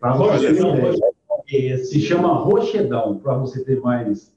Para 0.00 0.12
você 0.16 0.54
ter 1.46 1.78
Se 1.78 2.00
chama 2.00 2.34
rochedão, 2.34 3.18
para 3.18 3.34
você 3.34 3.64
ter 3.64 3.80
mais 3.80 4.32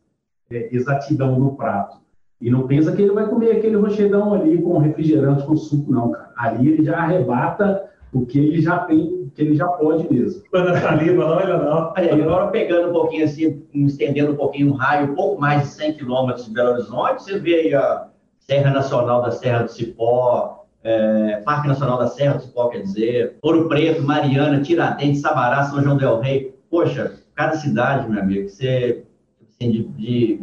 é, 0.49 0.73
exatidão 0.73 1.37
no 1.37 1.55
prato. 1.55 1.99
E 2.39 2.49
não 2.49 2.65
pensa 2.65 2.91
que 2.91 3.01
ele 3.01 3.13
vai 3.13 3.27
comer 3.27 3.51
aquele 3.51 3.75
rochedão 3.75 4.33
ali 4.33 4.61
com 4.61 4.79
refrigerante, 4.79 5.45
com 5.45 5.55
suco, 5.55 5.91
não, 5.91 6.11
cara. 6.11 6.31
Ali 6.35 6.69
ele 6.69 6.83
já 6.83 6.97
arrebata 6.97 7.89
o 8.11 8.25
que 8.25 8.39
ele 8.39 8.61
já 8.61 8.79
tem, 8.79 9.20
que 9.33 9.41
ele 9.41 9.55
já 9.55 9.67
pode 9.67 10.11
mesmo. 10.11 10.43
Quando 10.49 10.69
a 10.69 10.79
saliva, 10.79 11.25
não, 11.25 11.35
olha 11.35 11.57
não. 11.57 11.93
Aí, 11.95 12.09
agora 12.09 12.47
pegando 12.47 12.89
um 12.89 12.93
pouquinho 12.93 13.25
assim, 13.25 13.63
estendendo 13.73 14.33
um 14.33 14.35
pouquinho 14.35 14.69
um 14.69 14.73
raio, 14.73 15.11
um 15.11 15.15
pouco 15.15 15.39
mais 15.39 15.63
de 15.63 15.67
100 15.69 15.93
quilômetros 15.93 16.45
de 16.45 16.53
Belo 16.53 16.71
Horizonte, 16.71 17.23
você 17.23 17.39
vê 17.39 17.55
aí 17.55 17.73
a 17.73 18.07
Serra 18.39 18.71
Nacional 18.71 19.21
da 19.21 19.31
Serra 19.31 19.63
do 19.63 19.71
Cipó, 19.71 20.65
é, 20.83 21.41
Parque 21.45 21.67
Nacional 21.67 21.97
da 21.97 22.07
Serra 22.07 22.35
do 22.35 22.43
Cipó, 22.43 22.69
quer 22.69 22.81
dizer, 22.81 23.37
Ouro 23.41 23.67
Preto, 23.67 24.01
Mariana, 24.01 24.61
Tiradentes, 24.61 25.21
Sabará, 25.21 25.63
São 25.63 25.81
João 25.81 25.97
del 25.97 26.19
Rei. 26.19 26.55
Poxa, 26.69 27.19
cada 27.35 27.55
cidade, 27.55 28.09
meu 28.09 28.21
amigo, 28.21 28.49
você 28.49 29.03
assim, 29.49 29.71
de, 29.71 29.83
de 29.83 30.41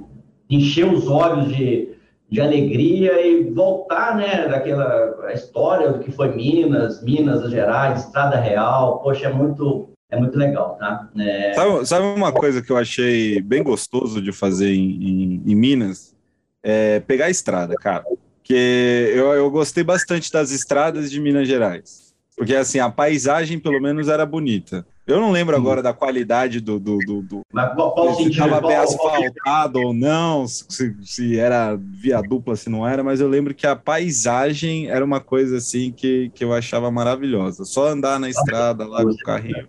encher 0.48 0.86
os 0.86 1.08
olhos 1.08 1.48
de 1.48 1.97
de 2.30 2.40
alegria 2.40 3.26
e 3.26 3.44
voltar, 3.50 4.14
né, 4.16 4.46
daquela 4.48 5.32
história 5.32 5.90
do 5.90 6.00
que 6.00 6.12
foi 6.12 6.34
Minas, 6.34 7.02
Minas 7.02 7.50
Gerais, 7.50 8.04
Estrada 8.04 8.36
Real, 8.36 9.00
poxa, 9.00 9.28
é 9.28 9.32
muito, 9.32 9.88
é 10.10 10.18
muito 10.18 10.36
legal, 10.36 10.76
tá? 10.78 11.08
É... 11.18 11.54
Sabe, 11.54 11.86
sabe, 11.86 12.04
uma 12.04 12.32
coisa 12.32 12.60
que 12.60 12.70
eu 12.70 12.76
achei 12.76 13.40
bem 13.40 13.62
gostoso 13.62 14.20
de 14.20 14.30
fazer 14.30 14.74
em, 14.74 14.90
em, 15.02 15.42
em 15.46 15.54
Minas? 15.54 16.14
É 16.62 17.00
pegar 17.00 17.26
a 17.26 17.30
estrada, 17.30 17.74
cara. 17.76 18.04
Que 18.42 19.12
eu, 19.14 19.32
eu 19.32 19.50
gostei 19.50 19.84
bastante 19.84 20.30
das 20.30 20.50
estradas 20.50 21.10
de 21.10 21.20
Minas 21.20 21.48
Gerais. 21.48 22.14
Porque, 22.36 22.54
assim, 22.54 22.78
a 22.78 22.90
paisagem, 22.90 23.58
pelo 23.58 23.80
menos, 23.80 24.08
era 24.08 24.26
bonita. 24.26 24.86
Eu 25.08 25.22
não 25.22 25.32
lembro 25.32 25.56
agora 25.56 25.82
da 25.82 25.94
qualidade 25.94 26.60
do. 26.60 26.78
do, 26.78 26.98
do, 26.98 27.22
do 27.22 27.40
Mas 27.50 27.72
qual, 27.74 27.94
qual 27.94 28.14
se 28.14 28.28
estava 28.28 28.60
bem 28.60 28.76
asfaltado 28.76 29.80
ou 29.80 29.94
não, 29.94 30.46
se, 30.46 30.94
se 31.02 31.38
era 31.38 31.74
via 31.76 32.20
dupla, 32.20 32.54
se 32.54 32.68
não 32.68 32.86
era, 32.86 33.02
mas 33.02 33.18
eu 33.18 33.26
lembro 33.26 33.54
que 33.54 33.66
a 33.66 33.74
paisagem 33.74 34.90
era 34.90 35.02
uma 35.02 35.18
coisa 35.18 35.56
assim 35.56 35.90
que, 35.90 36.30
que 36.34 36.44
eu 36.44 36.52
achava 36.52 36.90
maravilhosa. 36.90 37.64
Só 37.64 37.88
andar 37.88 38.20
na 38.20 38.28
estrada 38.28 38.86
lá 38.86 39.02
com 39.02 39.08
o 39.08 39.16
carrinho, 39.24 39.66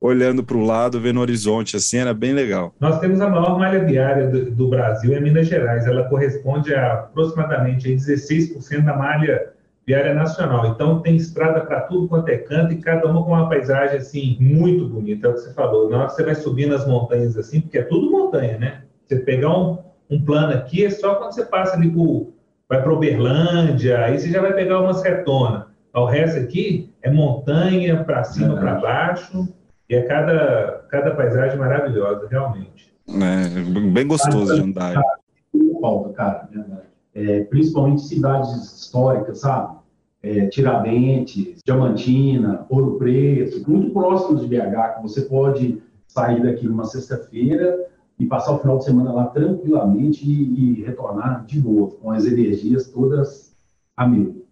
olhando 0.00 0.42
para 0.42 0.56
o 0.56 0.64
lado, 0.64 0.98
vendo 0.98 1.18
o 1.18 1.20
horizonte, 1.20 1.76
assim, 1.76 1.98
era 1.98 2.14
bem 2.14 2.32
legal. 2.32 2.74
Nós 2.80 2.98
temos 3.00 3.20
a 3.20 3.28
maior 3.28 3.58
malha 3.58 3.84
viária 3.84 4.28
do, 4.28 4.50
do 4.50 4.70
Brasil 4.70 5.12
em 5.12 5.20
Minas 5.20 5.46
Gerais. 5.46 5.86
Ela 5.86 6.08
corresponde 6.08 6.74
a 6.74 6.94
aproximadamente 6.94 7.86
aí 7.86 7.96
16% 7.96 8.82
da 8.82 8.96
malha 8.96 9.52
viária 9.90 10.14
nacional. 10.14 10.66
Então 10.68 11.00
tem 11.00 11.16
estrada 11.16 11.60
para 11.62 11.80
tudo 11.80 12.06
quanto 12.06 12.28
é 12.28 12.36
canto 12.36 12.72
e 12.72 12.80
cada 12.80 13.10
uma 13.10 13.24
com 13.24 13.32
uma 13.32 13.48
paisagem 13.48 13.98
assim 13.98 14.36
muito 14.38 14.88
bonita. 14.88 15.26
É 15.26 15.30
o 15.30 15.34
que 15.34 15.40
você 15.40 15.52
falou. 15.52 15.90
Na 15.90 15.98
hora 15.98 16.06
que 16.06 16.14
você 16.14 16.22
vai 16.22 16.34
subindo 16.36 16.74
as 16.74 16.86
montanhas 16.86 17.36
assim, 17.36 17.60
porque 17.60 17.78
é 17.78 17.82
tudo 17.82 18.10
montanha, 18.10 18.56
né? 18.56 18.82
Você 19.06 19.16
pegar 19.16 19.56
um, 19.58 19.78
um 20.08 20.24
plano 20.24 20.54
aqui 20.54 20.84
é 20.84 20.90
só 20.90 21.16
quando 21.16 21.32
você 21.32 21.44
passa 21.44 21.74
ali 21.74 21.90
pro, 21.90 22.32
vai 22.68 22.80
para 22.80 22.92
Uberlândia, 22.92 24.04
aí 24.04 24.16
você 24.16 24.30
já 24.30 24.40
vai 24.40 24.52
pegar 24.52 24.80
umas 24.80 25.02
retonas. 25.02 25.64
O 25.92 26.04
resto 26.04 26.38
aqui 26.38 26.94
é 27.02 27.10
montanha 27.10 28.04
para 28.04 28.22
cima, 28.22 28.56
para 28.56 28.76
baixo. 28.76 29.48
E 29.88 29.94
é 29.96 30.02
cada, 30.02 30.84
cada 30.88 31.16
paisagem 31.16 31.58
maravilhosa, 31.58 32.28
realmente. 32.30 32.94
É, 33.08 33.90
bem 33.90 34.06
gostoso 34.06 34.54
de 34.54 34.60
andar. 34.60 34.94
falta, 35.80 36.12
cara. 36.12 36.48
É, 37.12 37.40
principalmente 37.40 38.02
cidades 38.02 38.54
históricas, 38.54 39.40
sabe? 39.40 39.79
É, 40.22 40.46
Tiradentes, 40.48 41.60
Diamantina, 41.64 42.66
Ouro 42.68 42.98
Preto, 42.98 43.68
muito 43.70 43.90
próximos 43.90 44.42
de 44.42 44.48
BH, 44.48 44.96
que 44.96 45.02
você 45.02 45.22
pode 45.22 45.82
sair 46.06 46.42
daqui 46.42 46.66
numa 46.66 46.84
sexta-feira 46.84 47.88
e 48.18 48.26
passar 48.26 48.52
o 48.52 48.58
final 48.58 48.76
de 48.78 48.84
semana 48.84 49.12
lá 49.12 49.26
tranquilamente 49.26 50.24
e, 50.30 50.80
e 50.80 50.82
retornar 50.82 51.46
de 51.46 51.58
novo, 51.58 51.96
com 51.96 52.10
as 52.10 52.26
energias 52.26 52.88
todas 52.88 53.56
a 53.96 54.06
mil. 54.06 54.44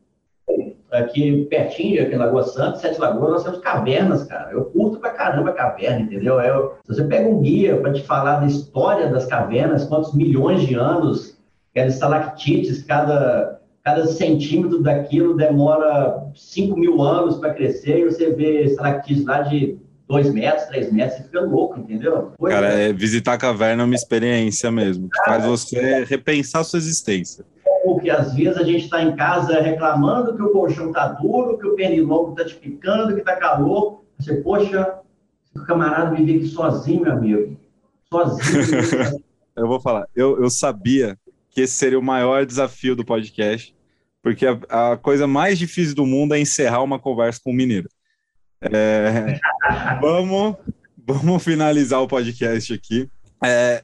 aqui 0.91 1.45
pertinho, 1.47 2.03
aqui 2.03 2.15
em 2.15 2.19
Lagoa 2.19 2.45
Santa, 2.45 2.79
Sete 2.79 2.99
Lagoas, 2.99 3.31
nós 3.31 3.45
temos 3.45 3.59
cavernas, 3.61 4.25
cara. 4.25 4.53
Eu 4.53 4.65
curto 4.67 4.99
pra 4.99 5.11
caramba 5.11 5.53
caverna, 5.53 6.01
entendeu? 6.01 6.41
Eu, 6.41 6.77
se 6.85 6.95
você 6.95 7.05
pega 7.05 7.29
um 7.29 7.41
guia 7.41 7.79
para 7.79 7.93
te 7.93 8.03
falar 8.05 8.41
da 8.41 8.47
história 8.47 9.11
das 9.11 9.27
cavernas, 9.27 9.85
quantos 9.85 10.15
milhões 10.15 10.63
de 10.63 10.75
anos, 10.75 11.39
aquelas 11.71 11.95
estalactites, 11.95 12.83
cada, 12.85 13.58
cada 13.89 14.07
centímetro 14.07 14.83
daquilo 14.83 15.35
demora 15.35 16.31
5 16.35 16.79
mil 16.79 17.01
anos 17.01 17.39
para 17.39 17.55
crescer, 17.55 18.01
e 18.01 18.05
você 18.05 18.31
vê 18.35 18.65
estalactites 18.65 19.25
lá 19.25 19.41
de 19.41 19.79
2 20.07 20.31
metros, 20.35 20.67
3 20.67 20.93
metros, 20.93 21.17
você 21.19 21.23
fica 21.25 21.41
louco, 21.41 21.81
entendeu? 21.81 22.33
Coisa- 22.39 22.55
Cara, 22.61 22.69
é, 22.75 22.93
visitar 22.93 23.33
a 23.33 23.39
caverna 23.39 23.83
é 23.83 23.87
uma 23.87 23.95
experiência 23.95 24.71
mesmo, 24.71 25.09
que 25.09 25.25
faz 25.25 25.45
você 25.47 26.05
repensar 26.05 26.61
a 26.61 26.65
sua 26.65 26.79
existência. 26.79 27.45
porque 27.85 28.11
às 28.11 28.35
vezes 28.35 28.59
a 28.59 28.65
gente 28.65 28.85
está 28.85 29.03
em 29.03 29.17
casa 29.17 29.61
reclamando 29.63 30.37
que 30.37 30.43
o 30.43 30.51
colchão 30.51 30.89
está 30.89 31.09
duro, 31.09 31.57
que 31.57 31.67
o 31.67 31.75
pernilongo 31.75 32.33
está 32.33 32.45
te 32.45 32.55
picando, 32.57 33.15
que 33.15 33.21
está 33.21 33.37
calor. 33.37 34.03
Você, 34.19 34.35
poxa, 34.43 34.99
o 35.57 35.61
camarada 35.65 36.15
vive 36.15 36.37
aqui 36.37 36.47
sozinho, 36.49 37.03
meu 37.03 37.13
amigo. 37.13 37.57
Sozinho. 38.13 39.23
Eu 39.57 39.67
vou 39.67 39.81
falar, 39.81 40.07
eu, 40.15 40.41
eu 40.41 40.49
sabia 40.51 41.19
que 41.51 41.63
esse 41.63 41.73
seria 41.73 41.99
o 41.99 42.03
maior 42.03 42.47
desafio 42.47 42.95
do 42.95 43.05
podcast, 43.05 43.75
porque 44.29 44.47
a, 44.47 44.93
a 44.93 44.97
coisa 44.99 45.27
mais 45.27 45.59
difícil 45.59 45.95
do 45.95 46.05
mundo 46.05 46.35
é 46.35 46.39
encerrar 46.39 46.83
uma 46.83 46.99
conversa 46.99 47.41
com 47.43 47.51
um 47.51 47.55
mineiro. 47.55 47.89
É, 48.61 49.41
vamos, 50.03 50.57
vamos 50.99 51.43
finalizar 51.43 52.03
o 52.03 52.09
podcast 52.09 52.75
aqui. 52.75 53.09
É, 53.43 53.83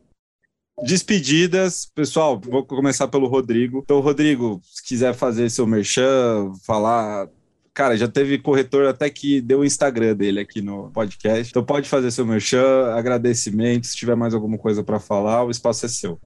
despedidas, 0.82 1.86
pessoal, 1.94 2.38
vou 2.38 2.62
começar 2.62 3.08
pelo 3.08 3.26
Rodrigo. 3.26 3.80
Então, 3.82 4.00
Rodrigo, 4.00 4.60
se 4.62 4.86
quiser 4.86 5.14
fazer 5.14 5.48
seu 5.48 5.66
merchan, 5.66 6.52
falar. 6.66 7.26
Cara, 7.72 7.96
já 7.96 8.06
teve 8.06 8.38
corretor 8.38 8.86
até 8.86 9.08
que 9.08 9.40
deu 9.40 9.60
o 9.60 9.64
Instagram 9.64 10.14
dele 10.14 10.40
aqui 10.40 10.60
no 10.60 10.90
podcast. 10.90 11.50
Então 11.50 11.64
pode 11.64 11.88
fazer 11.88 12.10
seu 12.10 12.26
merchan, 12.26 12.92
agradecimento. 12.94 13.86
Se 13.86 13.96
tiver 13.96 14.14
mais 14.14 14.34
alguma 14.34 14.58
coisa 14.58 14.84
para 14.84 15.00
falar, 15.00 15.42
o 15.42 15.50
espaço 15.50 15.86
é 15.86 15.88
seu. 15.88 16.20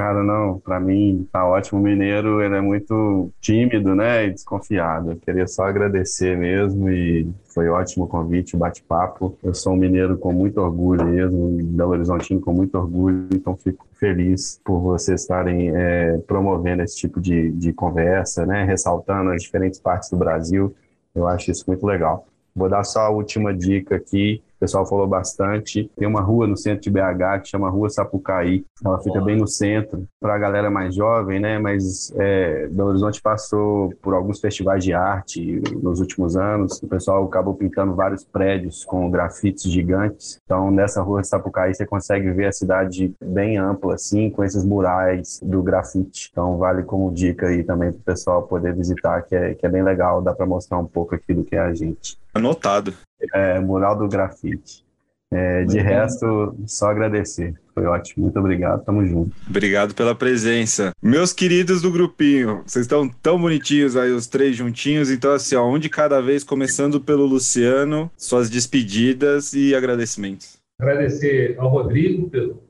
Cara, 0.00 0.22
não, 0.22 0.58
para 0.58 0.80
mim 0.80 1.28
tá 1.30 1.46
ótimo. 1.46 1.78
O 1.78 1.82
mineiro, 1.82 2.40
ele 2.40 2.56
é 2.56 2.60
muito 2.62 3.30
tímido, 3.38 3.94
né, 3.94 4.24
e 4.24 4.30
desconfiado. 4.30 5.10
Eu 5.10 5.16
queria 5.18 5.46
só 5.46 5.64
agradecer 5.64 6.38
mesmo 6.38 6.88
e 6.88 7.28
foi 7.44 7.68
ótimo 7.68 8.06
o 8.06 8.08
convite, 8.08 8.56
o 8.56 8.58
bate-papo. 8.58 9.36
Eu 9.42 9.52
sou 9.52 9.74
um 9.74 9.76
mineiro 9.76 10.16
com 10.16 10.32
muito 10.32 10.58
orgulho 10.58 11.04
mesmo, 11.04 11.50
Belo 11.62 11.90
Horizontino 11.90 12.40
com 12.40 12.50
muito 12.50 12.78
orgulho, 12.78 13.28
então 13.34 13.54
fico 13.58 13.86
feliz 13.92 14.58
por 14.64 14.80
vocês 14.80 15.20
estarem 15.20 15.70
é, 15.76 16.16
promovendo 16.26 16.82
esse 16.82 16.96
tipo 16.96 17.20
de, 17.20 17.50
de 17.50 17.70
conversa, 17.70 18.46
né, 18.46 18.64
ressaltando 18.64 19.32
as 19.32 19.42
diferentes 19.42 19.78
partes 19.78 20.08
do 20.08 20.16
Brasil. 20.16 20.74
Eu 21.14 21.28
acho 21.28 21.50
isso 21.50 21.64
muito 21.68 21.84
legal. 21.84 22.26
Vou 22.56 22.70
dar 22.70 22.84
só 22.84 23.00
a 23.00 23.10
última 23.10 23.52
dica 23.52 23.96
aqui. 23.96 24.42
O 24.60 24.66
pessoal 24.68 24.84
falou 24.84 25.06
bastante. 25.06 25.90
Tem 25.96 26.06
uma 26.06 26.20
rua 26.20 26.46
no 26.46 26.54
centro 26.54 26.82
de 26.82 26.90
BH 26.90 27.40
que 27.42 27.48
chama 27.48 27.70
Rua 27.70 27.88
Sapucaí. 27.88 28.62
Ela 28.84 29.00
fica 29.00 29.18
bem 29.18 29.38
no 29.38 29.48
centro. 29.48 30.06
Para 30.20 30.34
a 30.34 30.38
galera 30.38 30.70
mais 30.70 30.94
jovem, 30.94 31.40
né? 31.40 31.58
Mas 31.58 32.12
é, 32.18 32.68
Belo 32.68 32.90
Horizonte 32.90 33.22
passou 33.22 33.90
por 34.02 34.12
alguns 34.12 34.38
festivais 34.38 34.84
de 34.84 34.92
arte 34.92 35.62
nos 35.82 35.98
últimos 35.98 36.36
anos. 36.36 36.82
O 36.82 36.86
pessoal 36.86 37.24
acabou 37.24 37.54
pintando 37.54 37.94
vários 37.94 38.22
prédios 38.22 38.84
com 38.84 39.10
grafites 39.10 39.62
gigantes. 39.62 40.38
Então, 40.44 40.70
nessa 40.70 41.00
Rua 41.00 41.24
Sapucaí, 41.24 41.74
você 41.74 41.86
consegue 41.86 42.30
ver 42.30 42.48
a 42.48 42.52
cidade 42.52 43.14
bem 43.24 43.56
ampla, 43.56 43.94
assim, 43.94 44.28
com 44.28 44.44
esses 44.44 44.62
murais 44.62 45.40
do 45.42 45.62
grafite. 45.62 46.28
Então, 46.30 46.58
vale 46.58 46.82
como 46.82 47.10
dica 47.10 47.46
aí 47.46 47.64
também 47.64 47.92
para 47.92 48.00
o 48.00 48.04
pessoal 48.04 48.42
poder 48.42 48.74
visitar, 48.74 49.22
que 49.22 49.34
é, 49.34 49.54
que 49.54 49.64
é 49.64 49.70
bem 49.70 49.82
legal. 49.82 50.20
Dá 50.20 50.34
para 50.34 50.44
mostrar 50.44 50.76
um 50.78 50.86
pouco 50.86 51.14
aqui 51.14 51.32
do 51.32 51.44
que 51.44 51.56
é 51.56 51.60
a 51.60 51.72
gente. 51.72 52.18
Anotado. 52.34 52.92
É, 53.34 53.60
mural 53.60 53.96
do 53.96 54.08
grafite. 54.08 54.84
É, 55.32 55.64
de 55.64 55.78
resto, 55.78 56.56
só 56.66 56.90
agradecer. 56.90 57.54
Foi 57.72 57.84
ótimo. 57.84 58.24
Muito 58.24 58.38
obrigado. 58.38 58.84
Tamo 58.84 59.06
junto. 59.06 59.32
Obrigado 59.48 59.94
pela 59.94 60.12
presença. 60.12 60.92
Meus 61.00 61.32
queridos 61.32 61.80
do 61.80 61.92
grupinho, 61.92 62.62
vocês 62.66 62.84
estão 62.84 63.08
tão 63.08 63.40
bonitinhos 63.40 63.96
aí, 63.96 64.10
os 64.10 64.26
três 64.26 64.56
juntinhos. 64.56 65.08
Então, 65.08 65.32
assim, 65.32 65.54
ó, 65.54 65.68
um 65.70 65.78
de 65.78 65.88
cada 65.88 66.20
vez, 66.20 66.42
começando 66.42 67.00
pelo 67.00 67.24
Luciano, 67.26 68.10
suas 68.16 68.50
despedidas 68.50 69.52
e 69.52 69.72
agradecimentos. 69.72 70.58
Agradecer 70.80 71.54
ao 71.58 71.68
Rodrigo 71.68 72.28
pelo, 72.28 72.60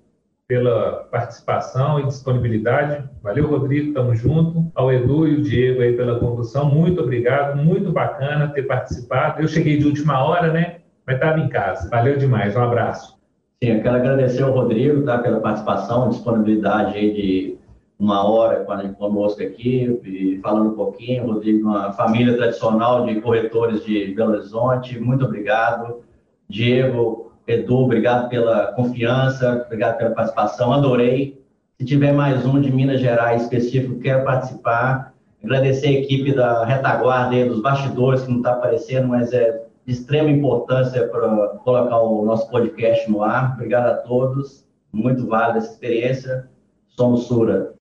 pela 0.50 1.04
participação 1.12 2.00
e 2.00 2.06
disponibilidade. 2.06 3.08
Valeu, 3.22 3.46
Rodrigo, 3.46 3.94
tamo 3.94 4.16
junto. 4.16 4.68
Ao 4.74 4.92
Edu 4.92 5.28
e 5.28 5.36
o 5.36 5.42
Diego 5.42 5.80
aí 5.80 5.92
pela 5.92 6.18
condução, 6.18 6.68
muito 6.68 7.00
obrigado, 7.00 7.56
muito 7.56 7.92
bacana 7.92 8.48
ter 8.48 8.64
participado. 8.64 9.40
Eu 9.40 9.46
cheguei 9.46 9.78
de 9.78 9.86
última 9.86 10.24
hora, 10.24 10.52
né? 10.52 10.78
Mas 11.06 11.14
estava 11.14 11.38
em 11.38 11.48
casa. 11.48 11.88
Valeu 11.88 12.18
demais, 12.18 12.56
um 12.56 12.62
abraço. 12.62 13.16
Sim, 13.62 13.74
eu 13.74 13.80
quero 13.80 13.94
agradecer 13.94 14.42
ao 14.42 14.50
Rodrigo 14.50 15.04
tá, 15.04 15.18
pela 15.18 15.38
participação, 15.38 16.08
disponibilidade 16.08 16.98
aí 16.98 17.12
de 17.14 17.58
uma 17.96 18.28
hora 18.28 18.66
conosco 18.98 19.40
aqui, 19.40 20.00
e 20.04 20.40
falando 20.42 20.70
um 20.70 20.74
pouquinho. 20.74 21.26
Rodrigo, 21.26 21.68
uma 21.68 21.92
família 21.92 22.36
tradicional 22.36 23.06
de 23.06 23.20
corretores 23.20 23.84
de 23.84 24.12
Belo 24.16 24.32
Horizonte, 24.32 24.98
muito 24.98 25.24
obrigado. 25.24 26.00
Diego, 26.48 27.29
Edu, 27.50 27.78
obrigado 27.78 28.28
pela 28.28 28.72
confiança, 28.74 29.64
obrigado 29.66 29.98
pela 29.98 30.10
participação, 30.10 30.72
adorei. 30.72 31.42
Se 31.78 31.84
tiver 31.84 32.12
mais 32.12 32.46
um 32.46 32.60
de 32.60 32.70
Minas 32.70 33.00
Gerais 33.00 33.42
específico, 33.42 33.98
quero 33.98 34.24
participar. 34.24 35.12
Agradecer 35.42 35.88
a 35.88 36.00
equipe 36.00 36.32
da 36.32 36.64
retaguarda 36.64 37.34
aí, 37.34 37.48
dos 37.48 37.60
bastidores, 37.60 38.22
que 38.22 38.30
não 38.30 38.36
está 38.36 38.52
aparecendo, 38.52 39.08
mas 39.08 39.32
é 39.32 39.66
de 39.84 39.92
extrema 39.92 40.30
importância 40.30 41.08
para 41.08 41.48
colocar 41.64 41.98
o 41.98 42.24
nosso 42.24 42.48
podcast 42.50 43.10
no 43.10 43.22
ar. 43.22 43.54
Obrigado 43.54 43.86
a 43.86 43.94
todos. 43.96 44.64
Muito 44.92 45.26
válida 45.26 45.58
essa 45.58 45.72
experiência. 45.72 46.48
Somos 46.88 47.24
Sura. 47.24 47.72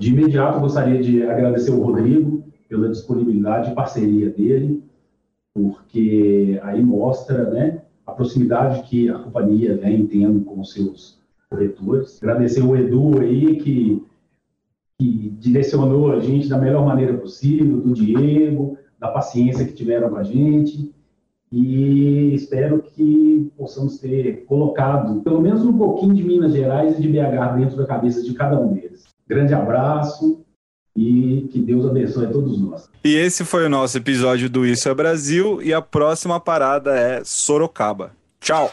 De 0.00 0.10
imediato, 0.10 0.60
gostaria 0.60 1.02
de 1.02 1.24
agradecer 1.24 1.72
o 1.72 1.82
Rodrigo 1.82 2.44
pela 2.68 2.88
disponibilidade 2.88 3.72
e 3.72 3.74
parceria 3.74 4.30
dele, 4.30 4.84
porque 5.54 6.60
aí 6.62 6.82
mostra 6.82 7.50
né, 7.50 7.82
a 8.06 8.12
proximidade 8.12 8.82
que 8.84 9.10
a 9.10 9.18
companhia 9.18 9.76
vem 9.76 10.06
tendo 10.06 10.40
com 10.44 10.60
os 10.60 10.72
seus 10.72 11.18
corretores. 11.50 12.22
Agradecer 12.22 12.62
o 12.62 12.76
Edu 12.76 13.20
aí, 13.20 13.56
que, 13.56 14.02
que 14.98 15.30
direcionou 15.38 16.12
a 16.12 16.20
gente 16.20 16.48
da 16.48 16.58
melhor 16.58 16.84
maneira 16.84 17.14
possível, 17.14 17.80
do 17.80 17.92
Diego, 17.92 18.78
da 18.98 19.08
paciência 19.08 19.66
que 19.66 19.74
tiveram 19.74 20.10
com 20.10 20.16
a 20.16 20.22
gente. 20.22 20.94
E 21.50 22.34
espero 22.34 22.82
que 22.82 23.50
possamos 23.56 23.98
ter 23.98 24.44
colocado 24.46 25.22
pelo 25.22 25.40
menos 25.40 25.64
um 25.64 25.76
pouquinho 25.76 26.14
de 26.14 26.22
Minas 26.22 26.52
Gerais 26.52 26.98
e 26.98 27.02
de 27.02 27.08
BH 27.08 27.56
dentro 27.56 27.76
da 27.76 27.86
cabeça 27.86 28.22
de 28.22 28.34
cada 28.34 28.58
um 28.60 28.72
deles. 28.72 29.04
Grande 29.28 29.54
abraço 29.54 30.45
e 30.96 31.48
que 31.52 31.60
Deus 31.60 31.86
abençoe 31.86 32.26
a 32.26 32.30
todos 32.30 32.60
nós. 32.60 32.88
E 33.04 33.14
esse 33.14 33.44
foi 33.44 33.66
o 33.66 33.68
nosso 33.68 33.98
episódio 33.98 34.48
do 34.48 34.64
Isso 34.64 34.88
é 34.88 34.94
Brasil 34.94 35.60
e 35.62 35.72
a 35.72 35.82
próxima 35.82 36.40
parada 36.40 36.96
é 36.96 37.22
Sorocaba. 37.24 38.12
Tchau! 38.40 38.72